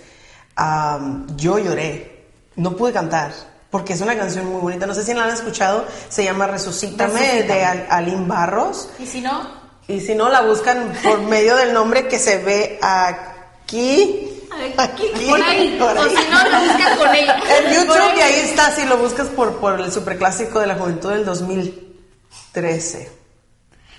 am, 0.56 1.28
yo 1.36 1.58
lloré. 1.60 2.28
No 2.56 2.76
pude 2.76 2.94
cantar. 2.94 3.32
Porque 3.72 3.94
es 3.94 4.02
una 4.02 4.16
canción 4.16 4.46
muy 4.52 4.62
bonita. 4.62 4.86
No 4.86 4.94
sé 4.94 5.04
si 5.04 5.16
la 5.16 5.24
han 5.24 5.32
escuchado. 5.32 5.88
Se 6.10 6.24
llama 6.24 6.46
Resucítame, 6.46 7.14
Resucítame. 7.20 7.44
de 7.54 7.66
Al- 7.66 7.88
Aline 7.90 8.28
Barros. 8.28 8.90
Y 9.00 9.08
si 9.08 9.20
no, 9.22 9.63
Y 9.88 10.00
si 10.00 10.16
no, 10.16 10.30
la 10.30 10.42
buscan 10.42 10.94
por 11.04 11.22
medio 11.22 11.56
del 11.56 11.74
nombre 11.74 12.08
que 12.08 12.20
se 12.20 12.38
ve 12.38 12.80
aquí. 12.82 14.30
Aquí. 14.78 15.08
Por 15.28 15.42
ahí. 15.42 15.78
por 15.80 15.98
O 15.98 16.10
si 16.10 16.16
no, 16.16 16.50
lo 16.50 16.60
buscan 16.62 16.98
con 16.98 17.16
ella. 17.16 17.38
En 17.58 17.74
YouTube 17.74 18.18
y 18.18 18.22
ahí 18.22 18.40
está, 18.40 18.72
si 18.72 18.86
lo 18.86 18.98
buscas 18.98 19.28
por, 19.28 19.58
por 19.58 19.80
el 19.80 19.92
superclásico 19.92 20.60
de 20.60 20.68
la 20.68 20.76
juventud 20.76 21.10
del 21.12 21.26
2013. 21.26 23.12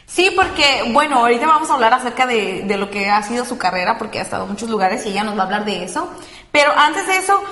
Sí, 0.07 0.31
porque, 0.35 0.91
bueno, 0.93 1.19
ahorita 1.19 1.47
vamos 1.47 1.69
a 1.71 1.75
hablar 1.75 1.93
acerca 1.93 2.27
de, 2.27 2.63
de 2.63 2.77
lo 2.77 2.89
que 2.89 3.11
ha 3.11 3.23
sido 3.23 3.45
su 3.45 3.59
carrera, 3.59 3.99
porque 3.99 4.21
ha 4.21 4.23
estado 4.23 4.45
en 4.45 4.51
muchos 4.51 4.71
lugares 4.71 5.05
y 5.05 5.11
ella 5.11 5.25
nos 5.25 5.37
va 5.37 5.43
a 5.43 5.45
hablar 5.47 5.65
de 5.65 5.85
eso. 5.85 6.09
Pero 6.53 6.71
antes 6.77 7.07
de 7.09 7.17
eso, 7.17 7.43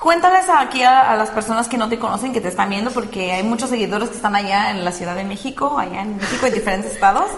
cuéntales 0.00 0.46
aquí 0.48 0.82
a, 0.82 1.12
a 1.12 1.16
las 1.16 1.30
personas 1.30 1.68
que 1.68 1.76
no 1.76 1.88
te 1.88 1.98
conocen, 1.98 2.32
que 2.32 2.40
te 2.40 2.48
están 2.48 2.70
viendo, 2.70 2.90
porque 2.90 3.32
hay 3.32 3.42
muchos 3.42 3.70
seguidores 3.70 4.08
que 4.08 4.16
están 4.16 4.34
allá 4.34 4.70
en 4.70 4.84
la 4.84 4.92
Ciudad 4.92 5.14
de 5.14 5.24
México, 5.24 5.78
allá 5.78 6.02
en 6.02 6.16
México, 6.16 6.46
en 6.46 6.54
diferentes 6.54 6.92
estados. 6.94 7.30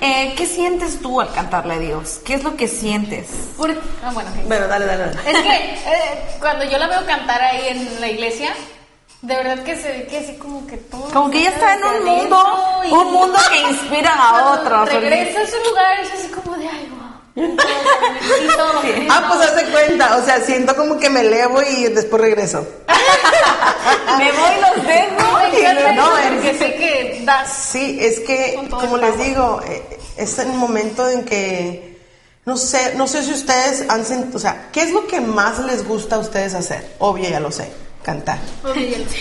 Eh, 0.00 0.34
¿Qué 0.36 0.46
sientes 0.46 1.00
tú 1.00 1.20
al 1.20 1.32
cantarle 1.32 1.74
a 1.74 1.78
Dios? 1.78 2.20
¿Qué 2.24 2.34
es 2.34 2.44
lo 2.44 2.56
que 2.56 2.68
sientes? 2.68 3.26
por- 3.56 3.70
ah, 4.04 4.10
bueno, 4.12 4.66
dale, 4.68 4.86
dale. 4.86 5.06
dale. 5.06 5.30
Es 5.30 5.38
que 5.42 5.56
eh, 5.56 6.26
cuando 6.38 6.64
yo 6.64 6.78
la 6.78 6.86
veo 6.88 7.04
cantar 7.06 7.40
ahí 7.42 7.68
en 7.68 8.00
la 8.00 8.08
iglesia, 8.08 8.50
de 9.22 9.34
verdad 9.34 9.64
que 9.64 9.76
se 9.76 9.88
ve 9.88 10.06
que 10.06 10.18
así 10.18 10.36
como 10.36 10.66
que 10.66 10.76
todo. 10.76 11.08
Como 11.10 11.30
que 11.30 11.38
ella 11.40 11.50
está 11.50 11.74
en 11.74 11.84
un 11.84 12.04
mundo, 12.04 12.46
y- 12.86 12.92
un 12.92 13.12
mundo 13.12 13.38
que 13.50 13.60
inspira 13.70 14.12
a 14.14 14.52
otros. 14.52 14.92
Regresa 14.92 15.40
a 15.40 15.46
su 15.46 15.68
lugar, 15.68 16.00
es 16.00 16.12
así 16.12 16.28
como 16.28 16.56
de 16.56 16.68
ay, 16.68 16.88
Ah, 19.10 19.24
pues 19.28 19.48
haz 19.48 19.56
de 19.56 19.64
cuenta, 19.70 20.16
o 20.16 20.24
sea, 20.24 20.40
siento 20.40 20.74
como 20.76 20.98
que 20.98 21.10
me 21.10 21.20
elevo 21.20 21.60
y 21.62 21.84
después 21.88 22.20
regreso. 22.22 22.66
Me 24.18 24.32
voy, 24.32 24.50
los 24.60 24.86
dejo. 24.86 25.38
Encanta 25.40 25.92
no, 25.92 26.16
es- 26.18 26.26
porque 26.32 26.58
sé 26.58 26.74
que 26.76 27.22
das. 27.24 27.52
Sí, 27.52 27.98
es 28.00 28.20
que, 28.20 28.58
como 28.70 28.96
les 28.96 29.18
digo, 29.18 29.60
eh, 29.66 29.82
es 30.16 30.38
el 30.38 30.48
momento 30.48 31.08
en 31.08 31.24
que, 31.24 31.98
no 32.44 32.56
sé, 32.56 32.94
no 32.96 33.06
sé 33.06 33.22
si 33.22 33.32
ustedes 33.32 33.84
han 33.88 34.04
sentido, 34.04 34.36
o 34.36 34.40
sea, 34.40 34.68
¿qué 34.72 34.82
es 34.82 34.90
lo 34.92 35.06
que 35.06 35.20
más 35.20 35.58
les 35.60 35.86
gusta 35.86 36.16
a 36.16 36.18
ustedes 36.20 36.54
hacer? 36.54 36.94
Obvio, 36.98 37.28
ya 37.28 37.40
lo 37.40 37.50
sé, 37.52 37.70
cantar. 38.02 38.38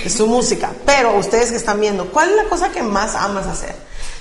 Es 0.05 0.13
su 0.13 0.27
música. 0.27 0.71
Pero 0.85 1.15
ustedes 1.17 1.51
que 1.51 1.57
están 1.57 1.79
viendo, 1.81 2.05
¿cuál 2.11 2.29
es 2.31 2.35
la 2.37 2.43
cosa 2.45 2.69
que 2.69 2.81
más 2.83 3.15
amas 3.15 3.47
hacer? 3.47 3.75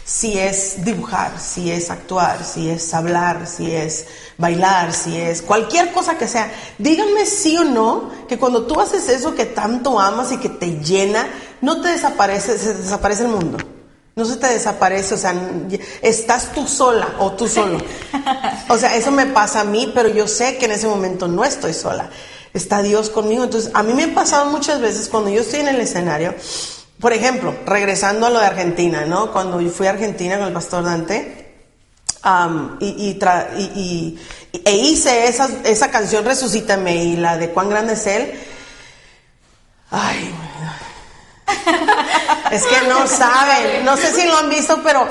Si 0.04 0.38
es 0.38 0.84
dibujar, 0.84 1.40
si 1.40 1.70
es 1.70 1.90
actuar, 1.90 2.44
si 2.44 2.68
es 2.68 2.92
hablar, 2.92 3.46
si 3.46 3.74
es 3.74 4.06
bailar, 4.36 4.92
si 4.92 5.16
es 5.16 5.40
cualquier 5.40 5.92
cosa 5.92 6.18
que 6.18 6.28
sea. 6.28 6.52
Díganme 6.78 7.24
sí 7.24 7.56
o 7.56 7.64
no 7.64 8.10
que 8.28 8.38
cuando 8.38 8.66
tú 8.66 8.80
haces 8.80 9.08
eso 9.08 9.34
que 9.34 9.46
tanto 9.46 9.98
amas 9.98 10.30
y 10.32 10.36
que 10.36 10.50
te 10.50 10.78
llena, 10.80 11.26
no 11.62 11.80
te 11.80 11.88
desaparece, 11.88 12.58
se 12.58 12.74
desaparece 12.74 13.22
el 13.22 13.28
mundo. 13.28 13.58
No 14.16 14.24
se 14.24 14.36
te 14.36 14.46
desaparece, 14.46 15.14
o 15.14 15.18
sea, 15.18 15.34
estás 16.00 16.52
tú 16.52 16.68
sola 16.68 17.16
o 17.18 17.32
tú 17.32 17.48
solo. 17.48 17.78
O 18.68 18.78
sea, 18.78 18.96
eso 18.96 19.10
me 19.10 19.26
pasa 19.26 19.60
a 19.60 19.64
mí, 19.64 19.90
pero 19.94 20.08
yo 20.08 20.26
sé 20.26 20.56
que 20.56 20.64
en 20.64 20.72
ese 20.72 20.86
momento 20.86 21.28
no 21.28 21.44
estoy 21.44 21.74
sola. 21.74 22.10
Está 22.54 22.82
Dios 22.82 23.10
conmigo. 23.10 23.44
Entonces, 23.44 23.70
a 23.74 23.82
mí 23.82 23.92
me 23.92 24.04
ha 24.04 24.14
pasado 24.14 24.50
muchas 24.50 24.80
veces 24.80 25.08
cuando 25.08 25.30
yo 25.30 25.40
estoy 25.42 25.60
en 25.60 25.68
el 25.68 25.80
escenario, 25.80 26.34
por 27.04 27.12
ejemplo, 27.12 27.54
regresando 27.66 28.24
a 28.24 28.30
lo 28.30 28.40
de 28.40 28.46
Argentina, 28.46 29.04
¿no? 29.04 29.30
Cuando 29.30 29.60
yo 29.60 29.68
fui 29.68 29.86
a 29.86 29.90
Argentina 29.90 30.38
con 30.38 30.46
el 30.46 30.54
pastor 30.54 30.84
Dante, 30.84 31.52
y- 33.74 34.18
e 34.64 34.72
hice 34.74 35.26
esa, 35.28 35.50
esa 35.64 35.90
canción 35.90 36.24
Resucítame 36.24 36.96
y 37.04 37.16
la 37.16 37.36
de 37.36 37.50
Cuán 37.50 37.68
grande 37.68 37.92
es 37.92 38.06
Él. 38.06 38.32
Ay, 39.90 40.34
es 42.52 42.64
que 42.64 42.88
no 42.88 43.06
saben, 43.06 43.84
no 43.84 43.98
sé 43.98 44.10
si 44.10 44.26
lo 44.26 44.38
han 44.38 44.48
visto, 44.48 44.80
pero 44.82 45.06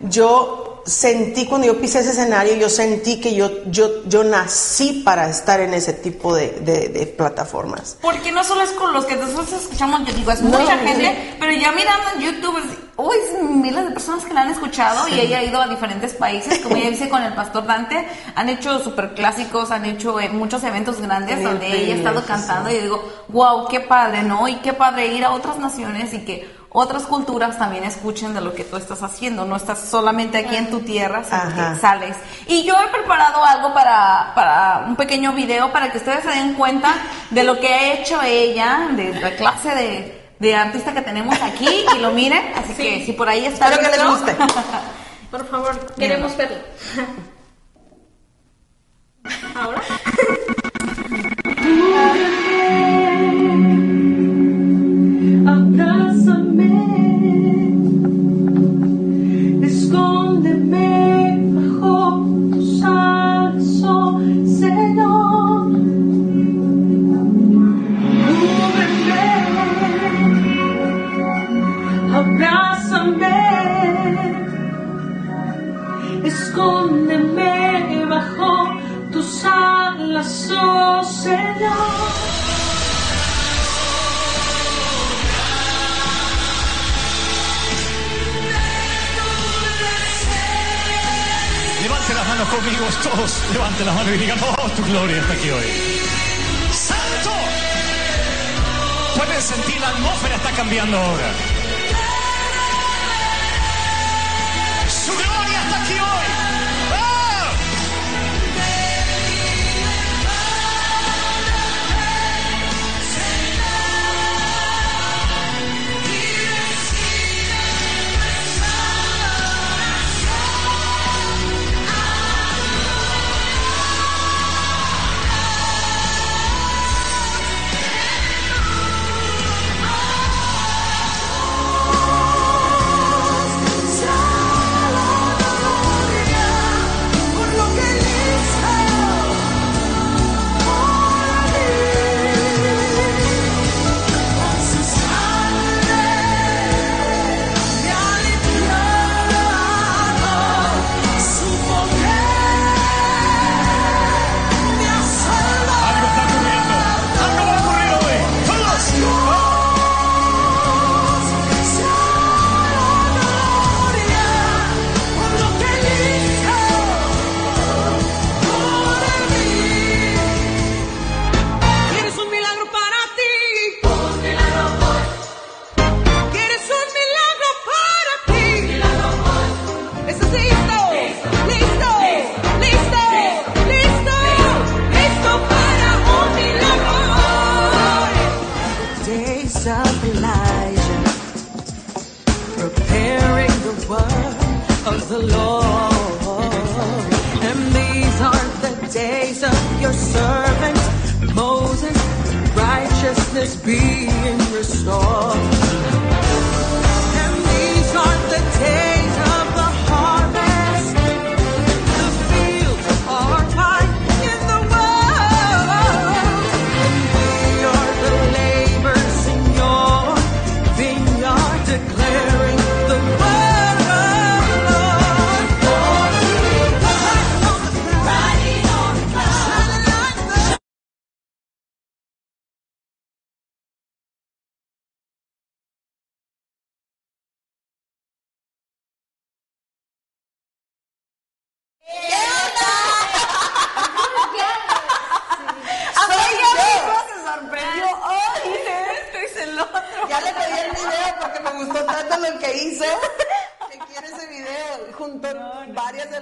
yo 0.00 0.69
sentí 0.86 1.46
cuando 1.46 1.66
yo 1.66 1.80
pisé 1.80 2.00
ese 2.00 2.10
escenario, 2.10 2.54
yo 2.56 2.68
sentí 2.68 3.20
que 3.20 3.34
yo, 3.34 3.50
yo, 3.66 4.04
yo 4.06 4.24
nací 4.24 5.02
para 5.04 5.28
estar 5.28 5.60
en 5.60 5.74
ese 5.74 5.92
tipo 5.92 6.34
de, 6.34 6.50
de- 6.60 6.88
de 6.88 7.06
plataformas. 7.06 7.96
Porque 8.00 8.32
no 8.32 8.42
solo 8.44 8.62
es 8.62 8.70
con 8.70 8.92
los 8.92 9.04
que 9.04 9.16
nosotros 9.16 9.52
escuchamos, 9.52 10.06
yo 10.06 10.12
digo, 10.14 10.30
es 10.32 10.40
No, 10.42 10.58
mucha 10.58 10.78
sí. 10.78 10.86
gente, 10.86 11.36
pero 11.38 11.52
ya 11.52 11.72
mirando 11.72 12.06
en 12.16 12.20
YouTube, 12.22 12.58
uy, 12.96 13.16
es 13.16 13.42
miles 13.42 13.84
de 13.84 13.90
personas 13.92 14.24
que 14.24 14.34
la 14.34 14.42
han 14.42 14.50
escuchado 14.50 15.08
y 15.08 15.18
ella 15.18 15.38
ha 15.38 15.44
ido 15.44 15.60
a 15.60 15.68
diferentes 15.68 16.14
países, 16.14 16.58
como 16.58 16.76
ella 16.76 16.90
dice 16.90 17.08
con 17.08 17.22
el 17.22 17.32
pastor 17.32 17.66
Dante, 17.66 18.06
han 18.34 18.48
hecho 18.48 18.78
super 18.78 19.14
clásicos, 19.14 19.70
han 19.70 19.84
hecho 19.84 20.20
eh, 20.20 20.28
muchos 20.28 20.62
eventos 20.64 21.00
grandes 21.00 21.42
donde 21.42 21.66
ella 21.66 21.94
ha 21.94 21.96
estado 21.98 22.24
cantando 22.24 22.70
y 22.70 22.74
yo 22.74 22.82
digo, 22.82 23.12
wow, 23.28 23.68
qué 23.68 23.80
padre, 23.80 24.22
¿no? 24.22 24.48
Y 24.48 24.56
qué 24.56 24.72
padre 24.72 25.08
ir 25.08 25.24
a 25.24 25.32
otras 25.32 25.58
naciones 25.58 26.12
y 26.12 26.20
que 26.20 26.60
otras 26.72 27.02
culturas 27.02 27.58
también 27.58 27.82
escuchen 27.82 28.32
de 28.32 28.40
lo 28.40 28.54
que 28.54 28.62
tú 28.62 28.76
estás 28.76 29.02
haciendo, 29.02 29.44
no 29.44 29.56
estás 29.56 29.80
solamente 29.80 30.38
aquí 30.38 30.54
en 30.54 30.70
tu 30.70 30.80
tierra, 30.80 31.24
sino 31.24 31.36
Ajá. 31.36 31.74
que 31.74 31.80
sales. 31.80 32.16
Y 32.46 32.62
yo 32.62 32.74
he 32.78 32.88
preparado 32.96 33.44
algo 33.44 33.74
para, 33.74 34.32
para 34.36 34.84
un 34.86 34.94
pequeño 34.94 35.32
video 35.32 35.72
para 35.72 35.90
que 35.90 35.98
ustedes 35.98 36.22
se 36.22 36.30
den 36.30 36.54
cuenta 36.54 36.94
de 37.30 37.42
lo 37.42 37.58
que 37.58 37.74
ha 37.74 37.94
hecho 37.94 38.22
ella, 38.22 38.88
de 38.92 39.14
la 39.14 39.34
clase 39.34 39.74
de, 39.74 40.19
de 40.40 40.54
artista 40.54 40.92
que 40.92 41.02
tenemos 41.02 41.40
aquí 41.40 41.84
y 41.94 41.98
lo 41.98 42.10
miren. 42.10 42.52
Así 42.56 42.74
que 42.74 43.04
si 43.04 43.12
por 43.12 43.28
ahí 43.28 43.44
está. 43.46 43.68
Espero 43.68 43.90
que 43.90 43.96
les 43.96 44.06
guste. 44.06 44.36
Por 45.30 45.48
favor, 45.48 45.94
queremos 45.94 46.36
verlo. 46.36 46.58
Ahora. 49.54 49.80
Señor. 81.22 81.40
Levante 91.82 92.14
las 92.14 92.26
manos 92.26 92.48
conmigo, 92.48 92.86
todos 93.02 93.42
levanten 93.52 93.84
las 93.86 93.94
manos 93.94 94.14
y 94.14 94.16
digan, 94.16 94.38
oh, 94.40 94.70
tu 94.70 94.82
gloria 94.84 95.20
está 95.20 95.34
aquí 95.34 95.50
hoy. 95.50 95.66
¡Santo! 96.72 97.30
Pueden 99.16 99.42
sentir 99.42 99.78
la 99.78 99.88
atmósfera 99.88 100.36
está 100.36 100.50
cambiando 100.52 100.96
ahora. 100.96 101.59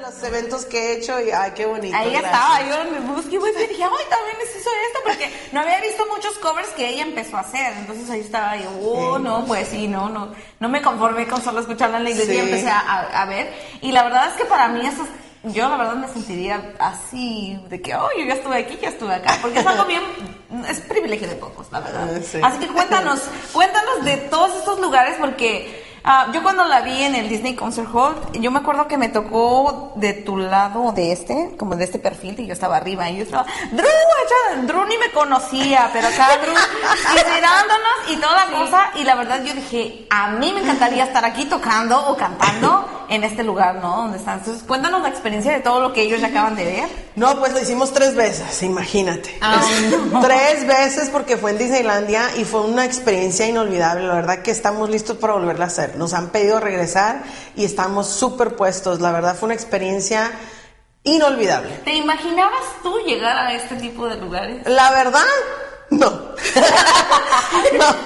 Los 0.08 0.22
eventos 0.22 0.64
que 0.64 0.78
he 0.78 0.92
hecho 0.98 1.20
y 1.20 1.30
ay, 1.30 1.52
qué 1.54 1.66
bonito. 1.66 1.96
Ahí 1.96 2.10
gracias. 2.10 2.32
estaba, 2.32 2.60
yo 2.62 2.90
me 2.90 3.00
busqué 3.00 3.36
y 3.36 3.66
dije, 3.68 3.84
ay, 3.84 4.06
también 4.10 4.36
les 4.38 4.50
hizo 4.56 4.70
esto, 4.88 4.98
porque 5.04 5.30
no 5.52 5.60
había 5.60 5.80
visto 5.80 6.04
muchos 6.14 6.34
covers 6.38 6.68
que 6.70 6.88
ella 6.88 7.02
empezó 7.02 7.36
a 7.36 7.40
hacer, 7.40 7.72
entonces 7.78 8.08
ahí 8.10 8.20
estaba 8.20 8.56
yo, 8.56 8.70
oh, 8.82 9.18
no, 9.18 9.44
pues 9.44 9.68
sí, 9.68 9.86
no, 9.86 10.08
no, 10.08 10.32
no 10.60 10.68
me 10.68 10.80
conformé 10.82 11.26
con 11.26 11.42
solo 11.42 11.60
escucharla 11.60 11.98
en 11.98 12.04
la 12.04 12.10
iglesia 12.10 12.34
y 12.34 12.36
Sí. 12.38 12.42
empecé 12.42 12.68
a, 12.70 12.78
a- 12.80 13.22
a 13.22 13.24
ver, 13.26 13.52
y 13.82 13.92
la 13.92 14.04
verdad 14.04 14.28
es 14.28 14.34
que 14.34 14.44
para 14.44 14.68
mí 14.68 14.80
eso, 14.86 15.02
es- 15.02 15.54
yo 15.54 15.68
la 15.68 15.76
verdad 15.76 15.94
me 15.94 16.08
sentiría 16.08 16.74
así, 16.78 17.60
de 17.68 17.80
que, 17.80 17.94
oh, 17.94 18.08
yo 18.18 18.24
ya 18.24 18.34
estuve 18.34 18.56
aquí, 18.58 18.78
ya 18.80 18.88
estuve 18.88 19.14
acá, 19.14 19.36
porque 19.40 19.60
es 19.60 19.66
algo 19.66 19.84
bien, 19.84 20.02
es 20.68 20.80
privilegio 20.80 21.28
de 21.28 21.36
pocos, 21.36 21.68
la 21.70 21.80
verdad. 21.80 22.08
Ah, 22.16 22.20
sí. 22.22 22.40
Así 22.42 22.58
que 22.58 22.68
cuéntanos, 22.68 23.20
cuéntanos 23.52 24.04
de 24.04 24.16
todos 24.16 24.56
estos 24.56 24.80
lugares, 24.80 25.16
porque... 25.20 25.86
ah, 26.08 26.26
yo 26.32 26.42
cuando 26.42 26.64
la 26.64 26.80
vi 26.80 27.02
en 27.02 27.14
el 27.14 27.28
Disney 27.28 27.54
Concert 27.54 27.88
Hall, 27.92 28.16
yo 28.40 28.50
me 28.50 28.58
acuerdo 28.58 28.88
que 28.88 28.96
me 28.96 29.08
tocó 29.08 29.92
de 29.96 30.14
tu 30.14 30.36
lado, 30.36 30.92
de 30.92 31.12
este, 31.12 31.54
como 31.58 31.76
de 31.76 31.84
este 31.84 31.98
perfil, 31.98 32.34
y 32.40 32.46
yo 32.46 32.52
estaba 32.52 32.76
arriba, 32.76 33.08
y 33.10 33.18
yo 33.18 33.22
estaba, 33.24 33.46
Drew, 33.70 34.66
Drew 34.66 34.84
ni 34.86 34.96
me 34.98 35.10
conocía, 35.12 35.90
pero 35.92 36.08
acá 36.08 36.38
Drew, 36.42 36.54
y 37.12 37.34
mirándonos 37.34 38.10
y 38.10 38.16
toda 38.16 38.46
la 38.46 38.58
cosa, 38.58 38.90
y 38.94 39.04
la 39.04 39.14
verdad 39.14 39.42
yo 39.44 39.54
dije, 39.54 40.06
a 40.10 40.28
mí 40.28 40.52
me 40.52 40.62
encantaría 40.62 41.04
estar 41.04 41.24
aquí 41.24 41.44
tocando 41.44 42.08
o 42.08 42.16
cantando 42.16 42.98
en 43.08 43.24
este 43.24 43.42
lugar, 43.42 43.76
¿no? 43.76 44.02
Donde 44.02 44.18
están. 44.18 44.38
Entonces, 44.38 44.62
cuéntanos 44.64 45.02
la 45.02 45.08
experiencia 45.08 45.52
de 45.52 45.60
todo 45.60 45.80
lo 45.80 45.92
que 45.92 46.02
ellos 46.02 46.20
ya 46.20 46.28
acaban 46.28 46.56
de 46.56 46.64
ver. 46.64 46.88
No, 47.16 47.38
pues 47.38 47.52
lo 47.52 47.60
hicimos 47.60 47.92
tres 47.92 48.14
veces, 48.14 48.62
imagínate. 48.62 49.38
Tres 50.22 50.66
veces 50.66 51.10
porque 51.10 51.36
fue 51.36 51.52
en 51.52 51.58
Disneylandia 51.58 52.36
y 52.36 52.44
fue 52.44 52.60
una 52.62 52.84
experiencia 52.84 53.46
inolvidable. 53.46 54.06
La 54.06 54.14
verdad 54.14 54.42
que 54.42 54.50
estamos 54.50 54.90
listos 54.90 55.16
para 55.16 55.34
volverla 55.34 55.64
a 55.64 55.68
hacer. 55.68 55.96
Nos 55.98 56.14
han 56.14 56.30
pedido 56.30 56.60
regresar 56.60 57.22
y 57.56 57.64
estamos 57.64 58.08
súper 58.08 58.56
puestos. 58.56 59.00
La 59.00 59.12
verdad 59.12 59.36
fue 59.36 59.46
una 59.46 59.54
experiencia 59.54 60.30
inolvidable. 61.02 61.80
¿Te 61.84 61.94
imaginabas 61.94 62.62
tú 62.82 62.98
llegar 63.06 63.36
a 63.36 63.52
este 63.54 63.76
tipo 63.76 64.06
de 64.08 64.16
lugares? 64.16 64.66
La 64.66 64.90
verdad, 64.92 65.24
no. 65.90 66.10
no. 67.78 67.96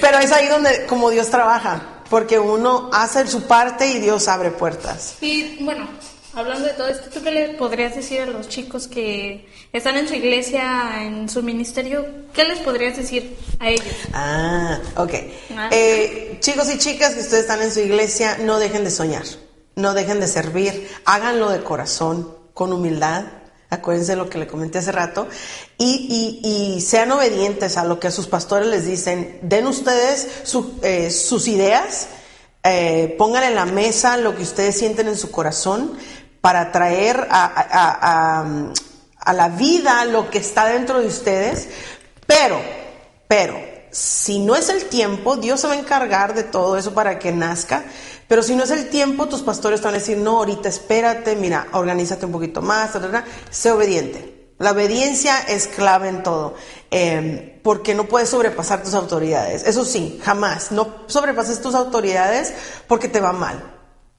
Pero 0.00 0.18
es 0.18 0.32
ahí 0.32 0.48
donde 0.48 0.86
como 0.86 1.10
Dios 1.10 1.30
trabaja, 1.30 1.80
porque 2.08 2.38
uno 2.38 2.90
hace 2.92 3.26
su 3.26 3.46
parte 3.46 3.86
y 3.88 3.98
Dios 3.98 4.28
abre 4.28 4.50
puertas. 4.50 5.16
Y 5.20 5.62
bueno, 5.64 5.88
hablando 6.34 6.66
de 6.66 6.72
todo 6.74 6.88
esto, 6.88 7.08
¿tú 7.12 7.22
qué 7.22 7.30
le 7.30 7.48
podrías 7.54 7.94
decir 7.94 8.20
a 8.20 8.26
los 8.26 8.48
chicos 8.48 8.86
que 8.88 9.46
están 9.72 9.96
en 9.96 10.08
su 10.08 10.14
iglesia, 10.14 11.02
en 11.04 11.28
su 11.28 11.42
ministerio? 11.42 12.06
¿Qué 12.32 12.44
les 12.44 12.58
podrías 12.60 12.96
decir 12.96 13.36
a 13.58 13.68
ellos? 13.70 13.84
Ah, 14.12 14.78
ok. 14.96 15.12
Ah. 15.56 15.68
Eh, 15.72 16.36
chicos 16.40 16.70
y 16.72 16.78
chicas 16.78 17.14
que 17.14 17.20
ustedes 17.20 17.42
están 17.42 17.62
en 17.62 17.72
su 17.72 17.80
iglesia, 17.80 18.38
no 18.40 18.58
dejen 18.58 18.84
de 18.84 18.90
soñar, 18.90 19.24
no 19.76 19.94
dejen 19.94 20.20
de 20.20 20.26
servir, 20.28 20.88
háganlo 21.04 21.50
de 21.50 21.62
corazón, 21.62 22.34
con 22.54 22.72
humildad. 22.72 23.24
Acuérdense 23.72 24.16
lo 24.16 24.28
que 24.28 24.36
le 24.38 24.48
comenté 24.48 24.78
hace 24.78 24.90
rato. 24.90 25.28
Y, 25.78 26.40
y- 26.42 26.74
y 26.76 26.80
sean 26.80 27.12
obedientes 27.12 27.76
a 27.76 27.84
lo 27.84 28.00
que 28.00 28.10
sus 28.10 28.26
pastores 28.26 28.66
les 28.66 28.84
dicen. 28.84 29.38
Den 29.42 29.66
ustedes 29.68 30.26
su- 30.42 30.78
eh, 30.82 31.10
sus 31.12 31.46
ideas, 31.46 32.08
eh, 32.64 33.14
pongan 33.16 33.44
en 33.44 33.54
la 33.54 33.64
mesa 33.66 34.16
lo 34.16 34.34
que 34.36 34.42
ustedes 34.42 34.76
sienten 34.76 35.06
en 35.06 35.16
su 35.16 35.30
corazón 35.30 35.96
para 36.40 36.72
traer 36.72 37.26
a, 37.30 37.44
a- 37.44 38.72
a- 39.24 39.32
la 39.32 39.48
vida 39.50 40.04
lo 40.06 40.30
que 40.30 40.38
está 40.38 40.66
dentro 40.66 41.00
de 41.00 41.06
ustedes. 41.06 41.68
Pero, 42.26 42.60
pero, 43.28 43.58
si 43.90 44.38
no 44.38 44.54
es 44.56 44.68
el 44.68 44.84
tiempo, 44.86 45.36
Dios 45.36 45.60
se 45.60 45.66
va 45.66 45.74
a 45.74 45.78
encargar 45.78 46.34
de 46.34 46.42
todo 46.44 46.76
eso 46.78 46.94
para 46.94 47.18
que 47.18 47.32
nazca. 47.32 47.84
Pero 48.28 48.42
si 48.42 48.54
no 48.54 48.64
es 48.64 48.70
el 48.70 48.88
tiempo, 48.88 49.26
tus 49.28 49.42
pastores 49.42 49.80
te 49.80 49.86
van 49.86 49.94
a 49.94 49.98
decir, 49.98 50.16
no, 50.16 50.38
ahorita 50.38 50.68
espérate, 50.68 51.34
mira, 51.36 51.66
organízate 51.72 52.26
un 52.26 52.32
poquito 52.32 52.62
más, 52.62 52.92
ta, 52.92 53.00
ta, 53.00 53.10
ta". 53.10 53.24
sé 53.50 53.70
obediente. 53.72 54.52
La 54.58 54.72
obediencia 54.72 55.38
es 55.48 55.66
clave 55.66 56.08
en 56.08 56.22
todo, 56.22 56.54
eh, 56.90 57.58
porque 57.64 57.94
no 57.94 58.04
puedes 58.04 58.28
sobrepasar 58.28 58.82
tus 58.82 58.94
autoridades. 58.94 59.64
Eso 59.66 59.84
sí, 59.84 60.20
jamás. 60.22 60.70
No 60.70 60.96
sobrepases 61.06 61.60
tus 61.62 61.74
autoridades 61.74 62.52
porque 62.86 63.08
te 63.08 63.20
va 63.20 63.32
mal. 63.32 63.62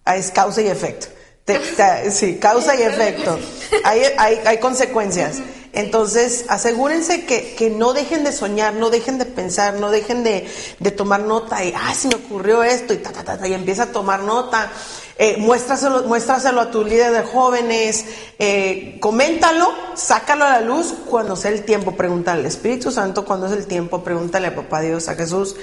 Es 0.05 0.31
causa 0.31 0.61
y 0.61 0.67
efecto. 0.67 1.07
Te- 1.45 2.11
sí, 2.11 2.37
causa 2.37 2.75
y 2.75 2.83
efecto. 2.83 3.37
Hay, 3.83 4.01
hay, 4.17 4.39
hay 4.45 4.57
consecuencias. 4.59 5.39
Entonces, 5.73 6.45
asegúrense 6.49 7.25
que, 7.25 7.55
que 7.55 7.69
no 7.69 7.93
dejen 7.93 8.25
de 8.25 8.33
soñar, 8.33 8.73
no 8.73 8.89
dejen 8.89 9.17
de 9.17 9.25
pensar, 9.25 9.75
no 9.75 9.89
dejen 9.89 10.21
de, 10.23 10.45
de 10.79 10.91
tomar 10.91 11.21
nota 11.21 11.63
y, 11.63 11.73
ah, 11.75 11.93
se 11.95 12.09
me 12.09 12.15
ocurrió 12.15 12.61
esto 12.61 12.93
y 12.93 12.97
ta, 12.97 13.11
ta, 13.11 13.23
ta, 13.23 13.37
ta, 13.37 13.47
y 13.47 13.53
empieza 13.53 13.83
a 13.83 13.85
tomar 13.87 14.19
nota. 14.23 14.69
Eh, 15.17 15.37
muéstraselo, 15.37 16.03
muéstraselo 16.03 16.59
a 16.61 16.71
tu 16.71 16.83
líder 16.83 17.11
de 17.13 17.21
jóvenes, 17.21 18.05
eh, 18.39 18.97
coméntalo, 18.99 19.71
sácalo 19.95 20.45
a 20.45 20.49
la 20.49 20.61
luz 20.61 20.93
cuando 21.05 21.35
sea 21.35 21.51
el 21.51 21.63
tiempo, 21.63 21.95
pregúntale 21.95 22.39
al 22.41 22.45
Espíritu 22.47 22.91
Santo 22.91 23.23
cuando 23.23 23.45
es 23.45 23.53
el 23.53 23.67
tiempo, 23.67 24.03
pregúntale 24.03 24.47
a 24.47 24.55
Papá 24.55 24.81
Dios, 24.81 25.07
a 25.09 25.15
Jesús, 25.15 25.55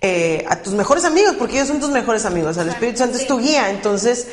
eh, 0.00 0.44
a 0.48 0.62
tus 0.62 0.74
mejores 0.74 1.04
amigos, 1.04 1.34
porque 1.38 1.56
ellos 1.56 1.68
son 1.68 1.80
tus 1.80 1.90
mejores 1.90 2.24
amigos, 2.24 2.56
el 2.56 2.68
Espíritu 2.68 2.98
Santo 2.98 3.18
es 3.18 3.26
tu 3.26 3.38
guía, 3.40 3.68
entonces 3.70 4.28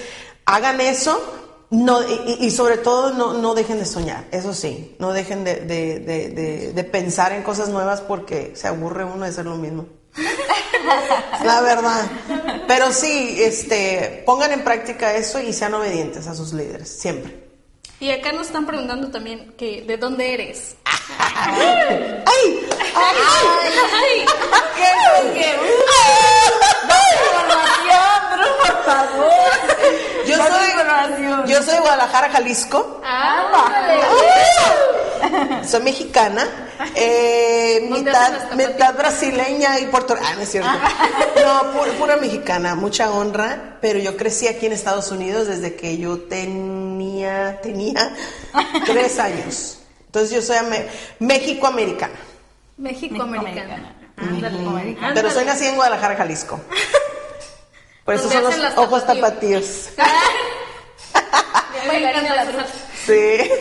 hagan 0.48 0.82
eso 0.82 1.22
no, 1.70 2.00
y, 2.39 2.50
sobre 2.52 2.78
todo 2.78 3.12
no, 3.12 3.34
no 3.34 3.54
dejen 3.54 3.78
de 3.80 3.86
soñar, 3.86 4.26
eso 4.32 4.54
sí, 4.54 4.95
no 5.00 5.12
dejen 5.12 5.43
de, 5.43 5.56
de- 5.56 6.00
de- 6.00 6.72
de- 6.74 6.84
pensar 6.86 7.34
en 7.34 7.43
cosas 7.43 7.68
nuevas 7.68 8.00
porque 8.00 8.54
se 8.56 8.68
aburre 8.70 9.04
uno 9.04 9.26
de 9.26 9.30
hacer 9.32 9.45
lo 9.45 9.56
mismo. 9.56 9.86
La 11.43 11.60
verdad. 11.62 12.10
Pero 12.68 12.93
sí, 12.93 13.38
este, 13.41 14.24
pongan 14.26 14.54
en 14.54 14.64
práctica 14.64 15.14
eso 15.16 15.41
y 15.41 15.52
sean 15.52 15.74
obedientes 15.74 16.26
a 16.28 16.34
sus 16.34 16.54
líderes, 16.54 16.88
siempre. 16.89 17.45
Y 18.00 18.12
acá 18.12 18.32
nos 18.32 18.48
están 18.48 18.66
preguntando 18.66 19.10
también 19.12 19.54
que 19.58 19.82
de 19.82 19.98
dónde 19.98 20.34
eres. 20.34 20.76
¡Ay! 20.86 22.26
¡Ay! 22.26 22.66
Ay, 22.95 24.26
¿Qué? 24.78 25.34
¿Qué? 25.34 25.56
información, 27.28 28.22
Drew, 28.32 28.58
por 28.58 28.76
favor. 28.86 29.52
Yo 30.28 30.36
soy, 30.38 31.50
yo 31.52 31.64
soy 31.64 31.78
Guadalajara, 31.80 32.30
Jalisco. 32.30 33.02
ándale. 33.04 34.02
Soy 35.68 35.82
mexicana, 35.82 36.46
eh, 36.96 37.88
¿Dónde 37.90 38.12
mitad, 38.56 38.94
brasileña 38.96 39.80
y 39.80 39.88
puerto 39.88 40.16
Ah, 40.22 40.34
no 40.36 40.42
es 40.42 40.52
cierto. 40.52 40.70
No, 40.70 41.74
pu- 41.74 41.92
pura, 41.98 42.18
mexicana, 42.18 42.76
mucha 42.76 43.12
honra, 43.12 43.78
pero 43.82 44.00
yo 44.00 44.16
crecí 44.16 44.48
aquí 44.48 44.68
en 44.68 44.74
Estados 44.74 45.12
Unidos 45.12 45.48
desde 45.48 45.76
que 45.76 45.98
yo 45.98 46.20
tenía, 46.20 47.60
tenía 47.62 48.14
tres 48.86 49.20
años. 49.20 49.80
Entonces 50.06 50.32
yo 50.32 50.42
soy 50.42 50.58
ame- 50.58 50.88
México-americana, 51.20 52.16
México 52.78 53.22
americana. 53.24 53.94
Ándale. 54.16 54.52
México-americana. 54.58 55.12
pero 55.14 55.30
soy 55.32 55.46
nacida 55.46 55.70
en 55.70 55.76
Guadalajara, 55.76 56.16
Jalisco. 56.16 56.60
Por 58.08 58.16
eso 58.16 58.32
son 58.32 58.41
los 58.41 58.78
ojos 58.78 59.05
tapatíos. 59.05 59.89
tapatíos. 59.97 60.08
Me 61.89 61.97
encanta 62.10 62.36
la 62.36 62.45
fruta. 62.45 62.66
Sí. 63.05 63.51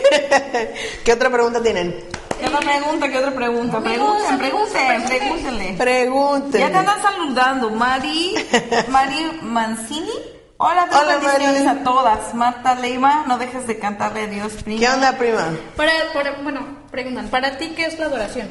¿Qué 1.03 1.11
otra 1.11 1.29
pregunta 1.29 1.61
tienen? 1.61 1.93
¿Qué 2.39 2.45
otra 2.47 2.59
pregunta? 2.61 3.09
¿Qué 3.09 3.17
otra 3.17 3.31
pregunta? 3.35 3.81
Pregunten, 3.81 4.37
pregunten, 4.37 5.03
pregúntenle. 5.03 5.73
Pregunten. 5.77 6.61
Ya 6.61 6.69
te 6.71 6.77
andan 6.77 7.01
saludando. 7.01 7.69
Mari, 7.71 8.35
Mari 8.87 9.39
Mancini 9.41 10.13
Hola, 10.55 10.87
Hola, 10.91 11.17
bendiciones 11.17 11.65
Mari. 11.65 11.79
a 11.81 11.83
todas. 11.83 12.33
Marta 12.33 12.75
Leiva, 12.75 13.25
no 13.27 13.37
dejes 13.37 13.67
de 13.67 13.77
cantarle 13.79 14.21
a 14.21 14.27
Dios, 14.27 14.53
prima. 14.63 14.79
¿Qué 14.79 14.87
onda, 14.87 15.17
prima? 15.17 15.49
Para, 15.75 15.91
para- 16.13 16.41
bueno, 16.41 16.65
preguntan, 16.89 17.27
¿para 17.27 17.57
ti 17.57 17.73
qué 17.75 17.83
es 17.87 17.99
la 17.99 18.05
adoración? 18.05 18.47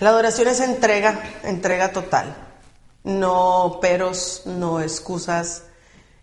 La 0.00 0.08
adoración 0.10 0.48
es 0.48 0.58
entrega, 0.58 1.20
entrega 1.44 1.92
total. 1.92 2.34
No 3.06 3.78
peros, 3.80 4.42
no 4.46 4.80
excusas. 4.80 5.62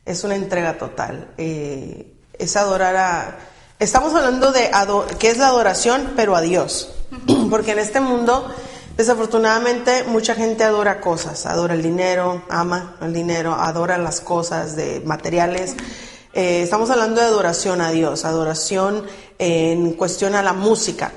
Es 0.06 0.26
una 0.26 0.36
entrega 0.36 0.78
total. 0.78 1.30
Eh, 1.38 2.14
es 2.38 2.58
adorar 2.58 2.98
a... 2.98 3.40
Estamos 3.80 4.14
hablando 4.14 4.52
de 4.52 4.70
qué 5.18 5.30
es 5.30 5.38
la 5.38 5.48
adoración, 5.48 6.12
pero 6.18 6.36
a 6.36 6.42
Dios. 6.42 6.94
Porque 7.50 7.72
en 7.72 7.80
este 7.80 8.02
mundo, 8.02 8.54
desafortunadamente, 8.98 10.04
mucha 10.04 10.36
gente 10.36 10.66
adora 10.66 11.00
cosas. 11.00 11.46
Adora 11.46 11.74
el 11.74 11.82
dinero, 11.82 12.44
ama 12.50 12.98
el 13.02 13.14
dinero, 13.14 13.54
adora 13.54 13.98
las 13.98 14.20
cosas 14.20 14.76
de 14.76 15.02
materiales. 15.06 15.78
Eh, 16.34 16.64
estamos 16.64 16.90
hablando 16.90 17.22
de 17.22 17.28
adoración 17.28 17.80
a 17.80 17.92
Dios, 17.92 18.26
adoración 18.26 19.06
en 19.40 19.94
cuestión 19.94 20.36
a 20.36 20.44
la 20.44 20.52
música. 20.52 21.14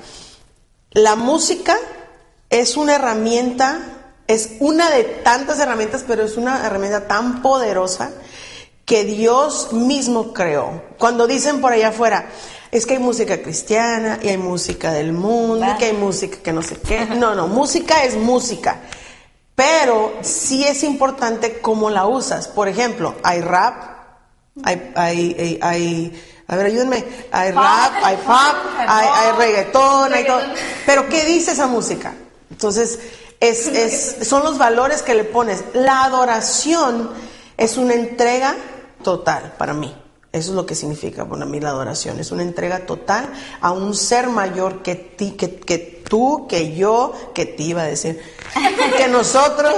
La 0.91 1.17
música 1.17 1.77
es 2.49 2.77
una 2.77 2.95
herramienta, 2.95 3.96
es 4.27 4.51
una 4.59 4.89
de 4.89 5.03
tantas 5.03 5.59
herramientas, 5.59 6.03
pero 6.07 6.23
es 6.23 6.37
una 6.37 6.65
herramienta 6.65 7.07
tan 7.07 7.41
poderosa 7.41 8.11
que 8.85 9.03
Dios 9.03 9.73
mismo 9.73 10.33
creó. 10.33 10.81
Cuando 10.97 11.27
dicen 11.27 11.61
por 11.61 11.73
allá 11.73 11.89
afuera, 11.89 12.27
es 12.71 12.85
que 12.85 12.93
hay 12.93 12.99
música 12.99 13.41
cristiana 13.41 14.19
y 14.21 14.29
hay 14.29 14.37
música 14.37 14.91
del 14.91 15.13
mundo, 15.13 15.65
y 15.65 15.77
que 15.77 15.85
hay 15.85 15.93
música 15.93 16.37
que 16.43 16.53
no 16.53 16.61
sé 16.61 16.77
qué. 16.77 17.05
No, 17.05 17.35
no, 17.35 17.47
música 17.47 18.03
es 18.03 18.15
música. 18.15 18.77
Pero 19.55 20.13
sí 20.21 20.63
es 20.65 20.83
importante 20.83 21.59
cómo 21.59 21.89
la 21.89 22.05
usas. 22.05 22.47
Por 22.47 22.67
ejemplo, 22.67 23.15
hay 23.23 23.41
rap, 23.41 23.83
hay, 24.63 24.91
hay, 24.95 25.35
hay, 25.39 25.59
hay- 25.61 26.23
a 26.49 26.55
ver, 26.55 26.67
ayúdenme, 26.67 27.03
hay 27.31 27.51
rap, 27.51 27.91
hay 28.03 28.15
pop, 28.17 28.55
hay, 28.77 29.07
hay 29.13 29.31
reggaetón, 29.37 30.13
hay 30.13 30.25
todo. 30.25 30.39
Pero 30.85 31.09
¿qué 31.09 31.25
dice 31.25 31.51
esa 31.51 31.67
música? 31.67 32.13
Entonces, 32.49 32.99
es, 33.39 33.67
es, 33.67 34.27
son 34.27 34.43
los 34.43 34.57
valores 34.57 35.01
que 35.01 35.13
le 35.13 35.23
pones. 35.23 35.63
La 35.73 36.03
adoración 36.03 37.11
es 37.57 37.77
una 37.77 37.93
entrega 37.93 38.55
total 39.03 39.53
para 39.57 39.73
mí. 39.73 39.95
Eso 40.31 40.51
es 40.51 40.55
lo 40.55 40.65
que 40.65 40.75
significa 40.75 41.25
para 41.25 41.45
mí 41.45 41.59
la 41.59 41.69
adoración. 41.69 42.19
Es 42.19 42.31
una 42.31 42.43
entrega 42.43 42.85
total 42.85 43.27
a 43.61 43.71
un 43.71 43.95
ser 43.95 44.27
mayor 44.27 44.83
que 44.83 44.95
ti, 44.95 45.31
que, 45.31 45.55
que 45.55 45.77
tú, 45.77 46.45
que 46.47 46.75
yo, 46.75 47.13
que 47.33 47.45
ti 47.45 47.69
iba 47.69 47.81
a 47.83 47.85
decir, 47.87 48.21
que 48.97 49.07
nosotros. 49.07 49.73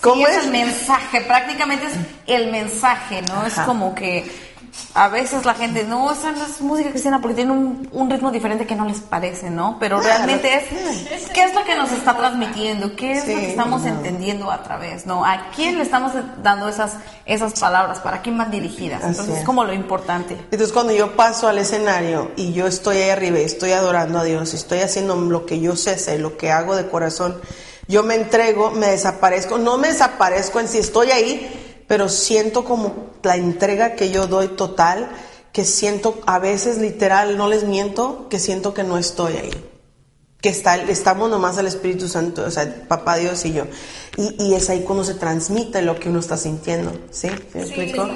¿Cómo 0.00 0.16
Sí, 0.26 0.32
es 0.32 0.38
es? 0.38 0.44
el 0.46 0.50
mensaje, 0.50 1.20
prácticamente 1.20 1.86
es 1.86 1.92
el 2.26 2.50
mensaje, 2.50 3.22
¿no? 3.22 3.46
Es 3.46 3.54
como 3.60 3.94
que 3.94 4.51
a 4.94 5.08
veces 5.08 5.44
la 5.44 5.54
gente, 5.54 5.84
no, 5.84 6.12
esa 6.12 6.32
no 6.32 6.44
es 6.44 6.60
música 6.60 6.90
cristiana 6.90 7.20
porque 7.20 7.34
tiene 7.34 7.52
un, 7.52 7.88
un 7.92 8.10
ritmo 8.10 8.30
diferente 8.30 8.66
que 8.66 8.74
no 8.74 8.86
les 8.86 9.00
parece, 9.00 9.50
¿no? 9.50 9.76
Pero 9.78 10.00
realmente 10.00 10.54
es, 10.54 11.28
¿qué 11.30 11.44
es 11.44 11.54
lo 11.54 11.64
que 11.64 11.74
nos 11.74 11.92
está 11.92 12.16
transmitiendo? 12.16 12.94
¿Qué 12.96 13.12
es 13.12 13.26
lo 13.26 13.34
que 13.34 13.50
estamos 13.50 13.82
no. 13.82 13.88
entendiendo 13.88 14.50
a 14.50 14.62
través, 14.62 15.06
¿no? 15.06 15.24
¿A 15.24 15.50
quién 15.54 15.76
le 15.76 15.82
estamos 15.82 16.12
dando 16.42 16.68
esas, 16.68 16.96
esas 17.26 17.58
palabras? 17.58 18.00
¿Para 18.00 18.22
quién 18.22 18.36
van 18.36 18.50
dirigidas? 18.50 19.02
Entonces 19.02 19.34
es 19.34 19.40
es. 19.40 19.46
como 19.46 19.64
lo 19.64 19.72
importante. 19.72 20.34
Entonces 20.50 20.72
cuando 20.72 20.92
yo 20.92 21.16
paso 21.16 21.48
al 21.48 21.58
escenario 21.58 22.32
y 22.36 22.52
yo 22.52 22.66
estoy 22.66 22.98
ahí 22.98 23.10
arriba 23.10 23.40
y 23.40 23.44
estoy 23.44 23.72
adorando 23.72 24.18
a 24.18 24.24
Dios, 24.24 24.54
estoy 24.54 24.80
haciendo 24.80 25.16
lo 25.16 25.46
que 25.46 25.60
yo 25.60 25.76
sé 25.76 25.90
hacer, 25.90 26.20
lo 26.20 26.36
que 26.36 26.50
hago 26.50 26.76
de 26.76 26.88
corazón, 26.88 27.40
yo 27.88 28.02
me 28.02 28.14
entrego, 28.14 28.70
me 28.70 28.88
desaparezco, 28.88 29.58
no 29.58 29.76
me 29.76 29.88
desaparezco 29.88 30.60
en 30.60 30.68
sí, 30.68 30.78
estoy 30.78 31.10
ahí, 31.10 31.71
pero 31.92 32.08
siento 32.08 32.64
como 32.64 33.10
la 33.22 33.36
entrega 33.36 33.96
que 33.96 34.10
yo 34.10 34.26
doy 34.26 34.48
total, 34.48 35.10
que 35.52 35.66
siento 35.66 36.22
a 36.24 36.38
veces 36.38 36.78
literal, 36.78 37.36
no 37.36 37.50
les 37.50 37.64
miento, 37.64 38.30
que 38.30 38.38
siento 38.38 38.72
que 38.72 38.82
no 38.82 38.96
estoy 38.96 39.36
ahí. 39.36 39.70
Que 40.40 40.48
está, 40.48 40.76
estamos 40.76 41.28
nomás 41.28 41.58
al 41.58 41.66
Espíritu 41.66 42.08
Santo, 42.08 42.44
o 42.46 42.50
sea, 42.50 42.86
Papá 42.88 43.16
Dios 43.16 43.44
y 43.44 43.52
yo. 43.52 43.64
Y, 44.16 44.42
y 44.42 44.54
es 44.54 44.70
ahí 44.70 44.84
cuando 44.84 45.04
se 45.04 45.12
transmite 45.12 45.82
lo 45.82 46.00
que 46.00 46.08
uno 46.08 46.20
está 46.20 46.38
sintiendo, 46.38 46.94
¿sí? 47.10 47.28
¿Me 47.52 47.60
explico? 47.60 48.08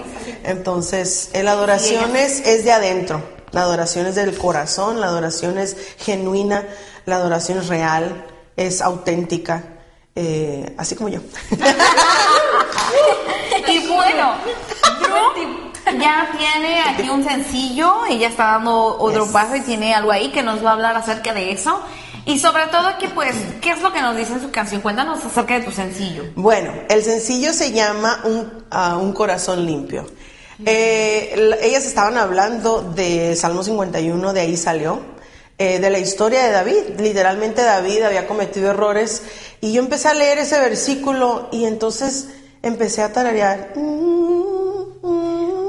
Entonces, 0.42 1.28
eh, 1.34 1.42
la 1.42 1.52
adoración 1.52 2.16
es, 2.16 2.46
es 2.46 2.64
de 2.64 2.72
adentro, 2.72 3.22
la 3.52 3.60
adoración 3.60 4.06
es 4.06 4.14
del 4.14 4.38
corazón, 4.38 5.02
la 5.02 5.08
adoración 5.08 5.58
es 5.58 5.76
genuina, 5.98 6.66
la 7.04 7.16
adoración 7.16 7.58
es 7.58 7.68
real, 7.68 8.24
es 8.56 8.80
auténtica, 8.80 9.64
eh, 10.14 10.74
así 10.78 10.94
como 10.94 11.10
yo. 11.10 11.20
Y 13.68 13.86
bueno, 13.88 14.34
Drew 15.00 15.98
ya 16.00 16.28
tiene 16.36 16.80
aquí 16.80 17.08
un 17.08 17.24
sencillo 17.24 17.94
y 18.08 18.18
ya 18.18 18.28
está 18.28 18.44
dando 18.52 18.96
otro 18.98 19.24
Yes. 19.24 19.32
paso 19.32 19.56
y 19.56 19.60
tiene 19.62 19.94
algo 19.94 20.10
ahí 20.12 20.30
que 20.30 20.42
nos 20.42 20.64
va 20.64 20.70
a 20.70 20.72
hablar 20.74 20.96
acerca 20.96 21.32
de 21.34 21.52
eso. 21.52 21.80
Y 22.24 22.38
sobre 22.40 22.66
todo 22.66 22.98
que 22.98 23.08
pues, 23.08 23.34
¿qué 23.60 23.70
es 23.70 23.80
lo 23.82 23.92
que 23.92 24.00
nos 24.02 24.16
dice 24.16 24.32
en 24.32 24.40
su 24.40 24.50
canción? 24.50 24.80
Cuéntanos 24.80 25.24
acerca 25.24 25.58
de 25.58 25.64
tu 25.64 25.70
sencillo. 25.70 26.24
Bueno, 26.34 26.72
el 26.88 27.02
sencillo 27.04 27.52
se 27.52 27.70
llama 27.72 28.20
Un, 28.24 28.64
ah, 28.70 28.96
un 28.96 29.12
corazón 29.12 29.64
limpio. 29.64 30.06
Eh, 30.64 31.54
ellas 31.62 31.84
estaban 31.84 32.16
hablando 32.18 32.80
de 32.82 33.36
Salmo 33.36 33.62
51, 33.62 34.32
de 34.32 34.40
ahí 34.40 34.56
salió, 34.56 35.00
eh, 35.58 35.78
de 35.78 35.90
la 35.90 35.98
historia 35.98 36.42
de 36.44 36.50
David. 36.50 36.98
Literalmente 36.98 37.62
David 37.62 38.02
había 38.02 38.26
cometido 38.26 38.70
errores 38.70 39.22
y 39.60 39.72
yo 39.72 39.80
empecé 39.82 40.08
a 40.08 40.14
leer 40.14 40.38
ese 40.38 40.58
versículo 40.58 41.48
y 41.52 41.66
entonces 41.66 42.28
empecé 42.68 43.02
a 43.02 43.12
tararear. 43.12 43.72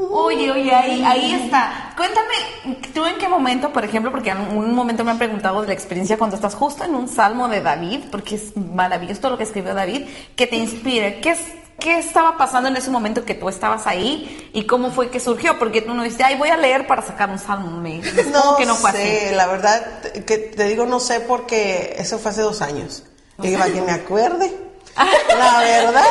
Oye, 0.10 0.52
oye, 0.52 0.74
ahí, 0.74 1.04
ahí 1.06 1.34
está. 1.34 1.94
Cuéntame, 1.96 2.80
¿tú 2.94 3.06
en 3.06 3.18
qué 3.18 3.28
momento, 3.28 3.72
por 3.72 3.86
ejemplo, 3.86 4.12
porque 4.12 4.32
en 4.32 4.40
un 4.58 4.74
momento 4.74 5.04
me 5.04 5.12
han 5.12 5.18
preguntado 5.18 5.62
de 5.62 5.68
la 5.68 5.74
experiencia 5.74 6.18
cuando 6.18 6.36
estás 6.36 6.56
justo 6.56 6.84
en 6.84 6.96
un 6.96 7.08
salmo 7.08 7.48
de 7.48 7.62
David, 7.62 8.02
porque 8.12 8.36
es 8.36 8.56
maravilloso 8.58 9.22
todo 9.22 9.32
lo 9.32 9.38
que 9.38 9.44
escribió 9.44 9.74
David, 9.74 10.08
que 10.36 10.48
te 10.48 10.56
inspira? 10.56 11.22
¿Qué, 11.22 11.32
es, 11.32 11.40
¿Qué 11.80 11.98
estaba 12.00 12.36
pasando 12.38 12.68
en 12.70 12.76
ese 12.78 12.90
momento 12.90 13.24
que 13.26 13.36
tú 13.36 13.48
estabas 13.48 13.86
ahí 13.88 14.50
y 14.54 14.64
cómo 14.66 14.92
fue 14.92 15.10
que 15.10 15.20
surgió? 15.20 15.58
Porque 15.60 15.82
tú 15.82 15.94
no 15.94 16.04
dijiste, 16.04 16.24
ay, 16.24 16.36
voy 16.38 16.50
a 16.50 16.58
leer 16.58 16.88
para 16.88 17.02
sacar 17.04 17.30
un 17.30 17.40
salmo. 17.40 17.72
Me, 17.80 18.00
No, 18.34 18.58
que 18.58 18.66
no 18.66 18.76
fue 18.76 18.92
sé, 18.94 19.28
así. 19.28 19.36
la 19.36 19.48
verdad 19.48 20.02
que 20.26 20.38
te 20.38 20.64
digo 20.66 20.86
no 20.86 21.00
sé 21.00 21.20
porque 21.22 21.96
eso 22.00 22.18
fue 22.18 22.32
hace 22.32 22.42
dos 22.42 22.62
años. 22.62 23.04
Y 23.42 23.56
para 23.56 23.72
que 23.72 23.82
me 23.82 23.92
acuerde. 23.92 24.67
La 24.98 25.60
verdad. 25.60 26.06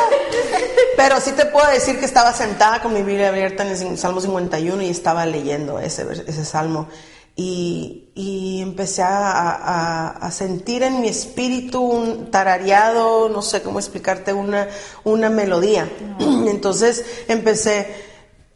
Pero 0.95 1.19
sí 1.21 1.31
te 1.33 1.45
puedo 1.45 1.67
decir 1.69 1.99
que 1.99 2.05
estaba 2.05 2.33
sentada 2.33 2.81
con 2.81 2.93
mi 2.93 3.01
Biblia 3.03 3.29
abierta 3.29 3.63
en 3.63 3.69
el 3.69 3.97
Salmo 3.97 4.21
51 4.21 4.81
y 4.81 4.89
estaba 4.89 5.25
leyendo 5.25 5.79
ese, 5.79 6.05
ese 6.25 6.45
salmo. 6.45 6.87
Y, 7.35 8.09
y 8.15 8.61
empecé 8.63 9.03
a, 9.03 9.29
a- 9.31 10.07
a 10.09 10.31
sentir 10.31 10.81
en 10.81 11.01
mi 11.01 11.07
espíritu 11.09 11.81
un 11.81 12.31
tarareado, 12.31 13.29
no 13.29 13.43
sé 13.43 13.61
cómo 13.61 13.77
explicarte, 13.79 14.33
una, 14.33 14.67
una 15.03 15.29
melodía. 15.29 15.87
Entonces 16.19 17.05
empecé... 17.27 17.93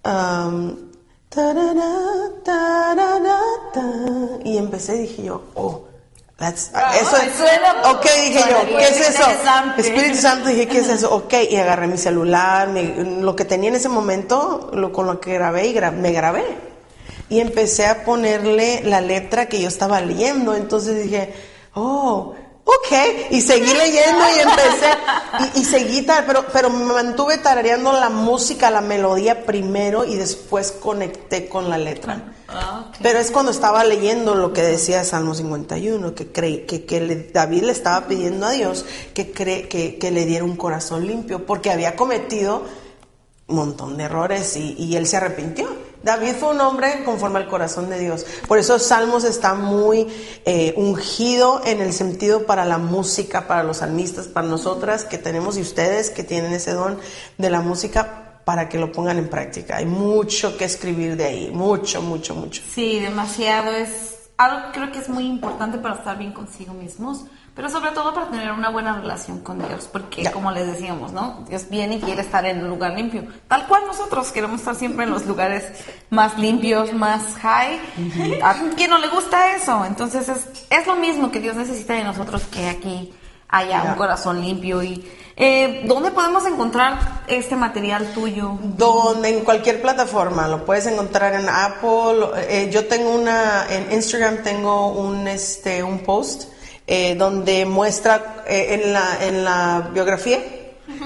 um, 0.03 0.89
tarara, 1.29 1.93
tarara, 2.43 3.39
ta, 3.73 3.83
y 4.43 4.57
empecé 4.57 4.93
dije 4.97 5.23
yo, 5.23 5.43
oh, 5.55 5.85
that's- 6.41 6.71
eso 6.99 7.15
es, 7.17 7.35
suena- 7.37 7.91
ok, 7.91 8.05
dije 8.25 8.39
yo, 8.49 8.77
¿qué 8.77 8.87
es 8.89 9.09
eso? 9.09 9.23
Espíritu 9.77 10.17
Santo, 10.17 10.49
dije, 10.49 10.67
¿qué 10.67 10.79
es 10.79 10.89
eso? 10.89 11.13
Ok, 11.13 11.33
y 11.49 11.55
agarré 11.55 11.87
mi 11.87 11.97
celular, 11.97 12.67
lo 12.67 13.35
que 13.35 13.45
tenía 13.45 13.69
en 13.69 13.75
ese 13.75 13.87
momento, 13.89 14.71
lo, 14.73 14.91
con 14.91 15.05
lo 15.05 15.19
que 15.21 15.33
grabé 15.35 15.67
y 15.67 15.73
gra- 15.75 15.91
me 15.93 16.11
grabé. 16.11 16.43
Y 17.29 17.39
empecé 17.39 17.85
a 17.85 18.03
ponerle 18.03 18.81
la 18.83 18.99
letra 18.99 19.45
que 19.47 19.61
yo 19.61 19.67
estaba 19.69 20.01
leyendo, 20.01 20.53
entonces 20.55 21.01
dije, 21.03 21.33
oh, 21.75 22.33
ok, 22.63 23.31
y 23.31 23.41
seguí 23.41 23.73
leyendo 23.73 24.23
y 24.35 24.39
empecé, 24.39 24.89
y, 25.55 25.61
y 25.61 25.65
seguí, 25.65 26.01
pero, 26.25 26.45
pero 26.53 26.69
me 26.69 26.85
mantuve 26.85 27.37
tarareando 27.37 27.91
la 27.93 28.09
música, 28.09 28.69
la 28.71 28.81
melodía 28.81 29.45
primero 29.45 30.05
y 30.05 30.15
después 30.15 30.71
conecté 30.71 31.47
con 31.49 31.69
la 31.69 31.77
letra. 31.77 32.33
Pero 33.01 33.19
es 33.19 33.31
cuando 33.31 33.51
estaba 33.51 33.83
leyendo 33.85 34.35
lo 34.35 34.51
que 34.51 34.61
decía 34.61 35.03
Salmo 35.05 35.33
51, 35.33 36.13
que, 36.13 36.33
cre- 36.33 36.65
que, 36.65 36.85
que 36.85 36.99
le- 36.99 37.29
David 37.31 37.63
le 37.63 37.71
estaba 37.71 38.07
pidiendo 38.07 38.45
a 38.45 38.51
Dios 38.51 38.85
que, 39.13 39.31
cree, 39.31 39.67
que, 39.69 39.97
que 39.97 40.11
le 40.11 40.25
diera 40.25 40.43
un 40.43 40.57
corazón 40.57 41.07
limpio, 41.07 41.45
porque 41.45 41.71
había 41.71 41.95
cometido 41.95 42.63
un 43.47 43.55
montón 43.55 43.95
de 43.97 44.03
errores 44.03 44.55
y, 44.57 44.75
y 44.77 44.95
él 44.97 45.07
se 45.07 45.17
arrepintió. 45.17 45.90
David 46.03 46.33
fue 46.39 46.49
un 46.49 46.61
hombre 46.61 47.03
conforme 47.05 47.39
al 47.39 47.47
corazón 47.47 47.89
de 47.89 47.99
Dios. 47.99 48.25
Por 48.47 48.57
eso 48.57 48.79
Salmos 48.79 49.23
está 49.23 49.53
muy 49.53 50.07
eh, 50.45 50.73
ungido 50.77 51.61
en 51.63 51.81
el 51.81 51.93
sentido 51.93 52.45
para 52.45 52.65
la 52.65 52.77
música, 52.77 53.47
para 53.47 53.63
los 53.63 53.77
salmistas, 53.77 54.27
para 54.27 54.47
nosotras 54.47 55.05
que 55.05 55.17
tenemos 55.17 55.57
y 55.57 55.61
ustedes 55.61 56.09
que 56.09 56.23
tienen 56.23 56.53
ese 56.53 56.73
don 56.73 56.97
de 57.37 57.49
la 57.49 57.61
música 57.61 58.41
para 58.45 58.69
que 58.69 58.79
lo 58.79 58.91
pongan 58.91 59.17
en 59.17 59.29
práctica. 59.29 59.77
Hay 59.77 59.85
mucho 59.85 60.57
que 60.57 60.65
escribir 60.65 61.15
de 61.15 61.25
ahí, 61.25 61.51
mucho, 61.53 62.01
mucho, 62.01 62.35
mucho. 62.35 62.61
Sí, 62.73 62.99
demasiado. 62.99 63.71
Es 63.71 64.29
algo 64.37 64.67
que 64.67 64.79
creo 64.79 64.91
que 64.91 64.99
es 64.99 65.09
muy 65.09 65.25
importante 65.25 65.77
para 65.77 65.95
estar 65.95 66.17
bien 66.17 66.33
consigo 66.33 66.73
mismos, 66.73 67.25
Pero 67.53 67.69
sobre 67.69 67.91
todo 67.91 68.13
para 68.13 68.27
tener 68.29 68.49
una 68.53 68.69
buena 68.69 68.95
relación 68.95 69.39
con 69.41 69.59
Dios, 69.59 69.89
porque 69.91 70.23
Ya. 70.23 70.31
como 70.31 70.51
les 70.51 70.67
decíamos, 70.67 71.11
¿no? 71.11 71.43
Dios 71.49 71.67
viene 71.69 71.95
y 71.95 71.99
quiere 71.99 72.21
estar 72.21 72.45
en 72.45 72.63
un 72.63 72.69
lugar 72.69 72.93
limpio. 72.93 73.25
Tal 73.49 73.67
cual 73.67 73.83
nosotros 73.85 74.31
queremos 74.31 74.61
estar 74.61 74.75
siempre 74.75 75.03
en 75.03 75.11
los 75.11 75.25
lugares 75.25 75.65
más 76.09 76.37
limpios, 76.37 76.93
más 76.93 77.21
high. 77.41 77.77
¿A 78.41 78.55
quién 78.77 78.89
no 78.89 78.97
le 78.99 79.09
gusta 79.09 79.53
eso? 79.55 79.83
Entonces 79.85 80.29
es, 80.29 80.47
es 80.69 80.87
lo 80.87 80.95
mismo 80.95 81.29
que 81.29 81.41
Dios 81.41 81.55
necesita 81.57 81.93
de 81.93 82.05
nosotros 82.05 82.43
que 82.49 82.69
aquí 82.69 83.13
haya 83.49 83.83
Ya. 83.83 83.91
un 83.91 83.95
corazón 83.97 84.39
limpio. 84.41 84.81
y 84.81 85.05
eh, 85.35 85.83
¿Dónde 85.87 86.11
podemos 86.11 86.45
encontrar 86.45 87.23
este 87.27 87.57
material 87.57 88.13
tuyo? 88.13 88.57
Donde 88.61 89.27
en 89.27 89.43
cualquier 89.43 89.81
plataforma 89.81 90.47
lo 90.47 90.63
puedes 90.63 90.85
encontrar 90.87 91.33
en 91.33 91.49
Apple. 91.49 92.27
eh, 92.47 92.69
yo 92.71 92.87
tengo 92.87 93.09
una 93.13 93.65
en 93.69 93.91
Instagram 93.91 94.41
tengo 94.41 94.87
un 94.93 95.27
este 95.27 95.83
un 95.83 95.99
post 95.99 96.49
eh, 96.87 97.15
donde 97.15 97.65
muestra 97.65 98.43
eh, 98.47 98.79
en 98.81 98.93
la 98.93 99.17
en 99.21 99.43
la 99.43 99.89
biografía 99.93 100.39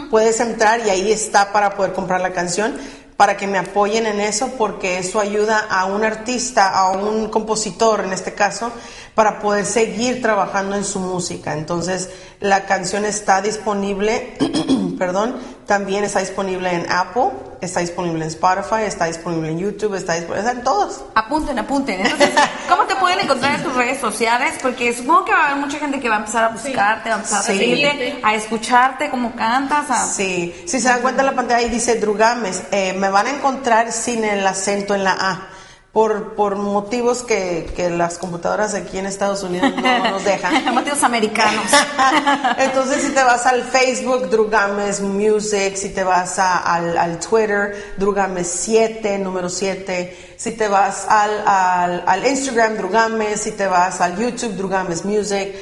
puedes 0.09 0.39
entrar 0.39 0.85
y 0.85 0.89
ahí 0.89 1.11
está 1.11 1.51
para 1.51 1.75
poder 1.75 1.93
comprar 1.93 2.21
la 2.21 2.33
canción 2.33 2.75
para 3.17 3.37
que 3.37 3.47
me 3.47 3.57
apoyen 3.57 4.05
en 4.05 4.19
eso 4.19 4.51
porque 4.57 4.97
eso 4.97 5.19
ayuda 5.19 5.67
a 5.69 5.85
un 5.85 6.03
artista, 6.03 6.69
a 6.69 6.91
un 6.91 7.29
compositor 7.29 8.01
en 8.01 8.11
este 8.11 8.33
caso, 8.33 8.71
para 9.15 9.39
poder 9.39 9.65
seguir 9.65 10.21
trabajando 10.21 10.75
en 10.75 10.83
su 10.83 10.99
música. 10.99 11.53
Entonces, 11.53 12.09
la 12.41 12.65
canción 12.65 13.05
está 13.05 13.41
disponible, 13.41 14.37
perdón, 14.99 15.37
también 15.65 16.03
está 16.03 16.19
disponible 16.19 16.69
en 16.71 16.85
Apple, 16.91 17.29
está 17.61 17.79
disponible 17.79 18.23
en 18.25 18.29
Spotify, 18.29 18.83
está 18.85 19.05
disponible 19.05 19.49
en 19.51 19.57
YouTube, 19.59 19.95
está 19.95 20.13
disponible 20.13 20.51
en 20.51 20.63
todos. 20.63 21.01
Apunten, 21.15 21.57
apunten. 21.57 22.01
Entonces, 22.01 22.29
¿cómo 22.69 22.83
te 22.83 22.95
pueden 22.97 23.21
encontrar 23.21 23.55
en 23.55 23.63
tus 23.63 23.73
redes 23.73 23.99
sociales? 24.01 24.55
Porque 24.61 24.93
supongo 24.93 25.23
que 25.25 25.31
va 25.31 25.45
a 25.45 25.51
haber 25.51 25.63
mucha 25.65 25.79
gente 25.79 25.99
que 26.01 26.09
va 26.09 26.15
a 26.15 26.19
empezar 26.19 26.43
a 26.43 26.49
buscarte, 26.49 27.09
va 27.09 27.15
a 27.15 27.17
empezar 27.19 27.43
Sí. 27.43 27.51
a 27.53 27.55
seguirte, 27.55 28.19
a 28.21 28.35
escucharte 28.35 29.09
cómo 29.09 29.33
cantas. 29.35 29.89
A... 29.89 30.05
Sí, 30.07 30.53
si 30.67 30.79
se 30.79 30.89
dan 30.89 31.01
cuenta 31.01 31.21
en 31.21 31.27
la 31.27 31.35
pantalla 31.35 31.59
ahí 31.59 31.69
dice 31.69 31.95
Drugames, 31.99 32.63
eh, 32.71 32.93
me 32.93 33.09
van 33.09 33.27
a 33.27 33.29
encontrar 33.31 33.91
sin 33.93 34.23
el 34.25 34.45
acento 34.45 34.93
en 34.93 35.05
la 35.05 35.11
A. 35.13 35.49
Por, 35.95 36.35
por 36.35 36.57
motivos 36.57 37.23
que, 37.23 37.71
que 37.73 37.89
las 37.89 38.17
computadoras 38.17 38.73
aquí 38.73 38.97
en 38.97 39.05
Estados 39.05 39.43
Unidos 39.43 39.71
no 39.77 40.11
nos 40.11 40.25
dejan. 40.25 40.65
Motivos 40.75 41.01
americanos. 41.03 41.63
Entonces, 42.57 43.01
si 43.01 43.11
te 43.11 43.23
vas 43.23 43.45
al 43.45 43.63
Facebook, 43.63 44.29
Drugames 44.29 44.99
Music, 44.99 45.77
si 45.77 45.87
te 45.91 46.03
vas 46.03 46.37
a- 46.37 46.57
al, 46.57 46.97
al 46.97 47.17
Twitter, 47.19 47.93
Drugames 47.95 48.45
7, 48.45 49.19
número 49.19 49.47
7, 49.47 50.33
si 50.35 50.51
te 50.51 50.67
vas 50.67 51.05
al, 51.07 51.31
al, 51.47 52.03
al 52.05 52.27
Instagram, 52.27 52.75
Drugames, 52.75 53.39
si 53.41 53.51
te 53.53 53.65
vas 53.65 54.01
al 54.01 54.17
YouTube, 54.17 54.53
Drugames 54.57 55.05
Music, 55.05 55.55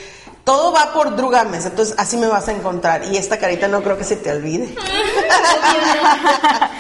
todo 0.43 0.73
va 0.73 0.91
por 0.93 1.15
Drugames, 1.15 1.65
entonces 1.65 1.95
así 1.97 2.17
me 2.17 2.27
vas 2.27 2.47
a 2.47 2.51
encontrar. 2.51 3.05
Y 3.05 3.17
esta 3.17 3.39
carita 3.39 3.67
no 3.67 3.81
creo 3.81 3.97
que 3.97 4.03
se 4.03 4.17
te 4.17 4.31
olvide. 4.31 4.65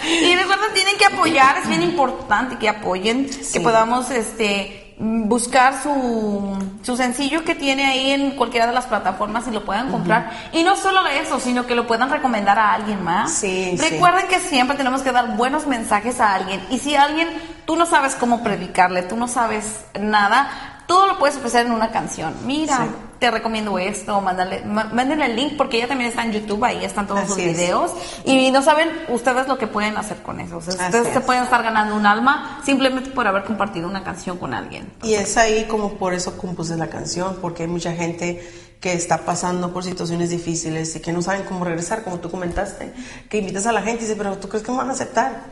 y 0.03 0.35
recuerden, 0.35 0.73
tienen 0.73 0.97
que 0.97 1.05
apoyar, 1.05 1.57
es 1.57 1.67
bien 1.67 1.81
importante 1.81 2.57
que 2.57 2.67
apoyen, 2.67 3.29
que 3.51 3.59
podamos 3.61 4.09
este 4.11 4.79
buscar 4.99 5.81
su, 5.81 6.55
su 6.81 6.95
sencillo 6.95 7.43
que 7.43 7.55
tiene 7.55 7.85
ahí 7.85 8.11
en 8.11 8.35
cualquiera 8.35 8.67
de 8.67 8.73
las 8.73 8.85
plataformas 8.85 9.47
y 9.47 9.51
lo 9.51 9.65
puedan 9.65 9.91
comprar. 9.91 10.31
Y 10.51 10.63
no 10.63 10.75
solo 10.75 11.05
eso, 11.07 11.39
sino 11.39 11.65
que 11.65 11.75
lo 11.75 11.87
puedan 11.87 12.09
recomendar 12.09 12.59
a 12.59 12.73
alguien 12.73 13.03
más. 13.03 13.31
Sí, 13.33 13.75
sí. 13.77 13.89
Recuerden 13.89 14.27
que 14.27 14.39
siempre 14.39 14.77
tenemos 14.77 15.01
que 15.01 15.11
dar 15.11 15.35
buenos 15.35 15.67
mensajes 15.67 16.19
a 16.19 16.35
alguien. 16.35 16.61
Y 16.69 16.79
si 16.79 16.95
alguien, 16.95 17.27
tú 17.65 17.75
no 17.75 17.85
sabes 17.85 18.15
cómo 18.15 18.43
predicarle, 18.43 19.03
tú 19.03 19.17
no 19.17 19.27
sabes 19.27 19.85
nada, 19.99 20.72
todo 20.87 21.07
lo 21.07 21.17
puedes 21.19 21.37
ofrecer 21.37 21.65
en 21.65 21.71
una 21.71 21.91
canción. 21.91 22.33
Mira, 22.45 22.77
Sí. 22.77 22.83
te 23.19 23.31
recomiendo 23.31 23.79
esto, 23.79 24.19
mándale, 24.19 24.63
má- 24.65 24.89
mándenle 24.93 25.25
el 25.27 25.35
link 25.35 25.53
porque 25.57 25.77
ella 25.77 25.87
también 25.87 26.09
está 26.09 26.23
en 26.23 26.33
YouTube, 26.33 26.63
ahí 26.65 26.83
están 26.83 27.07
todos 27.07 27.21
sus 27.21 27.31
Así 27.33 27.43
es. 27.43 27.57
videos. 27.57 27.91
Y 28.25 28.51
no 28.51 28.61
saben 28.61 28.89
ustedes 29.09 29.47
lo 29.47 29.57
que 29.57 29.67
pueden 29.67 29.95
hacer 29.97 30.17
con 30.21 30.39
eso. 30.41 30.57
O 30.57 30.61
sea, 30.61 30.73
ustedes 30.73 31.07
se 31.13 31.19
es. 31.19 31.25
pueden 31.25 31.43
estar 31.43 31.63
ganando 31.63 31.95
un 31.95 32.05
alma 32.05 32.59
simplemente 32.65 33.11
por 33.11 33.25
haber 33.27 33.43
compartido 33.45 33.87
una 33.87 34.03
canción 34.03 34.37
con 34.37 34.53
alguien. 34.53 34.91
Y 35.03 35.13
es 35.13 35.37
ahí 35.37 35.65
como 35.65 35.93
por 35.93 36.13
eso 36.13 36.37
compuse 36.37 36.75
la 36.75 36.87
canción, 36.87 37.37
porque 37.41 37.63
hay 37.63 37.69
mucha 37.69 37.93
gente 37.93 38.41
que 38.81 38.91
está 38.91 39.19
pasando 39.19 39.71
por 39.71 39.85
situaciones 39.85 40.29
difíciles 40.29 40.93
y 40.97 40.99
que 40.99 41.13
no 41.13 41.21
saben 41.21 41.43
cómo 41.43 41.63
regresar, 41.63 42.03
como 42.03 42.19
tú 42.19 42.29
comentaste, 42.29 42.91
que 43.29 43.37
invitas 43.37 43.65
a 43.65 43.71
la 43.71 43.81
gente 43.81 43.99
y 43.99 44.01
dices, 44.01 44.15
pero 44.17 44.37
¿tú 44.37 44.49
crees 44.49 44.65
que 44.65 44.71
me 44.71 44.77
van 44.79 44.89
a 44.89 44.91
aceptar? 44.91 45.43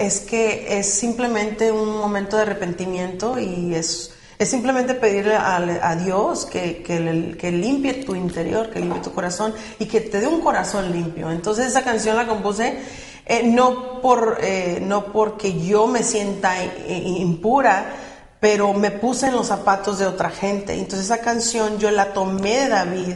Es 0.00 0.18
que 0.18 0.76
es 0.80 0.92
simplemente 0.92 1.70
un 1.70 1.96
momento 1.98 2.34
de 2.36 2.42
arrepentimiento 2.42 3.38
y 3.38 3.76
es, 3.76 4.12
es 4.40 4.48
simplemente 4.48 4.94
pedirle 4.94 5.36
a, 5.36 5.56
a 5.56 5.96
Dios 5.96 6.46
que, 6.46 6.82
que, 6.82 7.50
limpie 7.52 7.92
tu 8.04 8.14
interior, 8.14 8.70
que 8.70 8.80
limpie 8.80 9.02
tu 9.02 9.12
corazón 9.12 9.52
y 9.78 9.84
que 9.84 10.00
te 10.00 10.18
dé 10.18 10.26
un 10.26 10.40
corazón 10.40 10.90
limpio. 10.90 11.30
Entonces 11.30 11.66
esa 11.66 11.82
canción 11.84 12.16
la 12.16 12.26
compuse 12.26 12.80
eh, 13.26 13.42
no, 13.44 14.00
por, 14.00 14.38
eh, 14.40 14.78
no 14.80 15.12
porque 15.12 15.60
yo 15.60 15.86
me 15.86 16.02
sienta 16.02 16.54
i- 16.64 17.18
impura, 17.20 17.92
pero 18.40 18.72
me 18.72 18.90
puse 18.90 19.26
en 19.26 19.34
los 19.34 19.48
zapatos 19.48 19.98
de 19.98 20.06
otra 20.06 20.30
gente. 20.30 20.72
Entonces 20.72 21.04
esa 21.04 21.18
canción 21.18 21.78
yo 21.78 21.90
la 21.90 22.14
tomé 22.14 22.60
de 22.60 22.68
David, 22.70 23.14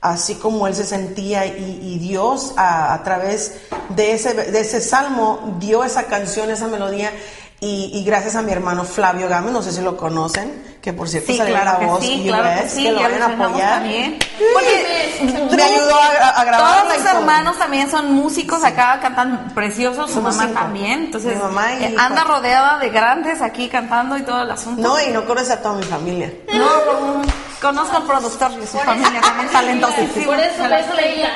así 0.00 0.34
como 0.34 0.66
él 0.66 0.74
se 0.74 0.84
sentía 0.84 1.46
y, 1.46 1.78
y 1.84 1.98
Dios 2.00 2.52
a, 2.56 2.92
a 2.94 3.04
través 3.04 3.60
de 3.90 4.10
ese, 4.10 4.34
de 4.34 4.58
ese 4.60 4.80
salmo 4.80 5.56
dio 5.60 5.84
esa 5.84 6.06
canción, 6.06 6.50
esa 6.50 6.66
melodía. 6.66 7.12
Y, 7.64 7.90
y 7.94 8.04
gracias 8.04 8.36
a 8.36 8.42
mi 8.42 8.52
hermano 8.52 8.84
Flavio 8.84 9.26
Gámez, 9.26 9.50
no 9.52 9.62
sé 9.62 9.72
si 9.72 9.80
lo 9.80 9.96
conocen, 9.96 10.76
que 10.82 10.92
por 10.92 11.08
cierto 11.08 11.32
Sí, 11.32 11.38
salió 11.38 11.54
claro 11.54 11.72
la 11.72 11.78
que 11.78 11.86
voz 11.86 12.00
sí, 12.04 12.20
US, 12.20 12.26
claro 12.26 12.62
que 12.62 12.68
sí, 12.68 12.84
lo 12.84 12.92
lo 12.92 13.00
a 13.00 13.26
apoyar. 13.46 13.72
también. 13.80 14.18
me 15.56 15.62
ayudó 15.62 15.94
a, 15.98 16.28
a 16.40 16.44
grabarla 16.44 16.82
Todos 16.82 16.94
y 17.00 17.04
todo. 17.04 17.18
hermanos 17.20 17.58
también 17.58 17.90
son 17.90 18.12
músicos, 18.12 18.62
acá 18.64 18.98
cantan 19.00 19.52
preciosos, 19.54 20.10
su 20.10 20.20
mamá 20.20 20.42
cinco. 20.44 20.60
también, 20.60 21.04
entonces 21.04 21.36
Mi 21.36 21.42
mamá 21.42 21.72
y 21.72 21.84
eh, 21.84 21.94
anda 21.98 22.24
rodeada 22.24 22.78
de 22.80 22.90
grandes 22.90 23.40
aquí 23.40 23.68
cantando 23.68 24.18
y 24.18 24.22
todo 24.24 24.42
el 24.42 24.50
asunto. 24.50 24.82
No, 24.82 25.00
y 25.00 25.08
no 25.10 25.24
conoce 25.24 25.54
a 25.54 25.62
toda 25.62 25.74
mi 25.76 25.84
familia. 25.84 26.32
No, 26.52 26.66
conozco 27.62 27.96
al 27.96 28.02
productor 28.02 28.50
y 28.62 28.66
su 28.66 28.76
familia 28.78 29.20
también 29.22 29.48
talentosísima. 29.50 30.26
Por 30.26 30.38
eso, 30.38 30.62
por 30.62 30.72
eso 30.72 30.92
leía. 30.94 31.32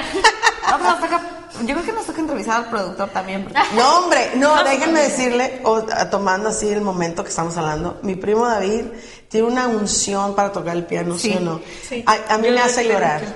Pero 0.66 0.78
nos 0.78 1.00
toca- 1.00 1.20
yo 1.64 1.74
creo 1.74 1.82
que 1.84 1.92
nos 1.92 2.06
toca 2.06 2.20
entrevistar 2.20 2.56
al 2.64 2.70
productor 2.70 3.08
también. 3.10 3.44
porque- 3.44 3.58
No, 3.76 3.98
hombre, 3.98 4.32
no, 4.36 4.62
déjenme 4.64 5.00
decirle, 5.02 5.60
o, 5.64 5.76
a- 5.92 6.10
tomando 6.10 6.48
así 6.50 6.68
el 6.70 6.80
momento 6.80 7.22
que 7.22 7.30
estamos 7.30 7.56
hablando, 7.56 7.98
mi 8.02 8.14
primo 8.16 8.46
David 8.46 8.84
tiene 9.28 9.46
una 9.46 9.66
unción 9.68 10.34
para 10.34 10.50
tocar 10.52 10.74
el 10.74 10.84
piano, 10.86 11.18
¿sí, 11.18 11.34
o 11.36 11.40
no? 11.40 11.60
sí. 11.86 12.02
A, 12.06 12.34
a 12.34 12.38
mí 12.38 12.48
Yo 12.48 12.54
me 12.54 12.60
hace 12.60 12.84
llorar. 12.88 13.20
que- 13.20 13.26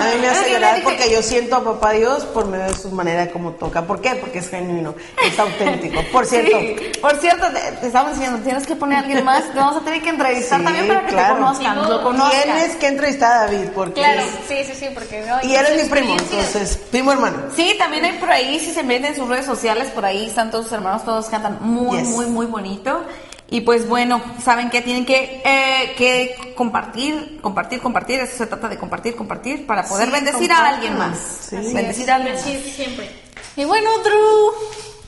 A 0.00 0.04
mí 0.14 0.20
me 0.22 0.28
hace 0.28 0.50
llorar 0.52 0.80
porque 0.82 1.10
yo 1.12 1.22
siento 1.22 1.56
a 1.56 1.62
papá 1.64 1.92
Dios 1.92 2.24
por 2.24 2.46
medio 2.46 2.64
de 2.64 2.74
su 2.74 2.90
manera 2.90 3.26
de 3.26 3.30
cómo 3.30 3.52
toca. 3.52 3.82
¿Por 3.82 4.00
qué? 4.00 4.14
Porque 4.16 4.38
es 4.38 4.48
genuino, 4.48 4.94
es 5.22 5.38
auténtico. 5.38 6.00
Por 6.12 6.24
cierto, 6.26 6.58
Sí. 6.58 6.76
Por 7.00 7.16
cierto, 7.20 7.46
te, 7.52 7.60
te 7.76 7.86
estamos 7.88 8.14
diciendo, 8.14 8.38
tienes 8.42 8.66
que 8.66 8.74
poner 8.74 8.98
a 8.98 9.00
alguien 9.02 9.22
más, 9.24 9.44
te 9.52 9.58
vamos 9.58 9.76
a 9.76 9.80
tener 9.84 10.02
que 10.02 10.08
entrevistar 10.08 10.58
Sí, 10.60 10.64
también 10.64 10.88
para 10.88 11.00
que 11.02 11.12
claro. 11.12 11.34
te 11.34 11.40
conozcan, 11.42 11.76
lo 11.90 12.02
conozcan. 12.02 12.42
tienes 12.42 12.76
que 12.76 12.86
entrevistar 12.86 13.32
a 13.32 13.40
David 13.46 13.68
porque 13.74 14.00
Claro, 14.00 14.22
sí, 14.48 14.56
sí, 14.64 14.72
sí, 14.74 14.86
porque... 14.94 15.24
y 15.42 15.54
él 15.54 15.66
es 15.66 15.82
mi 15.84 15.90
primo, 15.90 16.16
entonces, 16.18 16.78
primo 16.90 17.12
hermano. 17.12 17.36
Sí, 17.54 17.74
también 17.78 18.04
hay 18.06 18.12
por 18.18 18.30
ahí, 18.30 18.58
si 18.58 18.72
se 18.72 18.82
meten 18.82 19.06
en 19.12 19.16
sus 19.16 19.28
redes 19.28 19.44
sociales, 19.44 19.88
por 19.90 20.04
ahí 20.06 20.26
están 20.26 20.50
todos 20.50 20.64
sus 20.64 20.72
hermanos, 20.72 21.04
todos 21.04 21.26
cantan 21.26 21.58
muy, 21.60 21.98
Yes. 21.98 22.08
muy, 22.08 22.26
muy 22.26 22.46
bonito. 22.46 23.02
Y 23.50 23.60
pues 23.60 23.86
bueno, 23.88 24.22
saben 24.42 24.70
que 24.70 24.80
tienen 24.80 25.04
que, 25.04 25.42
eh, 25.44 25.94
que 25.96 26.54
compartir, 26.56 27.38
compartir, 27.40 27.80
compartir, 27.80 28.20
eso 28.20 28.36
se 28.38 28.46
trata 28.46 28.68
de 28.68 28.78
compartir, 28.78 29.14
compartir, 29.14 29.66
para 29.66 29.84
poder 29.84 30.06
Sí, 30.06 30.12
bendecir 30.12 30.50
a 30.50 30.66
alguien 30.68 30.98
más. 30.98 31.18
Sí. 31.50 31.56
Bendecir 31.56 32.10
a 32.10 32.16
alguien 32.16 32.34
más. 32.34 32.42
Sí, 32.42 32.72
siempre. 32.74 33.10
Y 33.56 33.64
bueno, 33.64 33.90
Drew, 34.02 34.52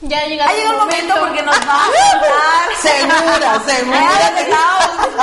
ya 0.01 0.19
ha 0.19 0.25
llegado 0.27 0.49
Ha 0.49 0.53
llegado 0.55 0.73
el 0.73 0.79
momento 0.79 1.13
porque 1.19 1.41
nos 1.43 1.55
va 1.55 1.61
a 1.61 1.87
contar. 1.87 2.67
Segura, 2.81 3.61
segura. 3.65 3.99
Antes, 4.27 4.47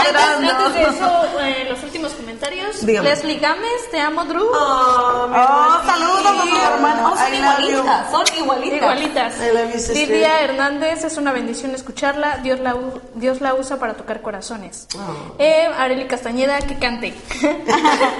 esperando. 0.04 0.50
antes 0.50 0.74
de 0.74 0.82
eso, 0.82 1.40
eh, 1.40 1.66
los 1.70 1.82
últimos 1.84 2.12
comentarios. 2.12 2.84
Dígame. 2.84 3.08
Leslie 3.10 3.38
Gámez, 3.38 3.90
te 3.90 4.00
amo, 4.00 4.24
Drew. 4.24 4.44
Oh, 4.52 5.28
mi 5.28 5.36
Oh, 5.38 5.80
saludos 5.86 6.26
a 6.26 6.42
tus 6.42 6.52
hermanos. 6.62 7.12
Oh, 7.14 7.16
son 7.18 7.34
igualitas, 7.34 8.10
son 8.10 8.24
igualitas. 8.36 8.76
Igualitas. 8.78 9.34
I 9.40 9.50
love 9.52 9.72
you, 9.72 9.78
sister. 9.78 9.96
Lidia 9.96 10.40
Hernández, 10.40 11.04
es 11.04 11.16
una 11.16 11.32
bendición 11.32 11.74
escucharla. 11.74 12.38
Dios 12.38 12.58
la, 12.60 12.74
u- 12.74 13.00
Dios 13.14 13.40
la 13.40 13.54
usa 13.54 13.78
para 13.78 13.94
tocar 13.94 14.20
corazones. 14.22 14.88
Oh. 14.96 15.34
Eh, 15.38 15.68
Areli 15.78 16.06
Castañeda, 16.06 16.58
que 16.58 16.78
cante. 16.78 17.14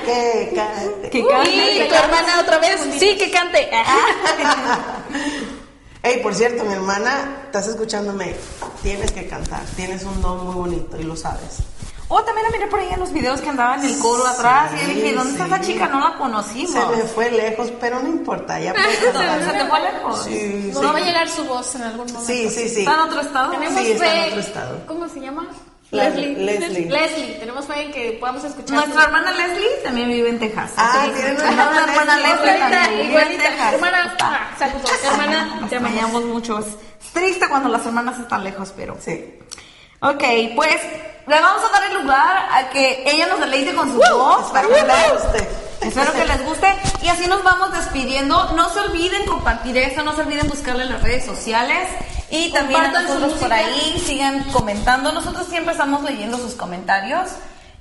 Que 0.05 0.53
cante. 0.55 1.11
Que 1.11 1.19
y 1.19 1.27
cante. 1.27 1.87
tu 1.89 1.95
hermana 1.95 2.41
otra 2.41 2.59
vez, 2.59 2.81
sí, 2.99 3.17
que 3.19 3.31
cante. 3.31 3.69
Hey, 6.07 6.21
por 6.23 6.35
cierto, 6.35 6.65
mi 6.67 6.75
hermana, 6.75 7.45
estás 7.47 7.67
escuchándome. 7.67 8.37
Tienes 8.83 9.11
que 9.11 9.27
cantar. 9.27 9.63
Tienes 9.75 10.03
un 10.03 10.21
don 10.21 10.45
muy 10.45 10.55
bonito 10.55 11.01
y 11.01 11.03
lo 11.03 11.17
sabes. 11.17 11.61
Oh, 12.09 12.23
también 12.23 12.45
la 12.45 12.51
miré 12.51 12.67
por 12.67 12.79
ahí 12.79 12.91
en 12.93 13.01
los 13.01 13.11
videos 13.11 13.41
que 13.41 13.49
andaba 13.49 13.77
en 13.77 13.87
el 13.87 13.99
coro 14.01 14.27
atrás 14.27 14.71
y 14.83 14.93
dije, 14.93 15.15
¿dónde 15.15 15.33
está 15.33 15.47
esa 15.47 15.61
chica? 15.63 15.87
No 15.87 16.07
la 16.07 16.19
conocimos. 16.19 16.73
Se 16.73 16.87
me 16.95 17.05
fue 17.05 17.31
lejos, 17.31 17.73
pero 17.81 18.01
no 18.01 18.09
importa. 18.11 18.61
Ya 18.61 18.75
puedes 18.75 18.99
¿Se, 18.99 19.07
te 19.07 19.65
fue 19.65 19.81
lejos? 19.81 20.25
Sí, 20.25 20.71
no 20.75 20.81
sí. 20.81 20.87
va 20.87 20.97
a 20.99 21.01
llegar 21.01 21.27
su 21.31 21.45
voz 21.45 21.75
en 21.75 21.83
algún 21.85 22.07
momento. 22.13 22.27
Sí, 22.27 22.51
sí, 22.51 22.69
sí. 22.69 22.81
¿Está 22.81 22.93
en 22.93 23.01
otro 23.01 23.21
estado? 23.23 23.53
Tenemos 23.53 23.83
Sí, 23.83 23.93
está 23.93 24.15
en 24.15 24.29
otro 24.29 24.41
estado. 24.41 24.87
¿Cómo 24.87 25.09
se 25.09 25.21
llama? 25.21 25.49
Leslie. 25.91 26.35
Leslie. 26.37 26.87
Leslie. 26.91 27.35
Tenemos 27.39 27.67
fe 27.67 27.83
en 27.83 27.93
que 27.93 28.17
podamos 28.19 28.43
escuchar. 28.45 28.77
Nuestra 28.79 29.05
hermana 29.05 29.31
Leslie 29.33 29.69
también 29.85 30.09
vive 30.09 30.29
en 30.31 30.39
Texas. 30.41 30.73
Ah, 30.77 31.05
Sí, 31.05 31.11
una 31.11 31.49
hermana 31.51 31.85
hermana 31.93 32.17
Leslie. 32.17 32.53
Vive 32.53 33.03
en 33.03 33.11
Igualita, 33.11 33.43
Texas. 33.45 33.73
hermana. 33.75 34.17
ah, 34.21 34.51
Saludos, 34.59 34.91
hermana. 35.05 35.57
Nos 35.61 35.71
Te 35.71 35.77
amamos. 35.77 36.25
mucho. 36.25 36.59
Es 36.59 37.13
triste 37.13 37.49
cuando 37.49 37.69
las 37.69 37.87
hermanas 37.87 38.19
están 38.19 38.43
lejos, 38.43 38.73
pero... 38.77 38.97
Sí. 39.01 39.39
Ok, 40.01 40.23
pues 40.57 40.77
le 41.27 41.41
vamos 41.41 41.63
a 41.65 41.73
dar 41.73 41.91
el 41.91 42.03
lugar 42.03 42.49
a 42.53 42.69
que 42.71 43.05
ella 43.07 43.27
nos 43.29 43.41
deleite 43.41 43.73
con 43.75 43.91
su 43.91 43.97
voz. 43.99 44.47
Espero 44.47 44.69
que 44.69 44.83
les 44.83 45.13
guste. 45.13 45.49
Espero 45.81 46.13
que 46.13 46.25
les 46.27 46.45
guste. 46.45 46.75
Y 47.03 47.09
así 47.09 47.27
nos 47.27 47.43
vamos 47.43 47.73
despidiendo. 47.73 48.53
No 48.53 48.69
se 48.71 48.81
olviden 48.81 49.25
compartir 49.27 49.77
esto, 49.79 50.03
no 50.03 50.15
se 50.15 50.23
olviden 50.23 50.49
buscarle 50.49 50.83
en 50.83 50.91
las 50.91 51.03
redes 51.03 51.25
sociales. 51.25 51.89
Y 52.31 52.51
también 52.53 52.81
a 52.81 53.03
nosotros 53.03 53.35
por 53.35 53.53
ahí 53.53 54.03
sigan 54.05 54.45
comentando. 54.53 55.13
Nosotros 55.13 55.47
siempre 55.49 55.73
estamos 55.73 56.03
leyendo 56.03 56.39
sus 56.39 56.55
comentarios. 56.55 57.31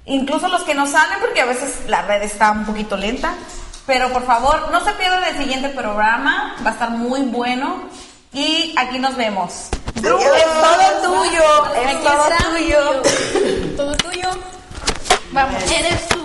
Incluso 0.05 0.47
los 0.49 0.63
que 0.63 0.75
nos 0.75 0.89
salen, 0.91 1.19
porque 1.21 1.41
a 1.41 1.45
veces 1.45 1.87
la 1.87 2.01
red 2.01 2.21
está 2.23 2.51
un 2.51 2.65
poquito 2.65 2.97
lenta. 2.97 3.33
Pero 3.85 4.11
por 4.11 4.25
favor, 4.25 4.69
no 4.71 4.83
se 4.83 4.91
pierdan 4.93 5.23
el 5.23 5.37
siguiente 5.37 5.69
programa. 5.69 6.55
Va 6.65 6.71
a 6.71 6.73
estar 6.73 6.89
muy 6.91 7.21
bueno. 7.21 7.83
Y 8.33 8.73
aquí 8.77 8.99
nos 8.99 9.15
vemos. 9.15 9.69
Drew, 9.95 10.17
es 10.19 10.43
todo 10.61 11.13
tuyo. 11.13 11.75
Es 11.75 11.87
Aquí 11.87 12.03
todo 12.03 12.23
tuyo. 12.51 13.01
Todo 13.77 13.95
tuyo. 13.97 14.29
Vamos. 15.31 15.63
Eres 15.71 16.07
tú. 16.09 16.19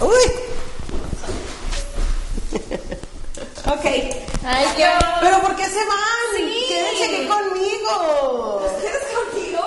Uy. 0.00 0.12
Ok. 3.68 3.84
Ay, 3.84 4.64
¿Pero 5.20 5.40
por 5.40 5.54
qué 5.54 5.66
se 5.66 5.84
van? 5.84 6.27
Conmigo. 7.96 8.70
¿Quieres 8.80 9.02
contigo? 9.14 9.64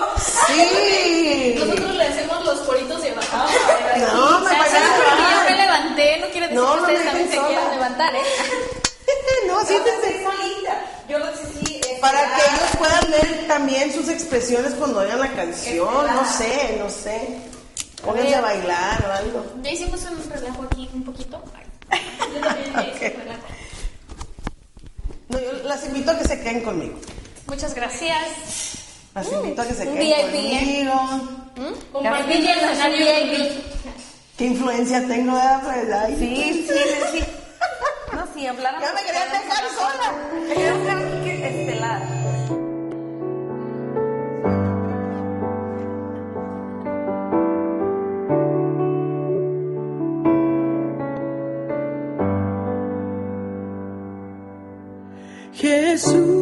Sí. 0.48 1.56
Nosotros 1.58 1.96
le 1.96 2.04
hacemos 2.08 2.46
los 2.46 2.60
coritos 2.62 3.02
de 3.02 3.12
abajo. 3.12 3.38
No, 4.14 4.40
me 4.40 4.50
porque 4.50 4.58
mal. 4.58 4.70
yo 5.32 5.50
me 5.50 5.56
levanté, 5.58 6.18
no 6.20 6.28
quiere 6.30 6.48
decir 6.48 6.62
No, 6.62 6.72
que 6.72 6.76
no 6.76 6.82
ustedes 6.82 7.06
también 7.06 7.14
dejen 7.16 7.30
se 7.30 7.36
sola. 7.36 7.48
quieran 7.48 7.72
levantar, 7.72 8.16
¿eh? 8.16 8.20
No, 9.48 9.66
siéntense. 9.66 10.26
Yo 11.10 11.20
lo 11.20 11.26
sé, 11.36 11.44
sí. 11.66 11.76
este, 11.82 11.98
Para 12.00 12.22
que 12.22 12.42
ellos 12.42 12.76
puedan 12.78 13.12
ver 13.12 13.48
también 13.48 13.94
sus 13.94 14.08
expresiones 14.08 14.74
cuando 14.76 15.00
oigan 15.00 15.20
la 15.20 15.28
canción. 15.34 15.94
No 16.08 16.26
sé, 16.26 16.78
no 16.80 16.90
sé. 16.90 17.38
Pónganse 18.06 18.36
a 18.36 18.42
bailar 18.42 19.06
o 19.08 19.12
algo. 19.12 19.46
Ya 19.62 19.72
hicimos 19.72 20.02
un 20.04 20.32
relajo 20.32 20.64
aquí 20.64 20.90
un 20.94 21.04
poquito. 21.04 21.42
Yo 22.34 22.40
también 22.42 22.74
relajo. 22.74 23.48
No, 25.30 25.40
yo 25.40 25.52
las 25.64 25.86
invito 25.86 26.12
a 26.12 26.18
que 26.18 26.26
se 26.28 26.40
queden 26.42 26.62
conmigo. 26.62 26.98
Muchas 27.52 27.76
gracias. 27.76 28.78
Las 29.14 29.30
invito 29.30 29.62
a 29.62 29.68
que 29.68 29.74
se 29.74 29.84
queden 29.84 30.32
VIP, 30.32 30.90
conmigo. 30.90 31.82
Compartir 31.92 32.38
el 32.38 32.48
escenario 32.48 33.06
¿Qué 34.38 34.46
influencia 34.46 35.06
tengo? 35.06 35.34
verdad? 35.34 35.62
Pues, 35.62 35.92
ay. 35.92 36.16
Sí, 36.18 36.66
sí, 36.70 36.80
sí. 37.12 37.24
No, 38.16 38.26
si 38.34 38.48
habláramos. 38.48 38.88
Ya 38.88 38.94
me 38.94 39.02
querían 39.06 39.32
dejar 39.34 39.66
sola. 39.76 40.14
Quería 41.26 41.48
estelar. 41.50 42.22
Jesús, 55.54 56.41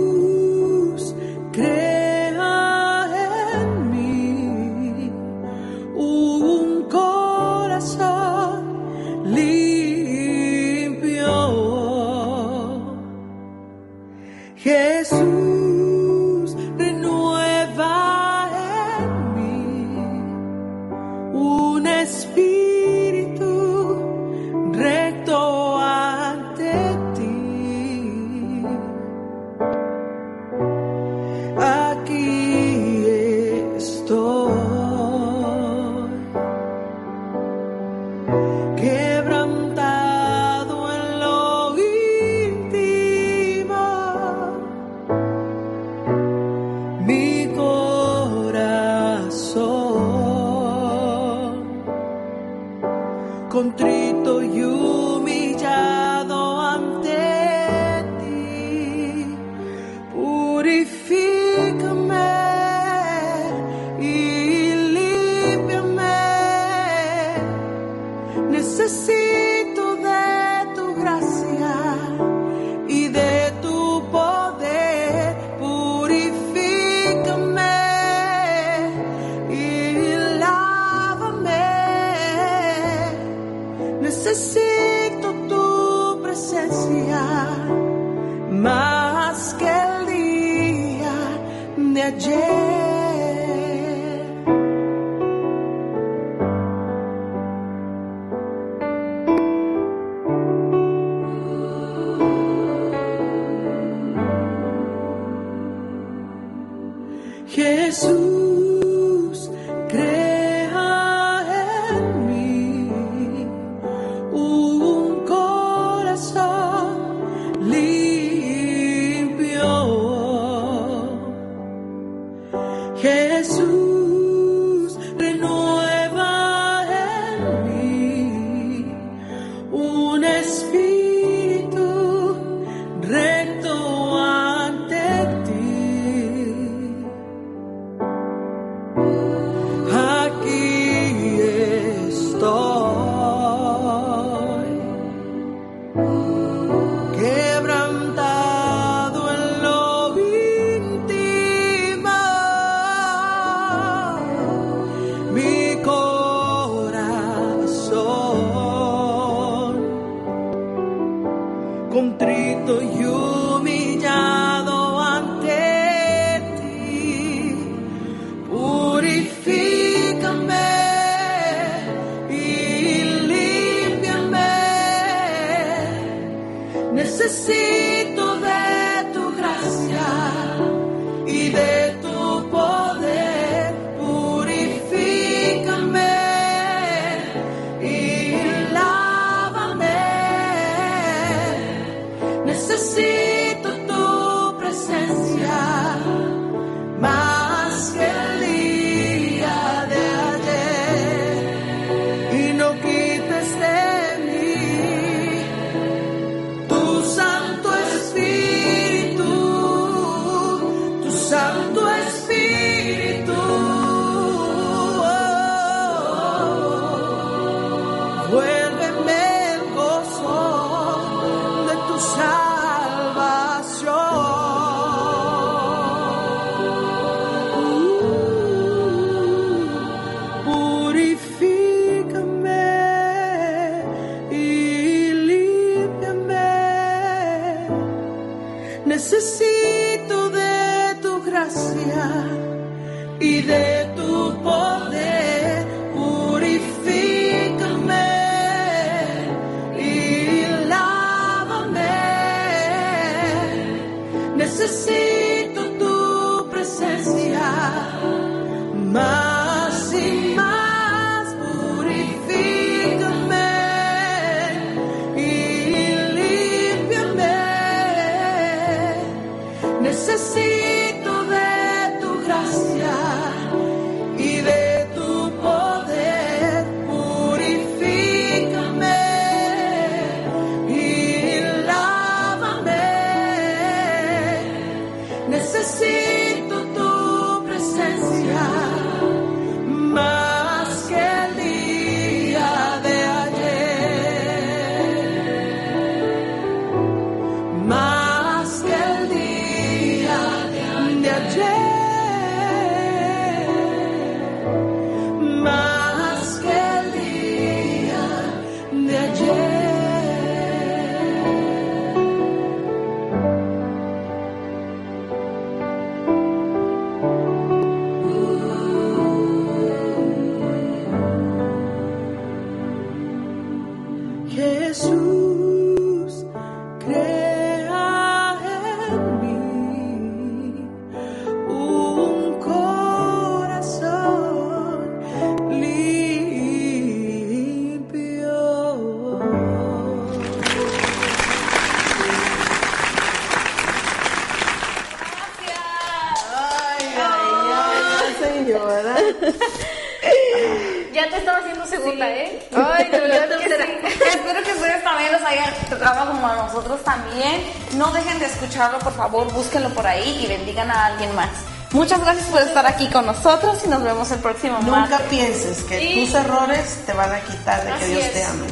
favor 359.19 359.33
búsquenlo 359.33 359.69
por 359.69 359.85
ahí 359.87 360.19
y 360.23 360.27
bendigan 360.27 360.69
a 360.71 360.87
alguien 360.87 361.13
más. 361.15 361.29
Muchas 361.71 361.99
gracias 362.01 362.25
por 362.27 362.41
estar 362.41 362.65
aquí 362.65 362.87
con 362.87 363.05
nosotros 363.05 363.59
y 363.63 363.67
nos 363.69 363.83
vemos 363.83 364.09
el 364.11 364.19
próximo 364.19 364.57
Nunca 364.61 364.97
pienses 365.09 365.63
que 365.65 365.93
tus 366.03 366.13
errores 366.15 366.83
te 366.85 366.93
van 366.93 367.11
a 367.13 367.19
quitar 367.21 367.63
de 367.63 367.73
que 367.79 367.85
Dios 367.85 368.11
te 368.11 368.25
ame. 368.25 368.47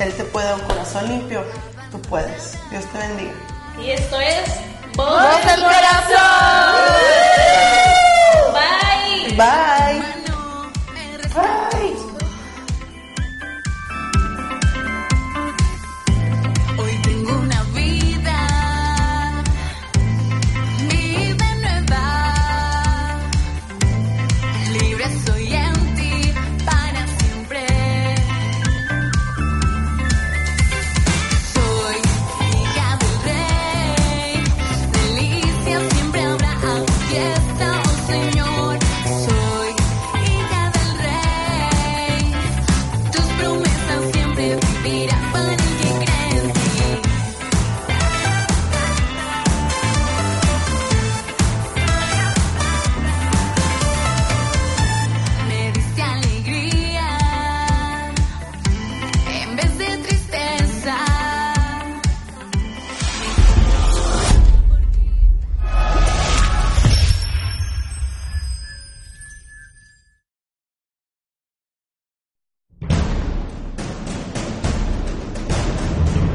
Él 0.00 0.12
te 0.14 0.24
puede 0.24 0.46
dar 0.46 0.56
un 0.56 0.62
corazón 0.62 1.08
limpio, 1.08 1.44
tú 1.92 2.00
puedes. 2.02 2.58
Dios 2.70 2.84
te 2.92 2.98
bendiga. 2.98 3.32
Y 3.80 3.90
esto 3.90 4.20
es 4.20 4.50
Voz, 4.96 5.10
Voz 5.10 5.46
del 5.46 5.62
Corazón. 5.62 6.02
corazón. 6.16 6.24
Bye. 8.52 9.36
Bye. 9.36 9.73